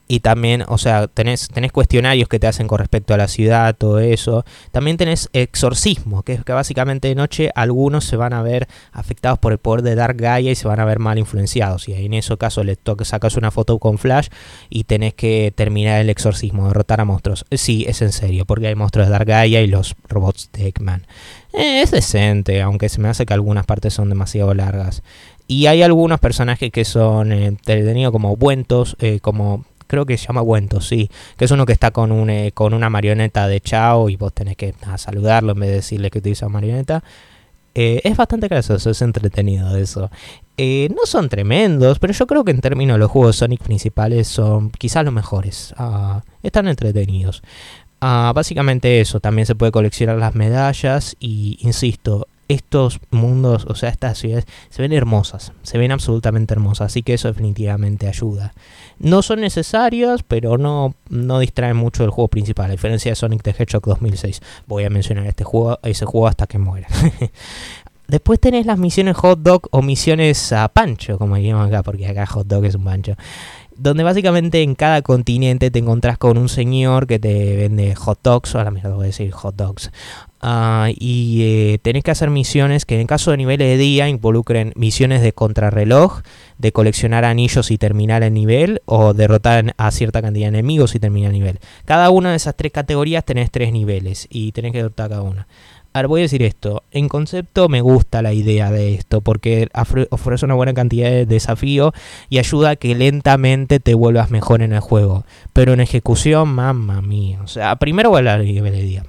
y 0.08 0.20
también, 0.20 0.64
o 0.68 0.78
sea, 0.78 1.08
tenés, 1.08 1.48
tenés 1.48 1.72
cuestionarios 1.72 2.28
que 2.28 2.38
te 2.38 2.46
hacen 2.46 2.66
con 2.68 2.78
respecto 2.78 3.14
a 3.14 3.16
la 3.16 3.28
ciudad, 3.28 3.74
todo 3.76 3.98
eso. 4.00 4.44
También 4.70 4.96
tenés 4.96 5.28
exorcismo, 5.32 6.22
que 6.22 6.34
es 6.34 6.44
que 6.44 6.52
básicamente 6.52 7.08
de 7.08 7.14
noche 7.14 7.50
algunos 7.54 8.04
se 8.04 8.16
van 8.16 8.32
a 8.32 8.42
ver 8.42 8.68
afectados 8.92 9.38
por 9.38 9.52
el 9.52 9.58
poder 9.58 9.82
de 9.82 9.94
Dark 9.94 10.16
Gaia 10.16 10.50
y 10.50 10.54
se 10.54 10.68
van 10.68 10.80
a 10.80 10.84
ver 10.84 10.98
mal 10.98 11.18
influenciados. 11.18 11.88
Y 11.88 11.92
en 11.94 12.14
ese 12.14 12.36
caso 12.36 12.64
le 12.64 12.76
toca 12.76 13.04
sacas 13.04 13.36
una 13.36 13.50
foto 13.50 13.78
con 13.78 13.98
flash 13.98 14.28
y 14.70 14.84
tenés 14.84 15.14
que 15.14 15.52
terminar 15.54 16.00
el 16.00 16.10
exorcismo, 16.10 16.68
derrotar 16.68 17.00
a 17.00 17.04
monstruos. 17.04 17.44
Sí, 17.50 17.84
es 17.88 18.02
en 18.02 18.12
serio, 18.12 18.44
porque 18.44 18.68
hay 18.68 18.74
monstruos 18.74 19.06
de 19.06 19.12
Dark 19.12 19.26
Gaia 19.26 19.60
y 19.60 19.66
los 19.66 19.94
robots 20.08 20.50
de 20.52 20.68
Eggman. 20.68 21.06
Eh, 21.52 21.82
es 21.82 21.92
decente, 21.92 22.60
aunque 22.62 22.88
se 22.88 23.00
me 23.00 23.08
hace 23.08 23.26
que 23.26 23.34
algunas 23.34 23.64
partes 23.64 23.94
son 23.94 24.08
demasiado 24.08 24.54
largas. 24.54 25.02
Y 25.46 25.66
hay 25.66 25.82
algunos 25.82 26.20
personajes 26.20 26.72
que 26.72 26.84
son 26.84 27.32
eh, 27.32 27.46
entretenidos 27.46 28.12
como 28.12 28.36
buentos, 28.36 28.96
eh, 28.98 29.20
como 29.20 29.64
creo 29.86 30.06
que 30.06 30.16
se 30.16 30.26
llama 30.26 30.40
Buento, 30.40 30.80
sí, 30.80 31.10
que 31.36 31.44
es 31.44 31.50
uno 31.50 31.66
que 31.66 31.72
está 31.72 31.90
con, 31.90 32.12
un, 32.12 32.30
eh, 32.30 32.52
con 32.52 32.74
una 32.74 32.90
marioneta 32.90 33.48
de 33.48 33.60
Chao 33.60 34.08
y 34.08 34.16
vos 34.16 34.32
tenés 34.32 34.56
que 34.56 34.74
saludarlo 34.96 35.52
en 35.52 35.60
vez 35.60 35.68
de 35.70 35.76
decirle 35.76 36.10
que 36.10 36.18
utiliza 36.18 36.48
marioneta. 36.48 37.02
Eh, 37.76 38.00
es 38.04 38.16
bastante 38.16 38.46
gracioso, 38.46 38.90
es 38.90 39.02
entretenido 39.02 39.76
eso. 39.76 40.10
Eh, 40.56 40.88
no 40.94 41.06
son 41.06 41.28
tremendos, 41.28 41.98
pero 41.98 42.12
yo 42.12 42.26
creo 42.26 42.44
que 42.44 42.52
en 42.52 42.60
términos 42.60 42.94
de 42.94 42.98
los 43.00 43.10
juegos 43.10 43.36
Sonic 43.36 43.62
principales 43.62 44.28
son 44.28 44.70
quizás 44.70 45.04
los 45.04 45.12
mejores. 45.12 45.74
Ah, 45.76 46.22
están 46.42 46.68
entretenidos. 46.68 47.42
Ah, 48.00 48.32
básicamente 48.34 49.00
eso, 49.00 49.18
también 49.18 49.46
se 49.46 49.54
puede 49.54 49.72
coleccionar 49.72 50.18
las 50.18 50.34
medallas 50.34 51.16
y, 51.18 51.58
insisto, 51.62 52.28
estos 52.48 53.00
mundos, 53.10 53.66
o 53.68 53.74
sea, 53.74 53.88
estas 53.88 54.18
ciudades, 54.18 54.46
se 54.68 54.82
ven 54.82 54.92
hermosas, 54.92 55.52
se 55.62 55.78
ven 55.78 55.92
absolutamente 55.92 56.54
hermosas, 56.54 56.86
así 56.86 57.02
que 57.02 57.14
eso 57.14 57.28
definitivamente 57.28 58.08
ayuda. 58.08 58.52
No 58.98 59.22
son 59.22 59.40
necesarios, 59.40 60.22
pero 60.22 60.58
no, 60.58 60.94
no 61.08 61.38
distraen 61.38 61.76
mucho 61.76 62.02
del 62.02 62.10
juego 62.10 62.28
principal, 62.28 62.66
a 62.66 62.72
diferencia 62.72 63.10
de 63.10 63.16
Sonic 63.16 63.42
the 63.42 63.54
Hedgehog 63.58 63.84
2006. 63.84 64.40
Voy 64.66 64.84
a 64.84 64.90
mencionar 64.90 65.26
este 65.26 65.44
juego, 65.44 65.78
ese 65.82 66.04
juego 66.04 66.28
hasta 66.28 66.46
que 66.46 66.58
muera. 66.58 66.88
Después 68.06 68.38
tenés 68.38 68.66
las 68.66 68.78
misiones 68.78 69.16
hot 69.16 69.40
dog 69.40 69.62
o 69.70 69.80
misiones 69.80 70.52
a 70.52 70.68
pancho, 70.68 71.16
como 71.16 71.36
diríamos 71.36 71.68
acá, 71.68 71.82
porque 71.82 72.06
acá 72.06 72.26
hot 72.26 72.46
dog 72.46 72.66
es 72.66 72.74
un 72.74 72.84
pancho 72.84 73.16
donde 73.76 74.04
básicamente 74.04 74.62
en 74.62 74.74
cada 74.74 75.02
continente 75.02 75.70
te 75.70 75.78
encontrás 75.78 76.18
con 76.18 76.38
un 76.38 76.48
señor 76.48 77.06
que 77.06 77.18
te 77.18 77.56
vende 77.56 77.94
hot 77.94 78.20
dogs, 78.22 78.54
ahora 78.54 78.70
mismo 78.70 78.90
voy 78.90 79.04
a 79.04 79.06
decir 79.06 79.30
hot 79.32 79.56
dogs, 79.56 79.90
uh, 80.44 80.92
y 80.96 81.42
eh, 81.42 81.78
tenés 81.82 82.04
que 82.04 82.10
hacer 82.10 82.30
misiones 82.30 82.84
que 82.84 83.00
en 83.00 83.06
caso 83.06 83.30
de 83.30 83.38
niveles 83.38 83.68
de 83.68 83.76
día 83.76 84.08
involucren 84.08 84.72
misiones 84.76 85.22
de 85.22 85.32
contrarreloj, 85.32 86.20
de 86.58 86.72
coleccionar 86.72 87.24
anillos 87.24 87.70
y 87.70 87.78
terminar 87.78 88.22
el 88.22 88.34
nivel, 88.34 88.82
o 88.84 89.14
derrotar 89.14 89.74
a 89.78 89.90
cierta 89.90 90.22
cantidad 90.22 90.46
de 90.46 90.58
enemigos 90.58 90.94
y 90.94 91.00
terminar 91.00 91.30
el 91.30 91.38
nivel. 91.38 91.60
Cada 91.84 92.10
una 92.10 92.30
de 92.30 92.36
esas 92.36 92.54
tres 92.56 92.72
categorías 92.72 93.24
tenés 93.24 93.50
tres 93.50 93.72
niveles 93.72 94.26
y 94.30 94.52
tenés 94.52 94.72
que 94.72 94.78
derrotar 94.78 95.10
cada 95.10 95.22
una. 95.22 95.48
Ahora 95.96 96.08
voy 96.08 96.20
a 96.20 96.22
decir 96.22 96.42
esto, 96.42 96.82
en 96.90 97.08
concepto 97.08 97.68
me 97.68 97.80
gusta 97.80 98.20
la 98.20 98.32
idea 98.32 98.72
de 98.72 98.94
esto 98.94 99.20
porque 99.20 99.68
ofrece 100.10 100.44
una 100.44 100.54
buena 100.54 100.74
cantidad 100.74 101.08
de 101.08 101.24
desafío 101.24 101.92
y 102.28 102.38
ayuda 102.38 102.70
a 102.70 102.76
que 102.76 102.96
lentamente 102.96 103.78
te 103.78 103.94
vuelvas 103.94 104.28
mejor 104.28 104.62
en 104.62 104.72
el 104.72 104.80
juego. 104.80 105.24
Pero 105.52 105.72
en 105.72 105.78
ejecución, 105.78 106.48
mamma 106.48 107.00
mía. 107.00 107.38
O 107.44 107.46
sea, 107.46 107.76
primero 107.76 108.10
voy 108.10 108.16
a 108.16 108.18
hablar 108.18 108.40
de 108.40 108.46
nivel 108.46 108.72
de 108.72 108.82
día. 108.82 109.04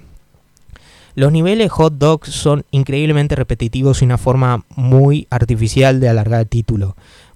Los 1.15 1.31
niveles 1.31 1.71
hot 1.71 1.93
dogs 1.97 2.29
son 2.29 2.65
increíblemente 2.71 3.35
repetitivos 3.35 4.01
y 4.01 4.05
una 4.05 4.17
forma 4.17 4.65
muy 4.75 5.27
artificial 5.29 5.99
de 5.99 6.09
alargar 6.09 6.41
el 6.41 6.47
título 6.47 6.95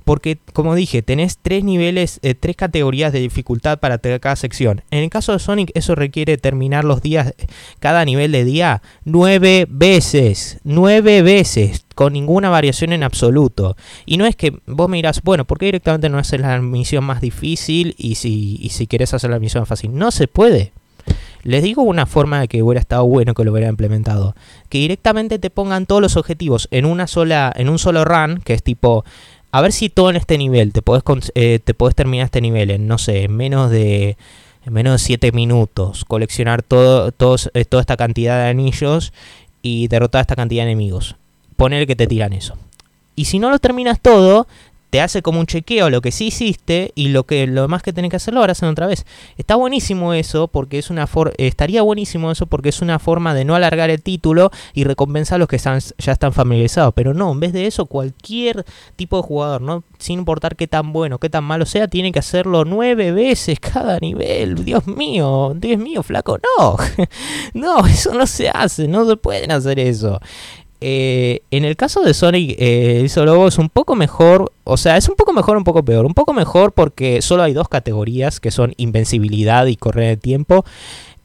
porque 0.09 0.39
como 0.53 0.73
dije, 0.73 1.03
tenés 1.03 1.37
tres 1.39 1.63
niveles, 1.63 2.19
eh, 2.23 2.33
tres 2.33 2.55
categorías 2.55 3.13
de 3.13 3.19
dificultad 3.19 3.77
para 3.79 3.99
cada 3.99 4.35
sección. 4.35 4.81
En 4.89 5.03
el 5.03 5.11
caso 5.11 5.33
de 5.33 5.37
Sonic 5.37 5.69
eso 5.75 5.93
requiere 5.93 6.39
terminar 6.39 6.83
los 6.83 7.03
días, 7.03 7.35
cada 7.77 8.03
nivel 8.05 8.31
de 8.31 8.43
día, 8.43 8.81
nueve 9.05 9.67
veces, 9.69 10.61
nueve 10.63 11.21
veces, 11.21 11.85
con 11.93 12.13
ninguna 12.13 12.49
variación 12.49 12.91
en 12.91 13.03
absoluto. 13.03 13.77
Y 14.07 14.17
no 14.17 14.25
es 14.25 14.35
que 14.35 14.59
vos 14.65 14.89
me 14.89 14.97
dirás, 14.97 15.21
bueno, 15.21 15.45
¿por 15.45 15.59
qué 15.59 15.65
directamente 15.65 16.09
no 16.09 16.17
haces 16.17 16.41
la 16.41 16.59
misión 16.59 17.03
más 17.03 17.21
difícil 17.21 17.93
y 17.95 18.15
si, 18.15 18.57
y 18.59 18.69
si 18.69 18.87
querés 18.87 19.13
hacer 19.13 19.29
la 19.29 19.37
misión 19.37 19.61
más 19.61 19.69
fácil? 19.69 19.93
No 19.93 20.09
se 20.09 20.27
puede. 20.27 20.73
Les 21.43 21.63
digo 21.63 21.83
una 21.83 22.05
forma 22.05 22.41
de 22.41 22.47
que 22.47 22.63
hubiera 22.63 22.81
estado 22.81 23.05
bueno 23.05 23.33
que 23.33 23.43
lo 23.43 23.51
hubiera 23.51 23.69
implementado. 23.69 24.35
Que 24.69 24.79
directamente 24.79 25.39
te 25.39 25.49
pongan 25.49 25.85
todos 25.85 26.01
los 26.01 26.17
objetivos 26.17 26.67
en 26.71 26.85
una 26.85 27.07
sola, 27.07 27.51
en 27.55 27.69
un 27.69 27.79
solo 27.79 28.05
run, 28.05 28.41
que 28.43 28.53
es 28.53 28.63
tipo 28.63 29.05
a 29.51 29.61
ver 29.61 29.71
si 29.71 29.89
todo 29.89 30.09
en 30.09 30.15
este 30.15 30.37
nivel, 30.37 30.73
te 30.73 30.81
podés, 30.81 31.03
eh, 31.33 31.59
te 31.63 31.73
terminar 31.73 32.25
este 32.25 32.41
nivel 32.41 32.69
en, 32.69 32.87
no 32.87 32.97
sé, 32.97 33.23
en 33.23 33.35
menos 33.35 33.71
de, 33.71 34.15
en 34.65 34.73
menos 34.73 34.93
de 34.93 34.99
7 34.99 35.31
minutos, 35.31 36.05
coleccionar 36.05 36.61
todo, 36.61 37.11
eh, 37.53 37.65
toda 37.65 37.81
esta 37.81 37.97
cantidad 37.97 38.43
de 38.43 38.49
anillos 38.49 39.11
y 39.61 39.87
derrotar 39.87 40.21
esta 40.21 40.35
cantidad 40.35 40.63
de 40.65 40.71
enemigos. 40.71 41.15
Poner 41.55 41.87
que 41.87 41.95
te 41.95 42.07
tiran 42.07 42.33
eso. 42.33 42.55
Y 43.15 43.25
si 43.25 43.39
no 43.39 43.49
lo 43.49 43.59
terminas 43.59 43.99
todo, 43.99 44.47
te 44.89 45.01
hace 45.01 45.21
como 45.21 45.39
un 45.39 45.45
chequeo 45.45 45.89
lo 45.89 46.01
que 46.01 46.11
sí 46.11 46.27
hiciste 46.27 46.91
y 46.95 47.09
lo 47.09 47.25
que 47.25 47.47
lo 47.47 47.67
más 47.67 47.83
que 47.83 47.93
tenés 47.93 48.09
que 48.11 48.17
hacerlo 48.17 48.39
ahora 48.39 48.51
hacen 48.51 48.69
otra 48.69 48.87
vez. 48.87 49.05
Está 49.37 49.55
buenísimo 49.55 50.13
eso 50.13 50.47
porque 50.47 50.79
es 50.79 50.89
una 50.89 51.07
for 51.07 51.33
estaría 51.37 51.81
buenísimo 51.81 52.31
eso 52.31 52.47
porque 52.47 52.69
es 52.69 52.81
una 52.81 52.99
forma 52.99 53.33
de 53.33 53.45
no 53.45 53.55
alargar 53.55 53.89
el 53.89 54.01
título 54.01 54.51
y 54.73 54.83
recompensar 54.83 55.35
a 55.35 55.39
los 55.39 55.47
que 55.47 55.57
están, 55.57 55.79
ya 55.97 56.11
están 56.11 56.33
familiarizados, 56.33 56.93
pero 56.93 57.13
no, 57.13 57.31
en 57.31 57.39
vez 57.39 57.53
de 57.53 57.67
eso 57.67 57.85
cualquier 57.85 58.65
tipo 58.95 59.17
de 59.17 59.23
jugador, 59.23 59.61
no 59.61 59.83
sin 59.99 60.19
importar 60.19 60.55
qué 60.55 60.67
tan 60.67 60.93
bueno, 60.93 61.19
qué 61.19 61.29
tan 61.29 61.43
malo 61.43 61.65
sea, 61.65 61.87
tiene 61.87 62.11
que 62.11 62.19
hacerlo 62.19 62.65
nueve 62.65 63.11
veces 63.11 63.59
cada 63.59 63.99
nivel. 63.99 64.63
Dios 64.63 64.87
mío, 64.87 65.53
Dios 65.55 65.79
mío, 65.79 66.03
flaco, 66.03 66.39
no. 66.57 66.77
no, 67.53 67.85
eso 67.85 68.13
no 68.13 68.25
se 68.25 68.49
hace, 68.49 68.87
no 68.87 69.05
se 69.05 69.17
pueden 69.17 69.51
hacer 69.51 69.79
eso. 69.79 70.19
Eh, 70.81 71.41
en 71.51 71.65
el 71.65 71.75
caso 71.75 72.01
de 72.01 72.13
Sonic, 72.13 72.55
eh, 72.57 73.07
Lobo 73.17 73.47
es 73.47 73.57
un 73.57 73.69
poco 73.69 73.95
mejor. 73.95 74.51
O 74.63 74.77
sea, 74.77 74.97
es 74.97 75.09
un 75.09 75.15
poco 75.15 75.33
mejor, 75.33 75.57
un 75.57 75.63
poco 75.63 75.83
peor. 75.83 76.05
Un 76.05 76.13
poco 76.13 76.33
mejor 76.33 76.71
porque 76.71 77.21
solo 77.21 77.43
hay 77.43 77.53
dos 77.53 77.67
categorías 77.67 78.39
que 78.39 78.51
son 78.51 78.73
invencibilidad 78.77 79.65
y 79.65 79.75
correr 79.75 80.11
el 80.11 80.19
tiempo. 80.19 80.65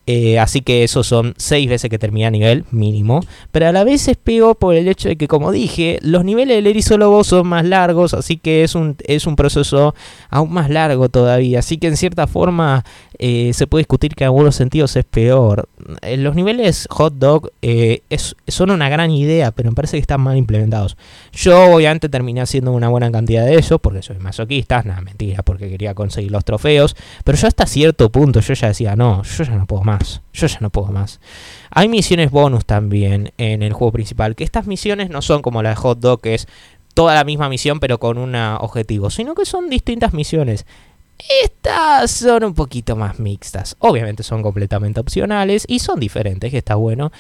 Eh, 0.07 0.39
así 0.39 0.61
que 0.61 0.85
esos 0.85 1.07
son 1.07 1.33
6 1.39 1.67
veces 1.67 1.89
que 1.89 1.99
termina 1.99 2.31
nivel 2.31 2.65
mínimo. 2.71 3.21
Pero 3.53 3.69
a 3.69 3.73
la 3.73 3.85
vez 3.85 4.07
es 4.09 4.17
peor 4.17 4.57
por 4.57 4.75
el 4.75 4.87
hecho 4.89 5.09
de 5.09 5.17
que, 5.17 5.29
como 5.29 5.51
dije, 5.51 5.99
los 6.03 6.25
niveles 6.25 6.57
del 6.57 6.67
erizo 6.67 6.99
lobo 6.99 7.25
son 7.25 7.47
más 7.47 7.65
largos. 7.65 8.13
Así 8.13 8.37
que 8.37 8.65
es 8.65 8.75
un, 8.75 8.97
es 9.07 9.27
un 9.27 9.37
proceso 9.37 9.95
aún 10.29 10.53
más 10.53 10.69
largo 10.69 11.09
todavía. 11.09 11.61
Así 11.61 11.79
que 11.79 11.87
en 11.87 11.97
cierta 11.97 12.27
forma 12.27 12.85
eh, 13.19 13.53
se 13.53 13.67
puede 13.67 13.83
discutir 13.83 14.15
que 14.15 14.25
en 14.25 14.29
algunos 14.29 14.57
sentidos 14.57 14.97
es 14.97 15.05
peor. 15.05 15.69
Eh, 16.03 16.17
los 16.17 16.35
niveles 16.35 16.87
hot 16.91 17.15
dog 17.15 17.51
son 18.49 18.71
una 18.71 18.89
gran 18.89 19.11
idea, 19.11 19.53
pero 19.53 19.71
me 19.71 19.75
parece 19.75 19.97
que 19.97 20.01
están 20.01 20.21
mal 20.21 20.37
implementados. 20.37 20.97
Yo 21.33 21.75
obviamente 21.75 22.09
terminé 22.09 22.41
haciendo 22.41 22.73
una 22.73 22.89
buena 22.89 23.11
cantidad 23.11 23.45
de 23.45 23.55
ellos 23.55 23.79
porque 23.81 24.03
soy 24.03 24.19
masoquista. 24.19 24.83
Nada, 24.83 25.01
mentira, 25.01 25.43
porque 25.43 25.69
quería 25.69 25.95
conseguir 25.95 26.31
los 26.33 26.45
trofeos. 26.45 26.97
Pero 27.25 27.39
yo 27.39 27.49
hasta 27.49 27.67
cierto 27.67 28.11
punto 28.11 28.41
yo 28.41 28.55
ya 28.55 28.69
decía, 28.69 28.97
no, 28.97 29.23
yo 29.23 29.45
ya 29.45 29.55
no 29.55 29.67
puedo 29.67 29.83
más. 29.83 30.23
Yo 30.33 30.47
ya 30.47 30.59
no 30.61 30.71
puedo 30.71 30.89
más. 30.89 31.21
Hay 31.71 31.89
misiones 31.89 32.31
bonus 32.31 32.65
también 32.65 33.33
en 33.39 33.63
el 33.63 33.73
juego 33.73 33.93
principal. 33.93 34.35
Que 34.35 34.45
estas 34.45 34.67
misiones 34.67 35.11
no 35.11 35.23
son 35.23 35.43
como 35.43 35.63
la 35.63 35.71
de 35.71 35.77
Hot 35.77 36.01
Dog, 36.01 36.21
que 36.21 36.35
es 36.35 36.49
toda 36.95 37.15
la 37.15 37.25
misma 37.25 37.49
misión 37.49 37.81
pero 37.81 37.99
con 37.99 38.19
un 38.19 38.35
objetivo. 38.35 39.11
Sino 39.11 39.35
que 39.35 39.45
son 39.45 39.69
distintas 39.69 40.13
misiones. 40.15 40.67
Estas 41.19 42.11
son 42.11 42.45
un 42.45 42.55
poquito 42.55 42.97
más 42.97 43.19
mixtas. 43.19 43.77
Obviamente 43.79 44.23
son 44.23 44.43
completamente 44.43 45.01
opcionales 45.01 45.65
y 45.69 45.79
son 45.79 46.01
diferentes, 46.01 46.51
que 46.51 46.59
está 46.59 46.75
bueno 46.75 47.13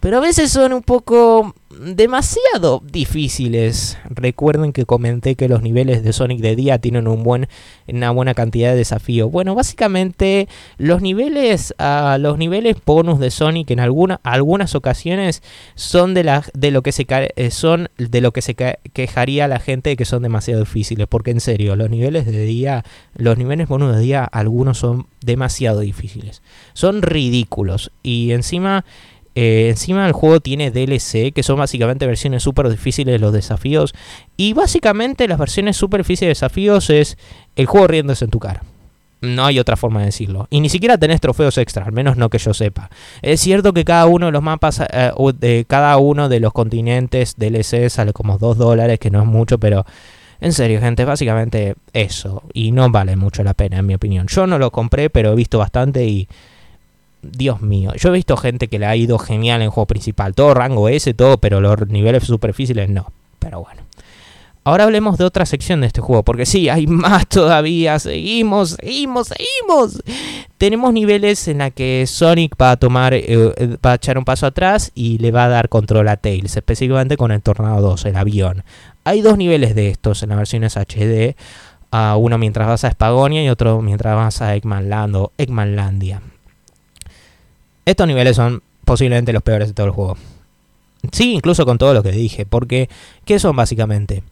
pero 0.00 0.18
a 0.18 0.20
veces 0.20 0.50
son 0.50 0.72
un 0.72 0.82
poco 0.82 1.54
demasiado 1.80 2.82
difíciles. 2.84 3.98
Recuerden 4.08 4.72
que 4.72 4.84
comenté 4.84 5.34
que 5.34 5.48
los 5.48 5.62
niveles 5.62 6.02
de 6.02 6.12
Sonic 6.12 6.40
de 6.40 6.56
día 6.56 6.78
tienen 6.78 7.06
una 7.06 8.10
buena 8.10 8.34
cantidad 8.34 8.70
de 8.70 8.76
desafíos. 8.76 9.30
Bueno, 9.30 9.54
básicamente 9.54 10.48
los 10.76 11.02
niveles, 11.02 11.74
uh, 11.78 12.18
los 12.18 12.38
niveles 12.38 12.76
bonus 12.84 13.18
de 13.18 13.30
Sonic 13.30 13.70
en 13.70 13.80
alguna, 13.80 14.20
algunas 14.22 14.74
ocasiones 14.74 15.42
son 15.74 16.14
de, 16.14 16.42
de 16.54 16.70
lo 16.70 16.82
que 16.82 16.92
se 16.92 17.06
eh, 17.08 17.50
son 17.50 17.88
de 17.96 18.20
lo 18.20 18.32
que 18.32 18.42
se 18.42 18.54
quejaría 18.54 19.48
la 19.48 19.60
gente 19.60 19.90
de 19.90 19.96
que 19.96 20.04
son 20.04 20.22
demasiado 20.22 20.60
difíciles. 20.60 21.06
Porque 21.08 21.30
en 21.30 21.40
serio, 21.40 21.76
los 21.76 21.90
niveles 21.90 22.26
de 22.26 22.44
día, 22.44 22.84
los 23.14 23.38
niveles 23.38 23.68
bonus 23.68 23.94
de 23.94 24.02
día, 24.02 24.24
algunos 24.24 24.78
son 24.78 25.06
demasiado 25.20 25.80
difíciles. 25.80 26.42
Son 26.72 27.02
ridículos 27.02 27.92
y 28.02 28.32
encima 28.32 28.84
eh, 29.40 29.68
encima 29.68 30.04
el 30.04 30.12
juego 30.12 30.40
tiene 30.40 30.72
DLC, 30.72 31.32
que 31.32 31.44
son 31.44 31.60
básicamente 31.60 32.08
versiones 32.08 32.42
súper 32.42 32.68
difíciles 32.68 33.12
de 33.12 33.20
los 33.20 33.32
desafíos. 33.32 33.94
Y 34.36 34.52
básicamente 34.52 35.28
las 35.28 35.38
versiones 35.38 35.76
súper 35.76 36.00
difíciles 36.00 36.26
de 36.26 36.30
desafíos 36.30 36.90
es 36.90 37.16
el 37.54 37.66
juego 37.66 37.86
riéndose 37.86 38.24
en 38.24 38.32
tu 38.32 38.40
cara. 38.40 38.64
No 39.20 39.44
hay 39.44 39.60
otra 39.60 39.76
forma 39.76 40.00
de 40.00 40.06
decirlo. 40.06 40.48
Y 40.50 40.58
ni 40.60 40.68
siquiera 40.68 40.98
tenés 40.98 41.20
trofeos 41.20 41.56
extra, 41.56 41.84
al 41.84 41.92
menos 41.92 42.16
no 42.16 42.30
que 42.30 42.38
yo 42.38 42.52
sepa. 42.52 42.90
Es 43.22 43.40
cierto 43.40 43.72
que 43.72 43.84
cada 43.84 44.06
uno 44.06 44.26
de 44.26 44.32
los 44.32 44.42
mapas, 44.42 44.80
eh, 44.80 45.12
de 45.38 45.64
cada 45.68 45.96
uno 45.98 46.28
de 46.28 46.40
los 46.40 46.52
continentes 46.52 47.36
DLC 47.36 47.90
sale 47.90 48.12
como 48.12 48.38
2 48.38 48.58
dólares, 48.58 48.98
que 48.98 49.12
no 49.12 49.20
es 49.20 49.26
mucho, 49.26 49.58
pero 49.58 49.86
en 50.40 50.52
serio, 50.52 50.80
gente, 50.80 51.04
básicamente 51.04 51.76
eso. 51.92 52.42
Y 52.52 52.72
no 52.72 52.90
vale 52.90 53.14
mucho 53.14 53.44
la 53.44 53.54
pena, 53.54 53.78
en 53.78 53.86
mi 53.86 53.94
opinión. 53.94 54.26
Yo 54.26 54.48
no 54.48 54.58
lo 54.58 54.72
compré, 54.72 55.10
pero 55.10 55.30
he 55.30 55.36
visto 55.36 55.58
bastante 55.58 56.06
y 56.06 56.26
Dios 57.22 57.60
mío, 57.60 57.92
yo 57.96 58.10
he 58.10 58.12
visto 58.12 58.36
gente 58.36 58.68
que 58.68 58.78
le 58.78 58.86
ha 58.86 58.96
ido 58.96 59.18
genial 59.18 59.62
en 59.62 59.70
juego 59.70 59.86
principal, 59.86 60.34
todo 60.34 60.54
rango 60.54 60.88
S, 60.88 61.12
todo, 61.14 61.38
pero 61.38 61.60
los 61.60 61.88
niveles 61.88 62.24
superficiales 62.24 62.88
no. 62.88 63.12
Pero 63.38 63.60
bueno. 63.60 63.82
Ahora 64.68 64.84
hablemos 64.84 65.16
de 65.16 65.24
otra 65.24 65.46
sección 65.46 65.80
de 65.80 65.86
este 65.86 66.02
juego, 66.02 66.22
porque 66.24 66.44
sí, 66.44 66.68
hay 66.68 66.86
más 66.86 67.26
todavía. 67.26 67.98
Seguimos, 67.98 68.76
seguimos, 68.78 69.28
seguimos. 69.28 70.02
Tenemos 70.58 70.92
niveles 70.92 71.48
en 71.48 71.58
la 71.58 71.70
que 71.70 72.04
Sonic 72.06 72.54
va 72.60 72.72
a 72.72 72.76
tomar, 72.76 73.14
eh, 73.14 73.78
va 73.84 73.92
a 73.92 73.94
echar 73.94 74.18
un 74.18 74.26
paso 74.26 74.44
atrás 74.44 74.92
y 74.94 75.16
le 75.18 75.30
va 75.30 75.44
a 75.44 75.48
dar 75.48 75.70
control 75.70 76.08
a 76.08 76.18
Tails, 76.18 76.54
específicamente 76.54 77.16
con 77.16 77.30
el 77.30 77.40
Tornado 77.40 77.80
2, 77.80 78.04
el 78.04 78.16
avión. 78.16 78.62
Hay 79.04 79.22
dos 79.22 79.38
niveles 79.38 79.74
de 79.74 79.88
estos 79.88 80.22
en 80.22 80.28
las 80.28 80.38
versiones 80.38 80.76
HD. 80.76 81.34
uno 82.18 82.36
mientras 82.36 82.68
vas 82.68 82.84
a 82.84 82.90
Spagonia 82.90 83.42
y 83.42 83.48
otro 83.48 83.80
mientras 83.80 84.16
vas 84.16 84.42
a 84.42 84.54
Eggman 84.54 85.14
o 85.14 85.32
Eggmanlandia. 85.38 86.20
Estos 87.88 88.06
niveles 88.06 88.36
son 88.36 88.62
posiblemente 88.84 89.32
los 89.32 89.42
peores 89.42 89.68
de 89.68 89.72
todo 89.72 89.86
el 89.86 89.92
juego. 89.92 90.18
Sí, 91.10 91.32
incluso 91.32 91.64
con 91.64 91.78
todo 91.78 91.94
lo 91.94 92.02
que 92.02 92.12
dije, 92.12 92.44
porque 92.44 92.90
¿qué 93.24 93.38
son 93.38 93.56
básicamente? 93.56 94.22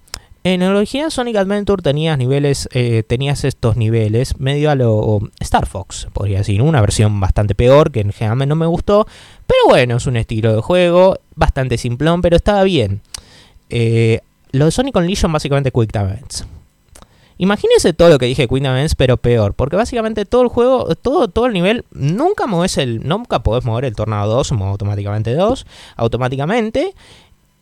En 0.45 0.61
el 0.61 0.77
original 0.77 1.11
Sonic 1.11 1.37
Adventure 1.37 1.83
tenías 1.83 2.19
niveles, 2.19 2.69
eh, 2.75 3.03
tenías 3.03 3.45
estos 3.45 3.79
niveles 3.79 4.39
medio 4.39 4.71
a 4.71 4.75
lo 4.75 5.21
Star 5.41 5.65
Fox, 5.65 6.07
podría 6.13 6.39
decir, 6.39 6.61
una 6.61 6.83
versión 6.83 7.19
bastante 7.19 7.55
peor 7.55 7.93
que 7.93 8.01
en 8.01 8.13
general 8.13 8.47
no 8.47 8.57
me 8.57 8.67
gustó, 8.67 9.07
pero 9.47 9.61
bueno, 9.69 9.97
es 9.97 10.07
un 10.07 10.19
estilo 10.19 10.55
de 10.55 10.61
juego 10.61 11.19
bastante 11.35 11.79
simplón, 11.79 12.21
pero 12.21 12.37
estaba 12.37 12.63
bien. 12.63 13.01
Eh, 13.71 14.21
lo 14.53 14.67
de 14.67 14.71
Sonic 14.71 14.97
Unleashed 14.97 15.31
básicamente 15.31 15.73
Quick 15.73 15.93
Time 15.93 16.05
Events. 16.05 16.47
Imagínense 17.39 17.93
todo 17.93 18.09
lo 18.09 18.19
que 18.19 18.27
dije 18.27 18.49
Queen 18.49 18.67
Events, 18.67 18.95
pero 18.95 19.19
peor, 19.19 19.55
porque 19.55 19.77
básicamente 19.77 20.25
todo 20.25 20.43
el 20.43 20.49
juego, 20.49 20.95
todo, 20.95 21.29
todo 21.29 21.47
el 21.47 21.53
nivel, 21.53 21.85
nunca 21.91 22.47
mueves 22.47 22.79
el, 22.79 23.07
nunca 23.07 23.43
podés 23.43 23.65
mover 23.65 23.85
el 23.85 23.95
tornado 23.95 24.35
2, 24.35 24.53
mueve 24.53 24.71
automáticamente 24.73 25.35
2, 25.35 25.67
automáticamente, 25.97 26.95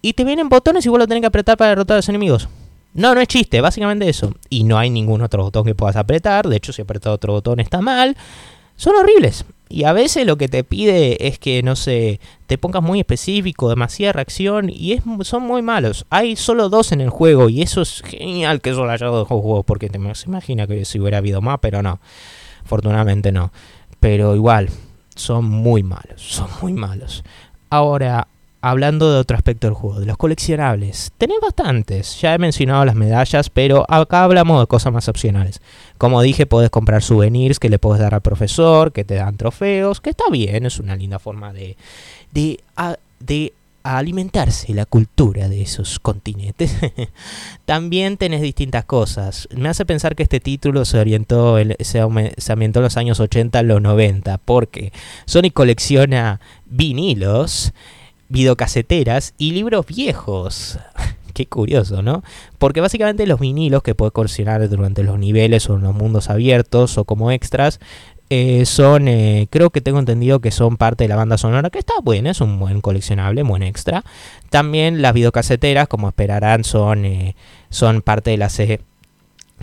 y 0.01 0.12
te 0.12 0.25
vienen 0.25 0.49
botones 0.49 0.87
y 0.87 0.89
vos 0.89 0.99
lo 0.99 1.09
tenés 1.09 1.22
que 1.22 1.27
apretar 1.27 1.57
para 1.57 1.70
derrotar 1.70 1.97
a 1.97 1.99
los 1.99 2.09
enemigos. 2.09 2.49
No, 2.93 3.14
no 3.14 3.20
es 3.20 3.27
chiste, 3.27 3.61
básicamente 3.61 4.09
eso. 4.09 4.33
Y 4.49 4.62
no 4.62 4.79
hay 4.79 4.89
ningún 4.89 5.22
otro 5.22 5.43
botón 5.43 5.64
que 5.64 5.75
puedas 5.75 5.97
apretar, 5.97 6.49
de 6.49 6.57
hecho 6.57 6.72
si 6.72 6.83
apretas 6.83 7.12
otro 7.12 7.33
botón 7.33 7.59
está 7.59 7.81
mal. 7.81 8.16
Son 8.77 8.95
horribles. 8.95 9.45
Y 9.69 9.85
a 9.85 9.93
veces 9.93 10.27
lo 10.27 10.37
que 10.37 10.49
te 10.49 10.62
pide 10.62 11.27
es 11.27 11.39
que, 11.39 11.62
no 11.62 11.75
sé, 11.75 12.21
te 12.47 12.59
pongas 12.59 12.83
muy 12.83 13.01
específico, 13.01 13.69
demasiada 13.69 14.12
reacción, 14.12 14.71
y 14.71 14.93
es, 14.93 15.03
son 15.23 15.43
muy 15.43 15.62
malos. 15.62 16.07
Hay 16.11 16.37
solo 16.37 16.69
dos 16.69 16.93
en 16.93 17.01
el 17.01 17.11
juego, 17.11 17.49
y 17.49 17.62
eso 17.62 17.83
es 17.83 18.03
genial 18.03 18.61
que 18.61 18.71
eso 18.71 18.85
lo 18.85 18.91
haya 18.91 19.07
dado 19.07 19.25
juego, 19.25 19.62
porque 19.62 19.89
te 19.89 19.99
se 20.15 20.29
imagina 20.29 20.67
que 20.67 20.85
si 20.85 21.01
hubiera 21.01 21.19
habido 21.19 21.41
más, 21.41 21.59
pero 21.61 21.83
no. 21.83 21.99
Afortunadamente 22.65 23.33
no. 23.33 23.53
Pero 24.01 24.37
igual, 24.37 24.69
son 25.15 25.47
muy 25.47 25.83
malos, 25.83 26.21
son 26.21 26.49
muy 26.61 26.75
malos. 26.75 27.25
Ahora, 27.71 28.29
hablando 28.71 29.12
de 29.12 29.19
otro 29.19 29.37
aspecto 29.37 29.67
del 29.67 29.75
juego, 29.75 30.01
de 30.01 30.07
los 30.07 30.17
coleccionables. 30.17 31.12
Tenés 31.19 31.37
bastantes, 31.43 32.19
ya 32.19 32.33
he 32.33 32.39
mencionado 32.39 32.83
las 32.87 32.95
medallas, 32.95 33.51
pero 33.51 33.85
acá 33.91 34.25
hablamos 34.25 34.59
de 34.59 34.67
cosas 34.67 34.91
más 34.91 35.07
opcionales. 35.07 35.61
Como 35.99 36.23
dije, 36.23 36.47
podés 36.47 36.71
comprar 36.71 37.03
souvenirs 37.03 37.59
que 37.59 37.69
le 37.69 37.79
puedes 37.79 38.01
dar 38.01 38.15
al 38.15 38.23
profesor, 38.23 38.93
que 38.93 39.05
te 39.05 39.17
dan 39.17 39.37
trofeos, 39.37 40.01
que 40.01 40.09
está 40.09 40.25
bien, 40.31 40.65
es 40.65 40.79
una 40.79 40.97
linda 40.97 41.19
forma 41.19 41.53
de, 41.53 41.77
de, 42.33 42.59
de 43.21 43.53
alimentarse 43.83 44.73
la 44.73 44.87
cultura 44.87 45.51
de 45.51 45.61
esos 45.61 45.99
continentes. 45.99 46.75
También 47.67 48.17
tenés 48.17 48.41
distintas 48.41 48.87
cosas. 48.87 49.47
Me 49.55 49.69
hace 49.69 49.85
pensar 49.85 50.17
que 50.17 50.23
este 50.23 50.41
título 50.41 50.87
se 50.87 50.99
orientó, 50.99 51.59
se, 51.81 52.01
ambientó 52.01 52.79
en 52.79 52.83
los 52.83 52.97
años 52.97 53.21
80 53.21 53.59
a 53.59 53.62
los 53.62 53.83
90, 53.83 54.39
porque 54.39 54.91
Sonic 55.27 55.53
colecciona 55.53 56.41
vinilos 56.65 57.75
videocaseteras 58.29 59.35
y 59.39 59.53
libros 59.53 59.87
viejos. 59.87 60.79
Qué 61.35 61.47
curioso, 61.47 62.03
¿no? 62.03 62.22
Porque 62.59 62.81
básicamente 62.81 63.27
los 63.27 63.41
vinilos 63.41 63.83
que 63.83 63.95
puedes 63.95 64.12
coleccionar 64.12 64.68
durante 64.68 65.03
los 65.03 65.18
niveles 65.18 65.68
o 65.68 65.77
en 65.77 65.83
los 65.83 65.95
mundos 65.95 66.31
abiertos 66.31 66.97
o 66.97 67.05
como 67.05 67.33
extras 67.33 67.81
eh, 68.31 68.64
son, 68.66 69.09
eh, 69.09 69.49
creo 69.51 69.70
que 69.70 69.81
tengo 69.81 69.99
entendido 69.99 70.41
que 70.41 70.51
son 70.51 70.77
parte 70.77 71.05
de 71.05 71.09
la 71.09 71.16
banda 71.16 71.37
sonora, 71.37 71.70
que 71.70 71.79
está 71.79 71.95
buena, 72.03 72.31
es 72.31 72.41
un 72.41 72.59
buen 72.59 72.81
coleccionable, 72.81 73.43
buen 73.43 73.62
extra. 73.62 74.05
También 74.49 75.03
las 75.03 75.12
videocaseteras, 75.12 75.89
como 75.89 76.09
esperarán, 76.09 76.64
son, 76.64 77.05
eh, 77.05 77.37
son 77.68 78.01
parte 78.01 78.31
de 78.31 78.37
la 78.37 78.49
C 78.49 78.81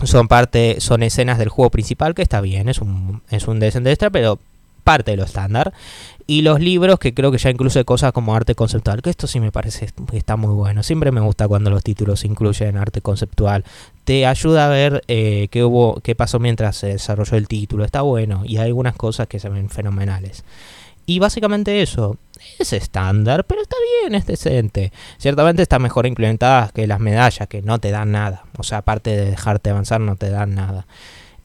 son 0.04 0.26
parte, 0.26 0.80
son 0.80 1.02
escenas 1.02 1.38
del 1.38 1.48
juego 1.48 1.70
principal, 1.70 2.14
que 2.14 2.22
está 2.22 2.40
bien, 2.40 2.68
es 2.68 2.80
un, 2.80 3.22
es 3.30 3.46
un 3.46 3.62
extra, 3.62 4.10
pero 4.10 4.38
parte 4.84 5.12
de 5.12 5.16
lo 5.16 5.24
estándar. 5.24 5.72
Y 6.26 6.42
los 6.42 6.60
libros, 6.60 6.98
que 6.98 7.14
creo 7.14 7.32
que 7.32 7.38
ya 7.38 7.50
incluye 7.50 7.84
cosas 7.84 8.12
como 8.12 8.34
arte 8.34 8.54
conceptual, 8.54 9.02
que 9.02 9.10
esto 9.10 9.26
sí 9.26 9.40
me 9.40 9.50
parece 9.50 9.88
que 10.10 10.16
está 10.16 10.36
muy 10.36 10.54
bueno. 10.54 10.82
Siempre 10.82 11.10
me 11.10 11.20
gusta 11.20 11.48
cuando 11.48 11.70
los 11.70 11.82
títulos 11.82 12.24
incluyen 12.24 12.76
arte 12.76 13.00
conceptual. 13.00 13.64
Te 14.04 14.26
ayuda 14.26 14.66
a 14.66 14.68
ver 14.68 15.02
eh, 15.08 15.48
qué 15.50 15.64
hubo, 15.64 16.00
qué 16.02 16.14
pasó 16.14 16.38
mientras 16.38 16.76
se 16.76 16.88
desarrolló 16.88 17.36
el 17.36 17.48
título. 17.48 17.84
Está 17.84 18.02
bueno. 18.02 18.42
Y 18.44 18.58
hay 18.58 18.66
algunas 18.66 18.94
cosas 18.94 19.26
que 19.26 19.38
se 19.38 19.48
ven 19.48 19.68
fenomenales. 19.68 20.44
Y 21.06 21.18
básicamente 21.18 21.82
eso. 21.82 22.16
Es 22.58 22.72
estándar, 22.72 23.44
pero 23.44 23.62
está 23.62 23.76
bien, 24.00 24.14
es 24.14 24.26
decente. 24.26 24.92
Ciertamente 25.18 25.62
está 25.62 25.78
mejor 25.78 26.06
implementada 26.06 26.70
que 26.74 26.86
las 26.86 26.98
medallas, 26.98 27.46
que 27.48 27.62
no 27.62 27.78
te 27.78 27.90
dan 27.90 28.12
nada. 28.12 28.44
O 28.58 28.64
sea, 28.64 28.78
aparte 28.78 29.10
de 29.10 29.30
dejarte 29.30 29.70
avanzar, 29.70 30.00
no 30.00 30.16
te 30.16 30.30
dan 30.30 30.54
nada. 30.54 30.86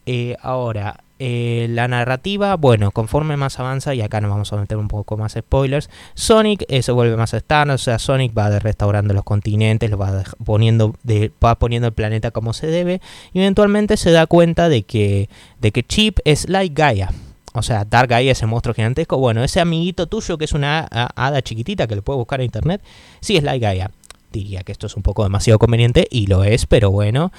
Eh, 0.08 0.36
ahora, 0.42 1.04
eh, 1.20 1.68
la 1.70 1.88
narrativa, 1.88 2.56
bueno, 2.56 2.92
conforme 2.92 3.38
más 3.38 3.60
avanza, 3.60 3.96
y 3.96 4.02
acá 4.02 4.22
nos 4.22 4.30
vamos 4.30 4.54
a 4.54 4.58
meter 4.58 4.78
un 4.78 4.88
poco 4.88 5.18
más 5.18 5.34
spoilers, 5.34 5.90
Sonic 6.14 6.66
eh, 6.68 6.84
se 6.84 6.92
vuelve 6.92 7.18
más 7.18 7.34
estándar, 7.34 7.76
o 7.76 7.78
sea, 7.78 7.98
Sonic 7.98 8.38
va 8.38 8.60
restaurando 8.60 9.14
los 9.14 9.24
continentes, 9.24 9.90
lo 9.90 9.98
va 9.98 10.24
poniendo, 10.46 10.96
va 11.44 11.56
poniendo 11.56 11.88
el 11.88 11.94
planeta 11.94 12.32
como 12.32 12.54
se 12.54 12.68
debe, 12.68 13.02
y 13.34 13.40
eventualmente 13.40 13.98
se 13.98 14.12
da 14.12 14.28
cuenta 14.28 14.70
de 14.70 14.84
que, 14.84 15.30
de 15.60 15.72
que 15.72 15.84
Chip 15.84 16.20
es 16.24 16.50
like 16.50 16.76
Gaia. 16.76 17.12
O 17.54 17.64
sea, 17.64 17.86
Dark 17.86 18.10
Gaia, 18.10 18.34
ese 18.34 18.46
monstruo 18.46 18.76
gigantesco, 18.76 19.18
bueno, 19.18 19.44
ese 19.44 19.60
amiguito 19.60 20.06
tuyo 20.06 20.38
que 20.38 20.46
es 20.46 20.54
una 20.54 20.82
hada 20.82 21.42
chiquitita 21.42 21.88
que 21.88 21.96
le 21.96 22.04
puede 22.04 22.18
buscar 22.18 22.40
en 22.42 22.46
internet, 22.46 22.82
sí 23.20 23.36
es 23.36 23.44
like 23.44 23.66
Gaia 23.66 23.90
diría 24.32 24.64
que 24.64 24.72
esto 24.72 24.88
es 24.88 24.96
un 24.96 25.04
poco 25.04 25.24
demasiado 25.24 25.60
conveniente 25.60 26.08
y 26.10 26.28
lo 26.28 26.44
es, 26.44 26.66
pero 26.66 26.92
bueno, 26.92 27.32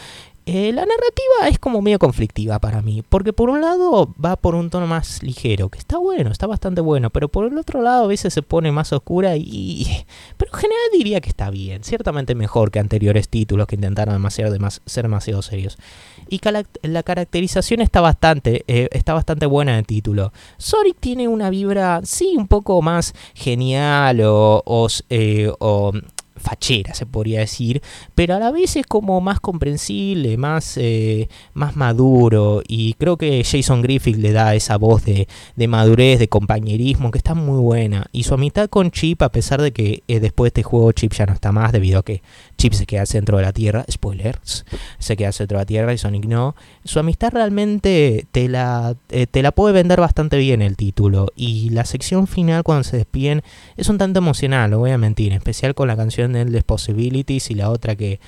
eh, 0.51 0.72
la 0.72 0.86
narrativa 0.86 1.49
es 1.51 1.59
como 1.59 1.82
medio 1.82 1.99
conflictiva 1.99 2.59
para 2.59 2.80
mí, 2.80 3.03
porque 3.07 3.34
por 3.34 3.51
un 3.51 3.61
lado 3.61 4.14
va 4.24 4.34
por 4.36 4.55
un 4.55 4.70
tono 4.70 4.86
más 4.86 5.22
ligero, 5.22 5.68
que 5.68 5.78
está 5.78 5.99
bueno, 5.99 6.30
está 6.30 6.46
bastante 6.46 6.80
bueno, 6.80 7.11
pero 7.11 7.28
por 7.28 7.44
el 7.44 7.59
otro 7.59 7.82
lado 7.82 8.05
a 8.05 8.07
veces 8.07 8.32
se 8.32 8.40
pone 8.40 8.72
más 8.72 8.90
oscura 8.94 9.36
y... 9.36 10.07
Pero 10.38 10.51
en 10.53 10.59
general 10.59 10.82
diría 10.94 11.20
que 11.20 11.28
está 11.28 11.51
bien, 11.51 11.84
ciertamente 11.84 12.34
mejor 12.34 12.70
que 12.70 12.78
anteriores 12.78 13.28
títulos 13.28 13.66
que 13.66 13.74
intentaron 13.74 14.14
demasiado, 14.14 14.57
ser 14.86 15.03
demasiado 15.03 15.42
serios. 15.42 15.76
Y 16.30 16.40
la 16.82 17.03
caracterización 17.03 17.82
está 17.82 18.01
bastante, 18.01 18.64
eh, 18.68 18.88
está 18.92 19.12
bastante 19.12 19.44
buena 19.44 19.72
en 19.72 19.78
el 19.80 19.86
título. 19.86 20.32
Sonic 20.57 20.96
tiene 20.99 21.28
una 21.28 21.51
vibra, 21.51 22.01
sí, 22.05 22.36
un 22.38 22.49
poco 22.49 22.80
más 22.80 23.14
genial 23.34 24.22
o, 24.24 24.88
eh, 25.11 25.53
fachera, 26.39 26.95
se 26.95 27.07
podría 27.07 27.41
decir, 27.41 27.82
pero 28.14 28.34
a 28.34 28.39
la 28.39 28.51
vez 28.51 28.76
es 28.76 28.86
como 28.86 29.20
más 29.20 29.41
comprensible, 29.41 30.36
más, 30.36 30.76
eh, 30.76 31.28
más 31.55 31.76
maduro, 31.76 32.62
y 32.66 32.95
creo 32.95 33.16
que 33.16 33.43
Jason 33.45 33.82
Griffith 33.82 34.16
le 34.16 34.32
da 34.32 34.55
esa 34.55 34.76
voz 34.76 35.05
de, 35.05 35.28
de, 35.57 35.68
madurez, 35.68 36.18
de 36.18 36.28
compañerismo, 36.28 37.11
que 37.11 37.18
está 37.18 37.34
muy 37.34 37.61
buena. 37.61 38.07
Y 38.12 38.24
su 38.24 38.34
amistad 38.34 38.68
con 38.68 38.91
Chip, 38.91 39.22
a 39.22 39.30
pesar 39.30 39.62
de 39.62 39.72
que 39.72 40.03
eh, 40.09 40.20
después 40.20 40.47
de 40.53 40.61
este 40.61 40.62
juego 40.62 40.93
Chip 40.93 41.12
ya 41.12 41.26
no 41.26 41.32
está 41.32 41.53
más, 41.53 41.72
debido 41.72 41.99
a 41.99 42.03
que 42.03 42.22
Chip 42.57 42.72
se 42.72 42.86
queda 42.86 43.03
al 43.03 43.07
centro 43.07 43.39
de 43.39 43.45
la 43.45 43.53
Tierra, 43.53 43.84
spoilers, 43.91 44.64
se 44.99 45.16
queda 45.16 45.28
al 45.28 45.34
centro 45.34 45.59
de 45.59 45.62
la 45.62 45.66
Tierra 45.66 45.93
y 45.93 45.99
Sonic 45.99 46.26
no, 46.26 46.55
su 46.84 46.99
amistad 46.99 47.32
realmente 47.32 48.26
te 48.32 48.49
la, 48.49 48.97
eh, 49.11 49.26
te 49.26 49.43
la 49.43 49.53
puede 49.53 49.74
vender 49.74 50.01
bastante 50.01 50.39
bien 50.39 50.62
el 50.62 50.76
título, 50.76 51.28
y 51.36 51.70
la 51.70 51.84
sección 51.84 52.26
final 52.26 52.62
cuando 52.62 52.84
se 52.84 52.97
despiden 52.97 53.43
es 53.76 53.89
un 53.89 53.99
tanto 53.99 54.18
emocional, 54.18 54.70
no 54.70 54.78
voy 54.78 54.91
a 54.91 54.99
mentir, 54.99 55.32
en 55.32 55.39
especial 55.39 55.74
con 55.74 55.89
la 55.89 55.97
canción 55.97 56.28
de 56.33 56.62
Possibilities 56.62 57.51
y 57.51 57.55
la 57.55 57.70
otra 57.70 57.97
que 57.97 58.20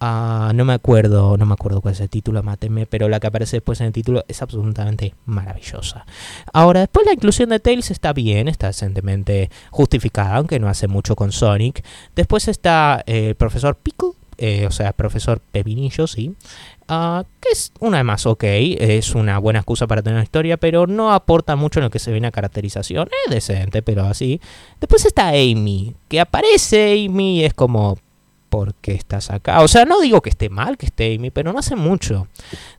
ah, 0.00 0.52
no 0.54 0.64
me 0.64 0.72
acuerdo, 0.72 1.36
no 1.36 1.46
me 1.46 1.54
acuerdo 1.54 1.80
cuál 1.80 1.94
es 1.94 2.00
el 2.00 2.08
título, 2.08 2.42
máteme, 2.42 2.86
pero 2.86 3.08
la 3.08 3.20
que 3.20 3.26
aparece 3.26 3.56
después 3.56 3.80
en 3.80 3.86
el 3.86 3.92
título 3.92 4.24
es 4.28 4.42
absolutamente 4.42 5.14
maravillosa. 5.24 6.06
Ahora, 6.52 6.80
después 6.80 7.06
la 7.06 7.12
inclusión 7.12 7.50
de 7.50 7.60
Tails 7.60 7.90
está 7.90 8.12
bien, 8.12 8.48
está 8.48 8.68
decentemente 8.68 9.50
justificada, 9.70 10.36
aunque 10.36 10.58
no 10.58 10.68
hace 10.68 10.88
mucho 10.88 11.16
con 11.16 11.32
Sonic. 11.32 11.84
Después 12.14 12.48
está 12.48 13.02
eh, 13.06 13.28
el 13.28 13.34
profesor 13.34 13.76
Pico, 13.76 14.16
eh, 14.38 14.66
o 14.66 14.70
sea, 14.70 14.92
profesor 14.92 15.40
Pepinillo, 15.40 16.06
sí, 16.06 16.34
uh, 16.88 17.22
que 17.40 17.48
es 17.52 17.72
una 17.80 18.04
más 18.04 18.26
ok, 18.26 18.44
es 18.44 19.14
una 19.14 19.38
buena 19.38 19.60
excusa 19.60 19.86
para 19.86 20.02
tener 20.02 20.16
una 20.16 20.24
historia, 20.24 20.56
pero 20.56 20.86
no 20.86 21.12
aporta 21.12 21.56
mucho 21.56 21.80
en 21.80 21.84
lo 21.84 21.90
que 21.90 21.98
se 21.98 22.10
ve 22.10 22.18
en 22.18 22.24
la 22.24 22.30
caracterización, 22.30 23.08
es 23.26 23.34
decente, 23.34 23.82
pero 23.82 24.04
así. 24.04 24.40
Después 24.80 25.04
está 25.06 25.28
Amy, 25.28 25.94
que 26.08 26.20
aparece 26.20 27.06
Amy 27.06 27.40
y 27.40 27.44
es 27.44 27.54
como, 27.54 27.98
¿por 28.48 28.74
qué 28.74 28.92
estás 28.92 29.30
acá? 29.30 29.60
O 29.60 29.68
sea, 29.68 29.84
no 29.84 30.00
digo 30.00 30.20
que 30.22 30.30
esté 30.30 30.48
mal 30.48 30.76
que 30.76 30.86
esté 30.86 31.14
Amy, 31.14 31.30
pero 31.30 31.52
no 31.52 31.58
hace 31.58 31.76
mucho. 31.76 32.28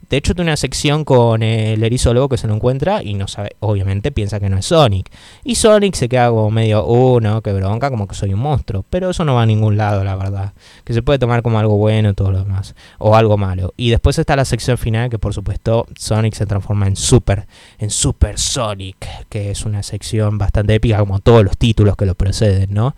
De 0.10 0.16
hecho, 0.16 0.34
tiene 0.34 0.52
una 0.52 0.58
sección 0.58 1.04
con 1.04 1.44
el 1.44 1.84
erizólogo 1.84 2.30
que 2.30 2.38
se 2.38 2.48
lo 2.48 2.56
encuentra 2.56 3.04
y 3.04 3.14
no 3.14 3.28
sabe, 3.28 3.58
obviamente 3.60 4.12
piensa 4.12 4.40
que 4.40 4.50
no 4.50 4.58
es 4.58 4.66
Sonic. 4.66 5.12
Y 5.44 5.56
Sonic 5.56 5.96
se 5.96 6.08
queda 6.08 6.30
como 6.30 6.50
medio, 6.50 6.86
uh, 6.86 7.20
no, 7.20 7.42
qué 7.42 7.52
bronca, 7.52 7.90
como 7.90 8.08
que 8.08 8.16
soy 8.16 8.34
un 8.34 8.40
monstruo. 8.40 8.86
Pero 8.90 9.10
eso 9.10 9.26
no 9.26 9.36
va 9.36 9.42
a 9.42 9.46
ningún 9.46 9.76
lado, 9.76 10.04
la 10.06 10.16
verdad. 10.16 10.54
Que 10.86 10.94
se 10.94 11.02
puede 11.02 11.20
tomar 11.20 11.42
como 11.42 11.60
algo 11.60 11.76
bueno 11.76 12.10
y 12.10 12.14
todo 12.14 12.32
lo 12.32 12.40
demás. 12.40 12.74
O 13.00 13.16
algo 13.16 13.38
malo. 13.38 13.74
Y 13.76 13.90
después 13.90 14.18
está 14.18 14.36
la 14.38 14.46
sección 14.46 14.78
final 14.78 15.10
que 15.10 15.20
por 15.20 15.34
supuesto 15.34 15.86
Sonic 15.98 16.36
se 16.36 16.46
transforma 16.46 16.88
en 16.88 16.96
Super, 16.96 17.46
en 17.78 17.90
Super 17.90 18.40
Sonic. 18.40 19.28
Que 19.28 19.52
es 19.52 19.66
una 19.66 19.84
sección 19.84 20.38
bastante 20.38 20.76
épica 20.76 21.00
como 21.00 21.20
todos 21.20 21.44
los 21.44 21.58
títulos 21.58 21.98
que 21.98 22.06
lo 22.06 22.16
preceden, 22.16 22.74
¿no? 22.74 22.96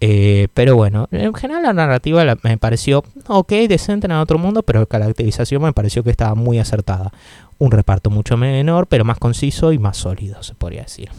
Eh, 0.00 0.48
pero 0.52 0.76
bueno, 0.76 1.08
en 1.10 1.32
general 1.34 1.62
la 1.62 1.72
narrativa 1.72 2.22
me 2.42 2.58
pareció 2.58 3.02
ok, 3.28 3.52
decente 3.68 4.06
en 4.06 4.12
otro 4.12 4.38
mundo, 4.38 4.62
pero 4.62 4.80
la 4.80 4.86
caracterización 4.86 5.62
me 5.62 5.72
pareció 5.72 6.02
que 6.02 6.10
estaba 6.10 6.34
muy 6.34 6.58
acertada. 6.58 7.12
Un 7.58 7.70
reparto 7.70 8.10
mucho 8.10 8.36
menor, 8.36 8.86
pero 8.86 9.04
más 9.04 9.18
conciso 9.18 9.72
y 9.72 9.78
más 9.78 9.96
sólido, 9.96 10.42
se 10.42 10.54
podría 10.54 10.82
decir. 10.82 11.10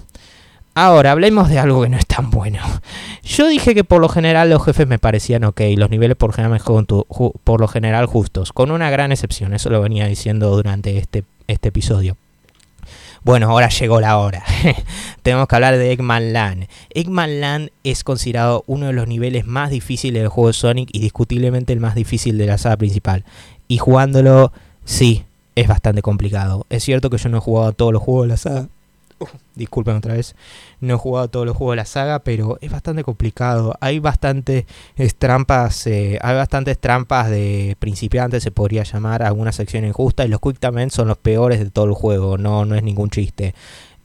Ahora, 0.76 1.12
hablemos 1.12 1.50
de 1.50 1.58
algo 1.58 1.82
que 1.82 1.90
no 1.90 1.98
es 1.98 2.06
tan 2.06 2.30
bueno. 2.30 2.60
Yo 3.24 3.48
dije 3.48 3.74
que 3.74 3.84
por 3.84 4.00
lo 4.00 4.10
general 4.10 4.52
los 4.52 4.64
jefes 4.64 4.88
me 4.88 5.00
parecían 5.00 5.44
ok, 5.44 5.62
los 5.76 5.90
niveles 5.90 6.16
por, 6.16 6.34
general, 6.34 6.62
por 7.44 7.60
lo 7.62 7.68
general 7.68 8.06
justos, 8.06 8.54
con 8.54 8.70
una 8.70 8.92
gran 8.92 9.12
excepción, 9.12 9.56
eso 9.56 9.72
lo 9.72 9.82
venía 9.82 10.06
diciendo 10.06 10.56
durante 10.56 11.00
este, 11.00 11.24
este 11.48 11.70
episodio. 11.70 12.16
Bueno, 13.28 13.50
ahora 13.50 13.68
llegó 13.68 14.00
la 14.00 14.20
hora. 14.20 14.42
Tenemos 15.22 15.50
que 15.50 15.56
hablar 15.56 15.78
de 15.78 15.92
Eggman 15.92 16.32
Land. 16.32 16.68
Eggman 16.92 17.42
Land 17.42 17.72
es 17.84 18.06
considerado 18.06 18.64
uno 18.68 18.86
de 18.86 18.94
los 18.94 19.06
niveles 19.06 19.46
más 19.46 19.70
difíciles 19.70 20.22
del 20.22 20.30
juego 20.30 20.48
de 20.48 20.54
Sonic 20.54 20.90
y 20.94 21.00
discutiblemente 21.00 21.74
el 21.74 21.82
más 21.82 21.94
difícil 21.94 22.38
de 22.38 22.46
la 22.46 22.58
saga 22.58 22.78
principal. 22.78 23.26
Y 23.68 23.80
jugándolo, 23.80 24.54
sí, 24.86 25.26
es 25.56 25.68
bastante 25.68 26.02
complicado. 26.02 26.66
Es 26.70 26.86
cierto 26.86 27.10
que 27.10 27.18
yo 27.18 27.28
no 27.28 27.40
he 27.40 27.42
jugado 27.42 27.74
todos 27.74 27.92
los 27.92 28.02
juegos 28.02 28.28
de 28.28 28.30
la 28.30 28.38
saga, 28.38 28.70
disculpen 29.56 29.96
otra 29.96 30.14
vez, 30.14 30.36
no 30.80 30.96
he 30.96 30.98
jugado 30.98 31.30
todos 31.30 31.46
los 31.46 31.58
juegos 31.58 31.74
de 31.74 31.78
la 31.78 31.86
saga, 31.86 32.20
pero 32.20 32.58
es 32.62 32.72
bastante 32.72 33.04
complicado. 33.04 33.76
Hay 33.82 34.00
bastantes 34.00 34.66
trampas, 35.18 35.88
eh, 35.88 36.20
hay 36.22 36.36
bastantes 36.36 36.78
trampas 36.80 37.30
de 37.30 37.76
principiantes, 37.80 38.44
se 38.44 38.52
podría 38.52 38.84
llamar, 38.84 39.24
alguna 39.24 39.52
sección 39.52 39.86
injusta, 39.86 40.26
y 40.26 40.30
los 40.30 40.40
quick 40.40 40.60
también 40.60 40.92
son 40.92 41.08
los 41.08 41.18
peores 41.18 41.60
de 41.60 41.70
todo 41.70 41.86
el 41.86 41.94
juego, 41.94 42.38
no, 42.38 42.66
no 42.66 42.76
es 42.76 42.84
ningún 42.84 43.10
chiste. 43.10 43.54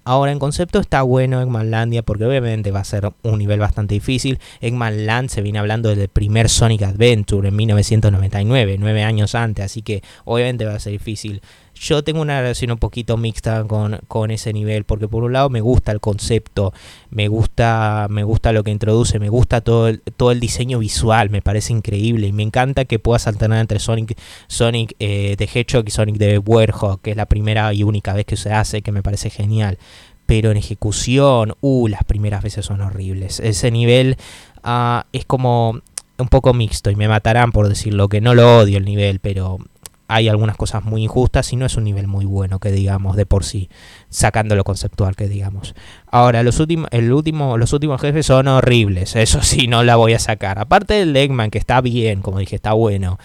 Ahora, 0.05 0.33
en 0.33 0.41
concepto 0.41 0.81
está 0.81 1.03
bueno 1.03 1.41
Eggmanlandia 1.41 2.03
porque 2.03 2.25
obviamente 2.25 2.73
va 2.73 2.81
a 2.81 2.85
ser 2.85 3.13
un 3.23 3.39
nivel 3.39 3.61
bastante 3.61 3.95
difícil. 3.95 4.41
Eggmanland 4.61 5.29
se 5.29 5.43
viene 5.43 5.61
hablando 5.61 5.95
del 5.95 6.09
primer 6.09 6.49
Sonic 6.49 6.83
Adventure 6.83 7.49
en 7.49 7.55
1999, 7.55 8.79
nueve 8.81 9.05
años 9.05 9.37
antes, 9.37 9.65
así 9.65 9.83
que 9.83 10.03
obviamente 10.25 10.65
va 10.65 10.75
a 10.75 10.81
ser 10.81 10.93
difícil. 10.93 11.41
Yo 11.75 12.05
tengo 12.05 12.21
una 12.21 12.41
relación 12.41 12.71
un 12.71 12.79
poquito 12.79 13.17
mixta 13.17 13.65
con, 13.65 13.99
con, 14.07 14.31
ese 14.31 14.53
nivel, 14.53 14.85
porque 14.85 15.09
por 15.09 15.25
un 15.25 15.33
lado 15.33 15.51
me 15.51 15.61
gusta 15.61 15.91
el 15.91 16.01
concepto, 16.01 16.73
me 17.11 17.29
gusta, 17.29 18.07
me 18.11 18.25
gusta 18.25 18.53
lo 18.53 18.63
que 18.63 18.71
introduce, 18.71 19.19
me 19.19 19.29
gusta 19.29 19.63
todo 19.63 19.89
el, 19.89 20.01
todo 20.17 20.31
el 20.31 20.39
diseño 20.39 20.79
visual, 20.79 21.31
me 21.31 21.43
parece 21.43 21.73
increíble 21.73 22.29
y 22.29 22.33
me 22.33 22.43
encanta 22.43 22.85
que 22.85 22.99
puedas 22.99 23.27
alternar 23.27 23.61
entre 23.61 23.79
Sonic, 23.79 24.17
Sonic 24.47 24.95
eh, 25.01 25.35
de 25.37 25.45
Hedgehog 25.45 25.85
y 25.87 25.91
Sonic 25.91 26.17
de 26.17 26.39
Werehog, 26.39 27.01
que 27.01 27.13
es 27.13 27.17
la 27.17 27.27
primera 27.27 27.73
y 27.73 27.83
única 27.83 28.13
vez 28.13 28.27
que 28.27 28.37
se 28.37 28.53
hace, 28.53 28.83
que 28.83 28.93
me 28.93 29.03
parece 29.03 29.31
genial. 29.31 29.79
Pero 30.27 30.51
en 30.51 30.57
ejecución, 30.57 31.55
uh, 31.61 31.89
las 31.89 32.05
primeras 32.05 32.43
veces 32.43 32.65
son 32.65 32.81
horribles. 32.81 33.41
Ese 33.41 33.71
nivel 33.71 34.17
uh, 34.65 35.01
es 35.13 35.25
como 35.25 35.81
un 36.19 36.29
poco 36.29 36.55
mixto 36.55 36.91
y 36.91 36.97
me 36.97 37.09
matarán 37.09 37.53
por 37.53 37.69
decirlo, 37.69 38.09
que 38.09 38.21
no 38.21 38.35
lo 38.35 38.59
odio 38.59 38.79
el 38.79 38.85
nivel, 38.85 39.19
pero 39.19 39.59
hay 40.15 40.29
algunas 40.29 40.57
cosas 40.57 40.85
muy 40.85 41.05
injustas 41.05 41.53
y 41.53 41.57
no 41.57 41.65
es 41.65 41.77
un 41.77 41.85
nivel 41.85 42.07
muy 42.07 42.27
bueno 42.27 42.59
que 42.59 42.71
digamos 42.71 43.17
de 43.17 43.25
por 43.25 43.45
sí, 43.45 43.71
sacando 44.11 44.55
lo 44.57 44.65
conceptual 44.65 45.17
que 45.17 45.29
digamos. 45.29 45.75
Ahora, 46.07 46.43
los 46.43 46.61
últimos, 46.61 46.89
el 46.93 47.13
último, 47.13 47.57
los 47.57 47.73
últimos 47.73 48.01
jefes 48.01 48.27
son 48.27 48.49
horribles, 48.49 49.17
eso 49.17 49.43
sí, 49.43 49.67
no 49.67 49.83
la 49.83 49.97
voy 49.97 50.13
a 50.13 50.19
sacar. 50.19 50.59
Aparte 50.59 50.95
del 50.95 51.17
Eggman, 51.17 51.51
que 51.51 51.59
está 51.59 51.81
bien, 51.81 52.21
como 52.21 52.39
dije, 52.39 52.57
está 52.57 52.75
bueno. 52.75 53.19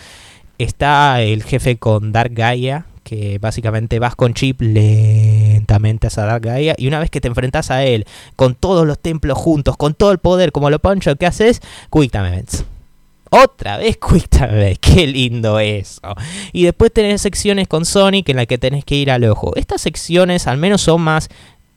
Está 0.57 1.21
el 1.21 1.43
jefe 1.43 1.77
con 1.77 2.11
Dark 2.11 2.33
Gaia, 2.33 2.85
que 3.03 3.37
básicamente 3.37 3.99
vas 3.99 4.15
con 4.15 4.33
Chip 4.33 4.61
lentamente 4.61 6.07
a 6.07 6.25
Dark 6.25 6.43
Gaia 6.43 6.73
y 6.77 6.87
una 6.87 6.99
vez 6.99 7.09
que 7.09 7.21
te 7.21 7.27
enfrentas 7.27 7.69
a 7.69 7.83
él 7.83 8.05
con 8.35 8.55
todos 8.55 8.87
los 8.87 8.97
templos 8.99 9.37
juntos, 9.37 9.77
con 9.77 9.93
todo 9.93 10.11
el 10.11 10.17
poder 10.17 10.51
como 10.51 10.69
lo 10.69 10.79
poncho, 10.79 11.15
¿qué 11.15 11.25
haces? 11.25 11.61
Quick 11.91 12.11
Time 12.11 12.29
Events. 12.29 12.65
Otra 13.29 13.77
vez 13.77 13.97
Quick 14.09 14.79
qué 14.79 15.07
lindo 15.07 15.59
eso. 15.59 16.01
Y 16.53 16.63
después 16.63 16.91
tenés 16.91 17.21
secciones 17.21 17.67
con 17.67 17.85
Sonic 17.85 18.29
en 18.29 18.37
las 18.37 18.47
que 18.47 18.57
tenés 18.57 18.85
que 18.85 18.95
ir 18.95 19.11
al 19.11 19.23
ojo. 19.25 19.55
Estas 19.55 19.81
secciones 19.81 20.47
al 20.47 20.57
menos 20.57 20.81
son 20.81 21.01
más 21.01 21.29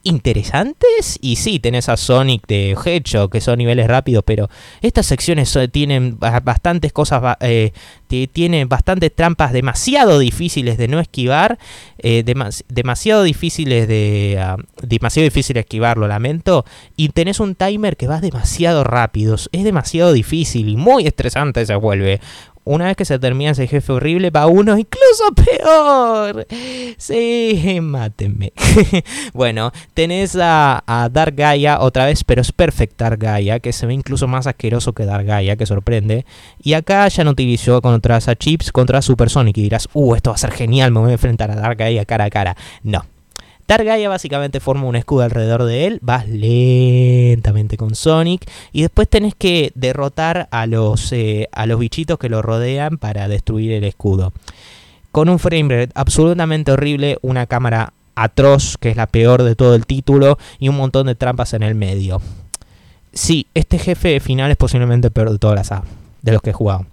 interesantes. 0.02 1.18
Y 1.20 1.36
sí, 1.36 1.58
tenés 1.58 1.88
a 1.88 1.96
Sonic 1.96 2.46
de 2.46 2.72
Hedgehog, 2.72 3.30
que 3.30 3.40
son 3.40 3.58
niveles 3.58 3.86
rápidos, 3.86 4.24
pero 4.24 4.48
estas 4.80 5.06
secciones 5.06 5.56
tienen 5.72 6.18
bastantes 6.18 6.92
cosas, 6.92 7.36
eh, 7.40 7.72
tienen 8.32 8.68
bastantes 8.68 9.14
trampas 9.14 9.52
demasiado 9.52 10.18
difíciles 10.18 10.78
de 10.78 10.88
no 10.88 11.00
esquivar, 11.00 11.58
eh, 11.98 12.24
demasiado 12.68 13.22
difíciles 13.22 13.86
de... 13.88 14.38
Ah, 14.40 14.56
demasiado 14.82 15.24
difícil 15.24 15.56
esquivar, 15.56 15.98
lo 15.98 16.08
lamento. 16.08 16.64
Y 16.96 17.10
tenés 17.10 17.40
un 17.40 17.54
timer 17.54 17.96
que 17.96 18.06
va 18.06 18.20
demasiado 18.20 18.84
rápido, 18.84 19.34
es 19.34 19.64
demasiado 19.64 20.12
difícil 20.12 20.76
muy 20.76 21.06
estresante 21.06 21.64
se 21.66 21.74
vuelve 21.74 22.20
una 22.64 22.86
vez 22.86 22.96
que 22.96 23.04
se 23.04 23.18
termina 23.18 23.52
ese 23.52 23.66
jefe 23.66 23.92
horrible, 23.92 24.30
va 24.30 24.46
uno 24.46 24.76
incluso 24.78 25.24
peor. 25.34 26.46
Sí, 26.98 27.78
mátenme. 27.80 28.52
bueno, 29.32 29.72
tenés 29.94 30.36
a, 30.40 30.82
Dark 31.10 31.34
Gaia 31.34 31.80
otra 31.80 32.06
vez, 32.06 32.22
pero 32.24 32.42
es 32.42 32.52
Perfect 32.52 32.98
Dark 32.98 33.18
Gaia, 33.18 33.60
que 33.60 33.72
se 33.72 33.86
ve 33.86 33.94
incluso 33.94 34.28
más 34.28 34.46
asqueroso 34.46 34.92
que 34.92 35.04
Dark 35.04 35.26
Gaia, 35.26 35.56
que 35.56 35.66
sorprende. 35.66 36.26
Y 36.62 36.74
acá 36.74 37.08
ya 37.08 37.24
no 37.24 37.30
utilizó 37.30 37.80
contra 37.80 38.16
a 38.16 38.36
Chips, 38.36 38.72
contra 38.72 39.02
Super 39.02 39.30
Sonic. 39.30 39.56
Y 39.58 39.62
dirás, 39.62 39.88
uh, 39.92 40.14
esto 40.14 40.30
va 40.30 40.34
a 40.34 40.38
ser 40.38 40.52
genial, 40.52 40.90
me 40.90 41.00
voy 41.00 41.10
a 41.10 41.14
enfrentar 41.14 41.50
a 41.50 41.56
Dark 41.56 41.78
Gaia 41.78 42.04
cara 42.04 42.24
a 42.24 42.30
cara. 42.30 42.56
No, 42.82 43.04
Targaia 43.70 44.08
básicamente 44.08 44.58
forma 44.58 44.82
un 44.82 44.96
escudo 44.96 45.22
alrededor 45.22 45.62
de 45.62 45.86
él, 45.86 46.00
vas 46.02 46.28
lentamente 46.28 47.76
con 47.76 47.94
Sonic 47.94 48.50
y 48.72 48.82
después 48.82 49.08
tenés 49.08 49.36
que 49.36 49.70
derrotar 49.76 50.48
a 50.50 50.66
los, 50.66 51.12
eh, 51.12 51.48
a 51.52 51.66
los 51.66 51.78
bichitos 51.78 52.18
que 52.18 52.28
lo 52.28 52.42
rodean 52.42 52.98
para 52.98 53.28
destruir 53.28 53.70
el 53.70 53.84
escudo. 53.84 54.32
Con 55.12 55.28
un 55.28 55.38
framerate 55.38 55.92
absolutamente 55.94 56.72
horrible, 56.72 57.18
una 57.22 57.46
cámara 57.46 57.92
atroz, 58.16 58.76
que 58.76 58.90
es 58.90 58.96
la 58.96 59.06
peor 59.06 59.44
de 59.44 59.54
todo 59.54 59.76
el 59.76 59.86
título, 59.86 60.36
y 60.58 60.68
un 60.68 60.76
montón 60.76 61.06
de 61.06 61.14
trampas 61.14 61.54
en 61.54 61.62
el 61.62 61.76
medio. 61.76 62.20
Sí, 63.12 63.46
este 63.54 63.78
jefe 63.78 64.18
final 64.18 64.50
es 64.50 64.56
posiblemente 64.56 65.06
el 65.06 65.12
peor 65.12 65.30
de 65.30 65.38
todas 65.38 65.70
las 65.70 65.80
de 66.22 66.32
los 66.32 66.42
que 66.42 66.50
he 66.50 66.54
jugado. 66.54 66.86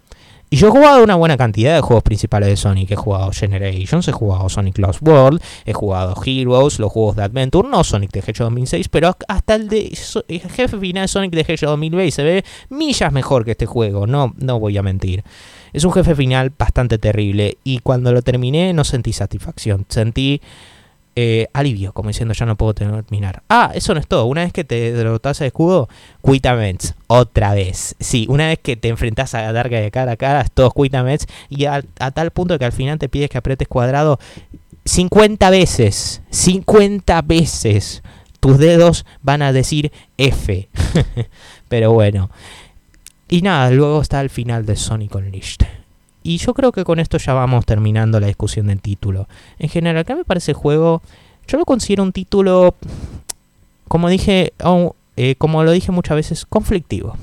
Y 0.49 0.55
yo 0.55 0.67
he 0.69 0.71
jugado 0.71 1.03
una 1.03 1.15
buena 1.15 1.35
cantidad 1.35 1.75
de 1.75 1.81
juegos 1.81 2.03
principales 2.03 2.47
de 2.47 2.55
Sonic. 2.55 2.91
He 2.91 2.95
jugado 2.95 3.31
Generations, 3.33 4.07
he 4.07 4.13
jugado 4.13 4.47
Sonic 4.47 4.77
Lost 4.77 5.01
World, 5.01 5.41
he 5.65 5.73
jugado 5.73 6.15
Heroes, 6.25 6.79
los 6.79 6.89
juegos 6.89 7.17
de 7.17 7.23
Adventure, 7.23 7.67
no 7.67 7.83
Sonic 7.83 8.11
de 8.11 8.19
Hedgehog 8.19 8.45
2006, 8.51 8.87
pero 8.87 9.13
hasta 9.27 9.55
el 9.55 9.67
de 9.67 9.93
jefe 9.93 10.77
final 10.77 11.03
de 11.03 11.07
Sonic 11.09 11.31
de 11.33 11.41
Hedgehog 11.41 11.71
2006 11.71 12.13
se 12.13 12.23
ve 12.23 12.45
millas 12.69 13.11
mejor 13.11 13.43
que 13.43 13.51
este 13.51 13.65
juego, 13.65 14.07
no, 14.07 14.33
no 14.37 14.57
voy 14.57 14.77
a 14.77 14.83
mentir. 14.83 15.25
Es 15.73 15.83
un 15.83 15.91
jefe 15.91 16.15
final 16.15 16.53
bastante 16.57 16.97
terrible 16.97 17.57
y 17.65 17.79
cuando 17.79 18.13
lo 18.13 18.21
terminé 18.21 18.71
no 18.71 18.85
sentí 18.85 19.11
satisfacción, 19.11 19.85
sentí 19.89 20.41
eh, 21.19 21.47
alivio, 21.51 21.93
como 21.93 22.09
diciendo 22.09 22.35
ya 22.35 22.45
no 22.45 22.55
puedo 22.57 22.75
terminar. 22.75 23.41
Ah, 23.49 23.71
eso 23.73 23.95
no 23.95 23.99
es 23.99 24.05
todo. 24.05 24.25
Una 24.27 24.43
vez 24.43 24.53
que 24.53 24.63
te 24.63 24.93
derrotas 24.93 25.41
a 25.41 25.47
escudo, 25.47 25.89
quit 26.23 26.45
Otra 27.07 27.55
vez. 27.55 27.95
Sí, 27.99 28.27
una 28.29 28.45
vez 28.45 28.59
que 28.59 28.75
te 28.75 28.87
enfrentas 28.89 29.33
a 29.33 29.51
Darga 29.51 29.81
de 29.81 29.89
cara 29.89 30.11
a 30.11 30.15
cara, 30.15 30.41
es 30.41 30.51
todo 30.51 30.69
quit 30.69 30.93
Y 31.49 31.65
a, 31.65 31.81
tal 31.81 32.29
punto 32.29 32.59
que 32.59 32.65
al 32.65 32.71
final 32.71 32.99
te 32.99 33.09
pides 33.09 33.31
que 33.31 33.39
apretes 33.39 33.67
cuadrado 33.67 34.19
50 34.85 35.49
veces. 35.49 36.21
50 36.29 37.19
veces. 37.23 38.03
Tus 38.39 38.59
dedos 38.59 39.03
van 39.23 39.41
a 39.41 39.51
decir 39.53 39.91
F. 40.19 40.69
Pero 41.67 41.93
bueno. 41.93 42.29
Y 43.27 43.41
nada, 43.41 43.71
luego 43.71 44.03
está 44.03 44.21
el 44.21 44.29
final 44.29 44.67
de 44.67 44.75
Sonic 44.75 45.15
Unleashed. 45.15 45.76
Y 46.27 46.39
yo 46.39 46.53
creo 46.53 46.73
que 46.73 46.83
con 46.83 46.99
esto 46.99 47.17
ya 47.17 47.31
vamos 47.31 47.65
terminando 47.65 48.19
la 48.19 48.27
discusión 48.27 48.67
del 48.67 48.81
título. 48.81 49.29
En 49.59 49.69
general, 49.69 50.03
¿qué 50.03 50.13
me 50.13 50.25
parece 50.25 50.51
el 50.51 50.57
juego? 50.57 51.01
Yo 51.47 51.57
lo 51.57 51.63
considero 51.63 52.03
un 52.03 52.11
título, 52.11 52.75
como 53.87 54.09
dije, 54.09 54.51
eh, 55.15 55.35
como 55.37 55.63
lo 55.63 55.71
dije 55.71 55.93
muchas 55.93 56.17
veces, 56.17 56.45
conflictivo. 56.45 57.15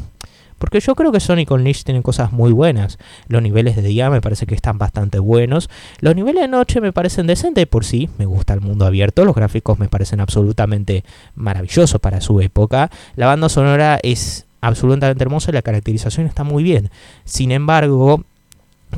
Porque 0.57 0.81
yo 0.81 0.95
creo 0.95 1.13
que 1.13 1.21
Sonic 1.21 1.51
Unleashed 1.51 1.85
tiene 1.85 2.01
cosas 2.01 2.33
muy 2.33 2.51
buenas. 2.53 2.97
Los 3.29 3.43
niveles 3.43 3.77
de 3.77 3.83
día 3.83 4.09
me 4.09 4.23
parece 4.23 4.47
que 4.47 4.55
están 4.55 4.79
bastante 4.79 5.19
buenos. 5.19 5.69
Los 6.01 6.17
niveles 6.17 6.41
de 6.41 6.49
noche 6.49 6.81
me 6.81 6.95
parecen 6.95 7.27
decentes 7.27 7.67
por 7.67 7.85
sí. 7.85 8.09
Me 8.17 8.25
gusta 8.25 8.55
el 8.55 8.63
mundo 8.63 8.87
abierto. 8.87 9.27
Los 9.27 9.35
gráficos 9.35 9.79
me 9.79 9.91
parecen 9.91 10.21
absolutamente 10.21 11.05
maravillosos 11.35 12.01
para 12.01 12.23
su 12.23 12.41
época. 12.41 12.91
La 13.17 13.27
banda 13.27 13.51
sonora 13.51 14.01
es 14.03 14.47
absolutamente 14.63 15.23
hermosa 15.23 15.51
y 15.51 15.53
la 15.53 15.61
caracterización 15.61 16.27
está 16.27 16.43
muy 16.43 16.63
bien. 16.63 16.89
Sin 17.27 17.53
embargo, 17.53 18.25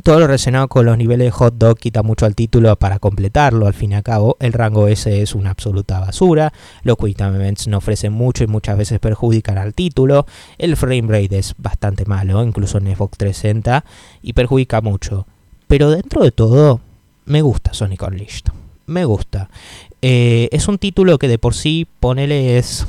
todo 0.03 0.19
lo 0.19 0.27
relacionado 0.27 0.67
con 0.67 0.85
los 0.85 0.97
niveles 0.97 1.27
de 1.27 1.31
hot 1.31 1.55
dog 1.55 1.77
quita 1.77 2.03
mucho 2.03 2.25
al 2.25 2.35
título 2.35 2.75
para 2.75 2.99
completarlo. 2.99 3.67
Al 3.67 3.73
fin 3.73 3.91
y 3.91 3.95
al 3.95 4.03
cabo, 4.03 4.37
el 4.39 4.53
rango 4.53 4.87
S 4.87 5.21
es 5.21 5.35
una 5.35 5.51
absoluta 5.51 5.99
basura. 5.99 6.53
Los 6.83 6.97
Quick 6.97 7.17
Time 7.17 7.35
Events 7.35 7.67
no 7.67 7.77
ofrecen 7.77 8.13
mucho 8.13 8.43
y 8.43 8.47
muchas 8.47 8.77
veces 8.77 8.99
perjudican 8.99 9.57
al 9.57 9.73
título. 9.73 10.25
El 10.57 10.75
frame 10.75 11.07
rate 11.07 11.37
es 11.37 11.55
bastante 11.57 12.05
malo, 12.05 12.43
incluso 12.43 12.77
en 12.77 12.95
Xbox 12.95 13.17
360, 13.17 13.85
y 14.21 14.33
perjudica 14.33 14.81
mucho. 14.81 15.25
Pero 15.67 15.89
dentro 15.89 16.23
de 16.23 16.31
todo, 16.31 16.81
me 17.25 17.41
gusta 17.41 17.73
Sonic 17.73 18.03
Unleashed. 18.03 18.45
Me 18.85 19.05
gusta. 19.05 19.49
Eh, 20.01 20.49
es 20.51 20.67
un 20.67 20.77
título 20.77 21.17
que 21.17 21.27
de 21.27 21.37
por 21.37 21.53
sí, 21.53 21.87
ponele 21.99 22.57
es 22.57 22.87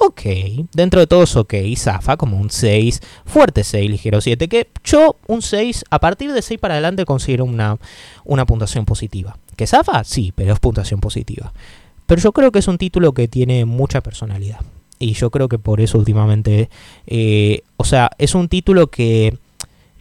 ok, 0.00 0.22
dentro 0.72 1.00
de 1.00 1.06
todo 1.06 1.24
es 1.24 1.36
ok, 1.36 1.54
zafa 1.76 2.16
como 2.16 2.38
un 2.38 2.50
6, 2.50 3.00
fuerte 3.26 3.64
6, 3.64 3.90
ligero 3.90 4.20
7, 4.20 4.48
que 4.48 4.68
yo 4.82 5.16
un 5.26 5.42
6, 5.42 5.84
a 5.90 5.98
partir 6.00 6.32
de 6.32 6.40
6 6.40 6.58
para 6.58 6.74
adelante 6.74 7.04
considero 7.04 7.44
una, 7.44 7.76
una 8.24 8.46
puntuación 8.46 8.86
positiva. 8.86 9.36
¿Que 9.56 9.66
zafa? 9.66 10.02
Sí, 10.04 10.32
pero 10.34 10.54
es 10.54 10.58
puntuación 10.58 11.00
positiva. 11.00 11.52
Pero 12.06 12.22
yo 12.22 12.32
creo 12.32 12.50
que 12.50 12.60
es 12.60 12.68
un 12.68 12.78
título 12.78 13.12
que 13.12 13.28
tiene 13.28 13.66
mucha 13.66 14.00
personalidad. 14.00 14.60
Y 14.98 15.12
yo 15.12 15.30
creo 15.30 15.48
que 15.48 15.58
por 15.58 15.82
eso 15.82 15.98
últimamente, 15.98 16.70
eh, 17.06 17.62
o 17.76 17.84
sea, 17.84 18.10
es 18.18 18.34
un 18.34 18.48
título 18.48 18.88
que 18.88 19.36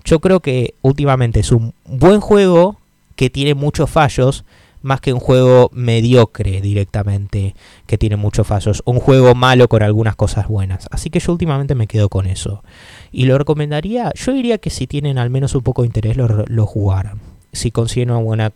yo 0.06 0.20
creo 0.20 0.40
que 0.40 0.76
últimamente 0.82 1.42
es 1.42 1.52
un 1.52 1.74
buen 1.86 2.22
juego 2.22 2.78
que 3.16 3.30
tiene 3.30 3.54
muchos 3.54 3.90
fallos, 3.90 4.46
más 4.82 5.02
que 5.02 5.14
un 5.14 5.20
juego 5.20 5.70
mediocre 5.74 6.62
directamente 6.62 7.56
que 7.86 7.98
tiene 7.98 8.16
muchos 8.16 8.48
fallos, 8.48 8.82
un 8.86 9.00
juego 9.00 9.36
malo 9.36 9.68
con 9.68 9.84
algunas 9.84 10.16
cosas 10.16 10.48
buenas. 10.48 10.88
Así 10.92 11.10
que 11.10 11.20
yo 11.20 11.32
últimamente 11.32 11.76
me 11.76 11.88
quedo 11.88 12.10
con 12.10 12.26
eso. 12.26 12.64
Y 13.12 13.26
lo 13.26 13.38
recomendaría, 13.38 14.12
yo 14.16 14.34
diría 14.34 14.58
que 14.58 14.70
si 14.70 14.88
tienen 14.88 15.18
al 15.18 15.30
menos 15.30 15.56
un 15.56 15.62
poco 15.62 15.82
de 15.82 15.88
interés 15.88 16.18
lo, 16.18 16.28
lo 16.28 16.66
jugaran. 16.66 17.20
Si 17.52 17.72
consiguen 17.72 18.12
una 18.12 18.20
buena, 18.20 18.52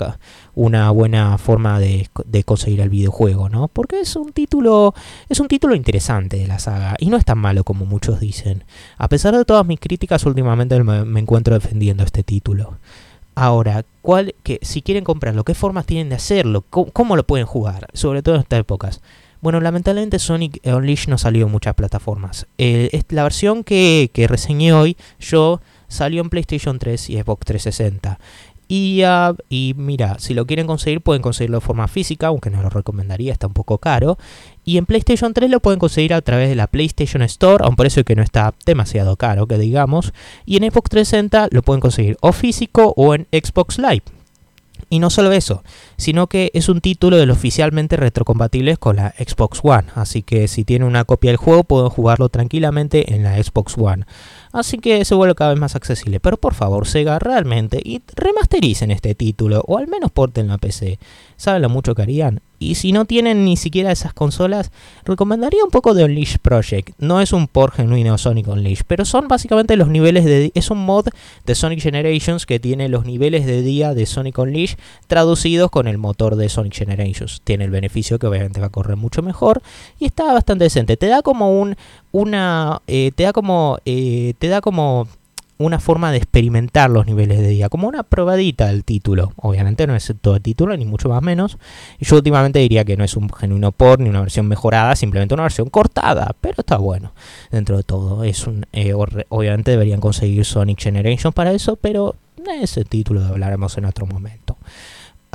una 0.53 0.91
buena 0.91 1.37
forma 1.39 1.79
de, 1.79 2.07
conseguir 2.45 2.79
el 2.79 2.89
videojuego, 2.89 3.49
¿no? 3.49 3.67
Porque 3.67 3.99
es 3.99 4.15
un 4.15 4.33
título, 4.33 4.93
es 5.29 5.39
un 5.39 5.47
título 5.47 5.73
interesante 5.73 6.37
de 6.37 6.45
la 6.45 6.59
saga 6.59 6.95
y 6.99 7.07
no 7.07 7.17
es 7.17 7.25
tan 7.25 7.39
malo 7.39 7.63
como 7.63 7.85
muchos 7.85 8.19
dicen. 8.19 8.65
A 8.99 9.09
pesar 9.09 9.35
de 9.35 9.45
todas 9.45 9.65
mis 9.65 9.79
críticas, 9.79 10.27
últimamente 10.27 10.81
me 10.83 11.19
encuentro 11.19 11.55
defendiendo 11.55 12.03
este 12.03 12.21
título. 12.21 12.77
Ahora, 13.35 13.85
¿cuál, 14.01 14.35
que, 14.43 14.59
si 14.61 14.81
quieren 14.81 15.03
comprarlo, 15.03 15.43
¿qué 15.43 15.53
formas 15.53 15.85
tienen 15.85 16.09
de 16.09 16.15
hacerlo? 16.15 16.63
¿Cómo, 16.69 17.15
lo 17.15 17.25
pueden 17.25 17.45
jugar? 17.45 17.87
Sobre 17.93 18.21
todo 18.21 18.35
en 18.35 18.41
estas 18.41 18.59
épocas. 18.59 19.01
Bueno, 19.41 19.59
lamentablemente 19.59 20.19
Sonic 20.19 20.59
Unleashed 20.65 21.09
no 21.09 21.17
salió 21.17 21.45
en 21.45 21.51
muchas 21.51 21.73
plataformas. 21.75 22.47
la 22.57 23.23
versión 23.23 23.63
que, 23.63 24.09
que 24.13 24.27
reseñé 24.27 24.73
hoy, 24.73 24.97
yo, 25.19 25.59
salió 25.87 26.21
en 26.21 26.29
PlayStation 26.29 26.79
3 26.79 27.09
y 27.09 27.17
Xbox 27.17 27.45
360. 27.45 28.19
Y, 28.67 29.03
y, 29.49 29.73
mira, 29.77 30.17
si 30.19 30.33
lo 30.33 30.45
quieren 30.45 30.67
conseguir, 30.67 31.01
pueden 31.01 31.21
conseguirlo 31.21 31.57
de 31.57 31.65
forma 31.65 31.87
física, 31.87 32.27
aunque 32.27 32.49
no 32.49 32.61
lo 32.61 32.69
recomendaría, 32.69 33.31
está 33.31 33.47
un 33.47 33.53
poco 33.53 33.77
caro. 33.77 34.17
Y 34.65 34.77
en 34.77 34.85
PlayStation 34.85 35.33
3 35.33 35.49
lo 35.49 35.59
pueden 35.59 35.79
conseguir 35.79 36.13
a 36.13 36.21
través 36.21 36.49
de 36.49 36.55
la 36.55 36.67
PlayStation 36.67 37.21
Store, 37.23 37.63
a 37.63 37.67
un 37.67 37.75
precio 37.75 38.03
que 38.03 38.15
no 38.15 38.23
está 38.23 38.53
demasiado 38.65 39.17
caro, 39.17 39.47
que 39.47 39.57
digamos. 39.57 40.13
Y 40.45 40.57
en 40.57 40.63
Xbox 40.63 40.89
360 40.89 41.49
lo 41.51 41.61
pueden 41.61 41.81
conseguir 41.81 42.17
o 42.21 42.31
físico 42.31 42.93
o 42.95 43.13
en 43.13 43.27
Xbox 43.31 43.77
Live. 43.77 44.03
Y 44.89 44.99
no 44.99 45.09
solo 45.09 45.31
eso, 45.31 45.63
sino 45.97 46.27
que 46.27 46.51
es 46.53 46.69
un 46.69 46.79
título 46.79 47.17
de 47.17 47.25
los 47.25 47.37
oficialmente 47.37 47.97
retrocompatibles 47.97 48.77
con 48.77 48.97
la 48.97 49.13
Xbox 49.17 49.59
One. 49.63 49.85
Así 49.95 50.21
que 50.21 50.47
si 50.47 50.65
tienen 50.65 50.87
una 50.87 51.03
copia 51.03 51.31
del 51.31 51.37
juego, 51.37 51.63
pueden 51.63 51.89
jugarlo 51.89 52.29
tranquilamente 52.29 53.15
en 53.15 53.23
la 53.23 53.41
Xbox 53.41 53.75
One. 53.77 54.05
Así 54.53 54.77
que 54.77 55.03
se 55.03 55.15
vuelve 55.15 55.35
cada 55.35 55.49
vez 55.49 55.59
más 55.59 55.75
accesible. 55.75 56.19
Pero 56.19 56.37
por 56.37 56.53
favor, 56.53 56.87
Sega, 56.87 57.19
realmente, 57.19 57.81
y 57.83 58.01
remastericen 58.15 58.91
este 58.91 59.15
título, 59.15 59.63
o 59.67 59.77
al 59.77 59.87
menos 59.87 60.11
porten 60.11 60.47
la 60.47 60.57
PC. 60.57 60.99
¿Saben 61.35 61.63
lo 61.63 61.69
mucho 61.69 61.95
que 61.95 62.03
harían? 62.03 62.39
Y 62.63 62.75
si 62.75 62.93
no 62.93 63.03
tienen 63.03 63.43
ni 63.43 63.57
siquiera 63.57 63.91
esas 63.91 64.13
consolas, 64.13 64.71
recomendaría 65.03 65.63
un 65.65 65.69
poco 65.69 65.93
de 65.93 66.05
Unleash 66.05 66.37
Project. 66.41 66.91
No 66.97 67.19
es 67.19 67.33
un 67.33 67.47
por 67.47 67.71
genuino 67.71 68.17
Sonic 68.17 68.47
Unleash, 68.47 68.81
pero 68.87 69.03
son 69.03 69.27
básicamente 69.27 69.75
los 69.75 69.89
niveles 69.89 70.23
de... 70.23 70.51
Es 70.55 70.71
un 70.71 70.85
mod 70.85 71.07
de 71.45 71.55
Sonic 71.55 71.81
Generations 71.81 72.45
que 72.45 72.59
tiene 72.59 72.87
los 72.87 73.05
niveles 73.05 73.45
de 73.45 73.61
día 73.61 73.93
de 73.93 74.05
Sonic 74.05 74.37
Unleash 74.37 74.75
traducidos 75.07 75.69
con 75.71 75.87
el 75.87 75.97
motor 75.97 76.37
de 76.37 76.47
Sonic 76.47 76.73
Generations. 76.73 77.41
Tiene 77.43 77.65
el 77.65 77.71
beneficio 77.71 78.17
que 78.17 78.27
obviamente 78.27 78.61
va 78.61 78.67
a 78.67 78.71
correr 78.71 78.95
mucho 78.95 79.21
mejor 79.21 79.61
y 79.99 80.05
está 80.05 80.31
bastante 80.31 80.63
decente. 80.63 80.95
Te 80.95 81.07
da 81.07 81.21
como 81.21 81.59
un... 81.59 81.75
Una... 82.13 82.81
Eh, 82.87 83.11
te 83.13 83.23
da 83.23 83.33
como... 83.33 83.79
Eh, 83.85 84.35
te 84.43 84.49
da 84.49 84.59
como 84.59 85.07
una 85.57 85.79
forma 85.79 86.11
de 86.11 86.17
experimentar 86.17 86.89
los 86.89 87.05
niveles 87.05 87.39
de 87.39 87.47
día, 87.47 87.69
como 87.69 87.87
una 87.87 88.03
probadita 88.03 88.67
del 88.67 88.83
título. 88.83 89.31
Obviamente 89.37 89.87
no 89.87 89.95
es 89.95 90.13
todo 90.19 90.37
título, 90.41 90.75
ni 90.75 90.83
mucho 90.83 91.07
más 91.07 91.21
menos. 91.21 91.57
Yo 92.01 92.17
últimamente 92.17 92.59
diría 92.59 92.83
que 92.83 92.97
no 92.97 93.05
es 93.05 93.15
un 93.15 93.29
genuino 93.29 93.71
port 93.71 94.01
ni 94.01 94.09
una 94.09 94.19
versión 94.19 94.45
mejorada, 94.49 94.97
simplemente 94.97 95.33
una 95.33 95.43
versión 95.43 95.69
cortada, 95.69 96.35
pero 96.41 96.55
está 96.57 96.75
bueno 96.75 97.13
dentro 97.51 97.77
de 97.77 97.83
todo. 97.83 98.25
Es 98.25 98.45
un, 98.45 98.65
eh, 98.73 98.93
obviamente 98.93 99.71
deberían 99.71 100.01
conseguir 100.01 100.43
Sonic 100.43 100.81
Generation 100.81 101.31
para 101.31 101.53
eso, 101.53 101.77
pero 101.77 102.17
ese 102.61 102.83
título 102.83 103.23
hablaremos 103.23 103.77
en 103.77 103.85
otro 103.85 104.05
momento. 104.05 104.57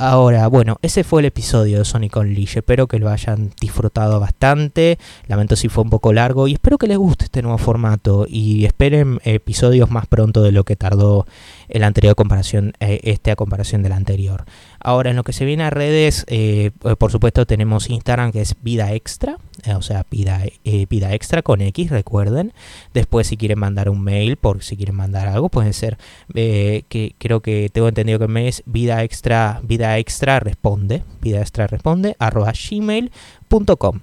Ahora, 0.01 0.47
bueno, 0.47 0.77
ese 0.81 1.03
fue 1.03 1.19
el 1.19 1.25
episodio 1.25 1.79
de 1.79 1.83
Sonic 1.83 2.15
Unleashed. 2.15 2.59
Espero 2.59 2.87
que 2.87 2.99
lo 2.99 3.09
hayan 3.09 3.51
disfrutado 3.59 4.17
bastante. 4.21 4.97
Lamento 5.27 5.57
si 5.57 5.67
fue 5.67 5.83
un 5.83 5.89
poco 5.89 6.13
largo 6.13 6.47
y 6.47 6.53
espero 6.53 6.77
que 6.77 6.87
les 6.87 6.97
guste 6.97 7.25
este 7.25 7.41
nuevo 7.41 7.57
formato 7.57 8.25
y 8.25 8.63
esperen 8.63 9.19
episodios 9.25 9.91
más 9.91 10.07
pronto 10.07 10.41
de 10.41 10.53
lo 10.53 10.63
que 10.63 10.77
tardó 10.77 11.27
el 11.69 11.83
anterior 11.83 12.15
comparación, 12.15 12.73
eh, 12.79 12.99
este 13.03 13.31
a 13.31 13.35
comparación 13.35 13.83
del 13.83 13.93
anterior. 13.93 14.45
Ahora, 14.79 15.11
en 15.11 15.15
lo 15.15 15.23
que 15.23 15.33
se 15.33 15.45
viene 15.45 15.63
a 15.63 15.69
redes, 15.69 16.25
eh, 16.27 16.71
eh, 16.83 16.95
por 16.97 17.11
supuesto 17.11 17.45
tenemos 17.45 17.89
Instagram 17.89 18.31
que 18.31 18.41
es 18.41 18.55
Vida 18.61 18.93
Extra, 18.93 19.37
o 19.75 19.81
sea, 19.81 20.05
vida, 20.09 20.41
vida 20.89 21.13
Extra 21.13 21.41
con 21.41 21.61
X, 21.61 21.91
recuerden. 21.91 22.53
Después, 22.93 23.27
si 23.27 23.35
quieren 23.35 23.59
mandar 23.59 23.89
un 23.89 24.01
mail, 24.01 24.37
por 24.37 24.63
si 24.63 24.77
quieren 24.77 24.95
mandar 24.95 25.27
algo, 25.27 25.49
pueden 25.49 25.73
ser, 25.73 25.97
que 26.33 27.15
creo 27.17 27.41
que 27.41 27.69
tengo 27.71 27.89
entendido 27.89 28.19
que 28.19 28.27
mail 28.27 28.47
es 28.47 28.63
Vida 28.65 29.03
Extra, 29.03 29.59
Vida 29.63 29.97
Extra 29.97 30.39
Responde, 30.39 31.03
Vida 31.21 31.41
Extra 31.41 31.67
Responde, 31.67 32.15
arroba 32.19 32.53
gmail.com. 32.53 33.99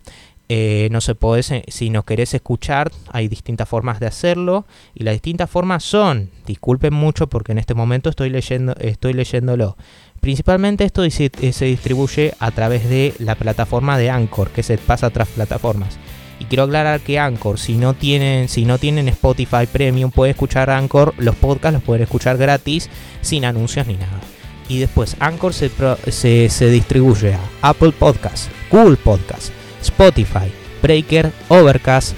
Eh, 0.49 0.89
no 0.93 1.01
se 1.01 1.17
puede, 1.17 1.65
si 1.67 1.91
nos 1.91 2.05
querés 2.05 2.33
escuchar, 2.33 2.93
hay 3.11 3.27
distintas 3.29 3.69
formas 3.69 3.99
de 3.99 4.07
hacerlo. 4.07 4.65
Y 4.95 5.05
las 5.05 5.15
distintas 5.15 5.51
formas 5.51 5.83
son, 5.83 6.31
disculpen 6.47 6.95
mucho 6.95 7.27
porque 7.27 7.53
en 7.53 7.59
este 7.59 7.75
momento 7.75 8.11
estoy 8.11 8.31
leyendo, 8.31 8.75
estoy 8.79 9.13
leyéndolo. 9.13 9.77
Principalmente 10.21 10.85
esto 10.85 11.05
eh, 11.05 11.11
se, 11.11 11.65
distribuye 11.65 12.35
a 12.39 12.51
través 12.51 12.89
de 12.89 13.15
la 13.19 13.35
plataforma 13.35 13.99
de 13.99 14.11
Anchor, 14.11 14.51
que 14.51 14.63
se 14.63 14.79
pasa 14.79 15.07
a 15.07 15.09
otras 15.09 15.29
plataformas. 15.29 15.99
Y 16.39 16.45
quiero 16.45 16.65
aclarar 16.65 17.01
que 17.01 17.19
Anchor, 17.19 17.59
si 17.59 17.77
no 17.77 17.95
tienen, 17.95 18.49
si 18.49 18.65
no 18.65 18.79
tienen 18.79 19.09
Spotify 19.09 19.67
Premium, 19.71 20.11
puede 20.11 20.33
escuchar 20.33 20.71
Anchor, 20.71 21.15
los 21.17 21.35
podcasts 21.35 21.75
los 21.75 21.83
pueden 21.83 22.03
escuchar 22.03 22.37
gratis, 22.37 22.91
sin 23.21 23.45
anuncios 23.45 23.87
ni 23.87 23.95
nada. 23.95 24.21
Y 24.69 24.79
después 24.79 25.17
Anchor 25.21 25.55
se, 25.55 25.71
se, 26.11 26.49
se 26.51 26.71
distribuye 26.71 27.35
a 27.35 27.71
Apple 27.71 27.93
Podcasts, 27.93 28.51
Google 28.71 28.97
Podcasts, 28.97 29.53
Spotify, 29.89 30.51
Breaker, 30.83 31.33
Overcast, 31.49 32.15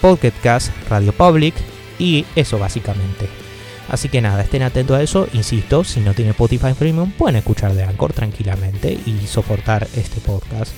Pocketcast, 0.00 0.70
Radio 0.88 1.12
Public 1.12 1.54
y 1.98 2.24
eso 2.36 2.58
básicamente. 2.58 3.28
Así 3.88 4.08
que 4.08 4.20
nada, 4.20 4.42
estén 4.42 4.62
atentos 4.62 4.96
a 4.96 5.02
eso. 5.02 5.28
Insisto, 5.32 5.84
si 5.84 6.00
no 6.00 6.14
tiene 6.14 6.30
Spotify 6.30 6.72
Premium, 6.78 7.12
pueden 7.12 7.36
escuchar 7.36 7.74
de 7.74 7.84
Anchor 7.84 8.12
tranquilamente 8.12 8.98
y 9.06 9.26
soportar 9.26 9.86
este 9.94 10.20
podcast. 10.20 10.72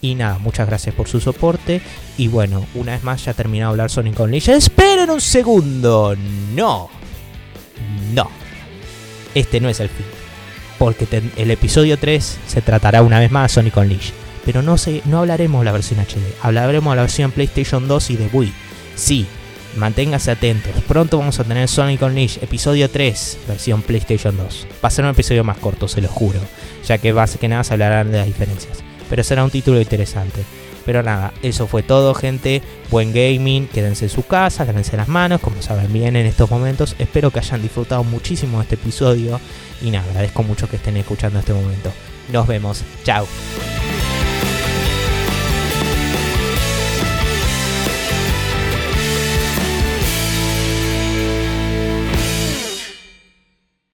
Y 0.00 0.14
nada, 0.14 0.38
muchas 0.38 0.68
gracias 0.68 0.94
por 0.94 1.08
su 1.08 1.20
soporte. 1.20 1.80
Y 2.16 2.28
bueno, 2.28 2.66
una 2.74 2.92
vez 2.92 3.02
más 3.02 3.24
ya 3.24 3.34
terminado 3.34 3.72
de 3.72 3.74
hablar 3.74 3.90
Sonic 3.90 4.18
Unleashed. 4.18 4.54
¡Esperen 4.54 5.10
un 5.10 5.20
segundo! 5.20 6.14
No. 6.54 6.88
No. 8.12 8.30
Este 9.34 9.60
no 9.60 9.68
es 9.68 9.80
el 9.80 9.88
fin. 9.88 10.06
Porque 10.78 11.06
el 11.36 11.50
episodio 11.50 11.98
3 11.98 12.38
se 12.46 12.62
tratará 12.62 13.02
una 13.02 13.18
vez 13.18 13.30
más 13.30 13.52
Sonic 13.52 13.76
Unleashed 13.76 14.27
pero 14.48 14.62
no, 14.62 14.78
se, 14.78 15.02
no 15.04 15.18
hablaremos 15.18 15.60
de 15.60 15.66
la 15.66 15.72
versión 15.72 16.00
HD, 16.00 16.22
hablaremos 16.40 16.90
de 16.90 16.96
la 16.96 17.02
versión 17.02 17.32
PlayStation 17.32 17.86
2 17.86 18.10
y 18.12 18.16
de 18.16 18.30
Wii. 18.32 18.52
Sí, 18.94 19.26
manténgase 19.76 20.30
atentos, 20.30 20.72
pronto 20.88 21.18
vamos 21.18 21.38
a 21.38 21.44
tener 21.44 21.68
Sonic 21.68 22.00
Unleashed 22.00 22.42
episodio 22.42 22.88
3, 22.88 23.40
versión 23.46 23.82
PlayStation 23.82 24.34
2. 24.38 24.66
Va 24.82 24.88
a 24.88 24.90
ser 24.90 25.04
un 25.04 25.10
episodio 25.10 25.44
más 25.44 25.58
corto, 25.58 25.86
se 25.86 26.00
lo 26.00 26.08
juro, 26.08 26.40
ya 26.86 26.96
que 26.96 27.12
base 27.12 27.38
que 27.38 27.48
nada 27.48 27.62
se 27.62 27.74
hablarán 27.74 28.10
de 28.10 28.16
las 28.16 28.26
diferencias, 28.26 28.78
pero 29.10 29.22
será 29.22 29.44
un 29.44 29.50
título 29.50 29.82
interesante. 29.82 30.40
Pero 30.86 31.02
nada, 31.02 31.34
eso 31.42 31.66
fue 31.66 31.82
todo, 31.82 32.14
gente. 32.14 32.62
Buen 32.90 33.12
gaming, 33.12 33.68
quédense 33.68 34.06
en 34.06 34.10
su 34.10 34.22
casa, 34.22 34.64
quédense 34.64 34.96
las 34.96 35.08
manos, 35.08 35.42
como 35.42 35.60
saben 35.60 35.92
bien 35.92 36.16
en 36.16 36.24
estos 36.24 36.50
momentos. 36.50 36.96
Espero 36.98 37.30
que 37.30 37.40
hayan 37.40 37.60
disfrutado 37.60 38.02
muchísimo 38.02 38.56
de 38.56 38.62
este 38.62 38.76
episodio. 38.76 39.38
Y 39.82 39.90
nada, 39.90 40.08
agradezco 40.08 40.42
mucho 40.42 40.66
que 40.66 40.76
estén 40.76 40.96
escuchando 40.96 41.40
este 41.40 41.52
momento. 41.52 41.92
Nos 42.32 42.46
vemos, 42.46 42.82
chao. 43.04 43.26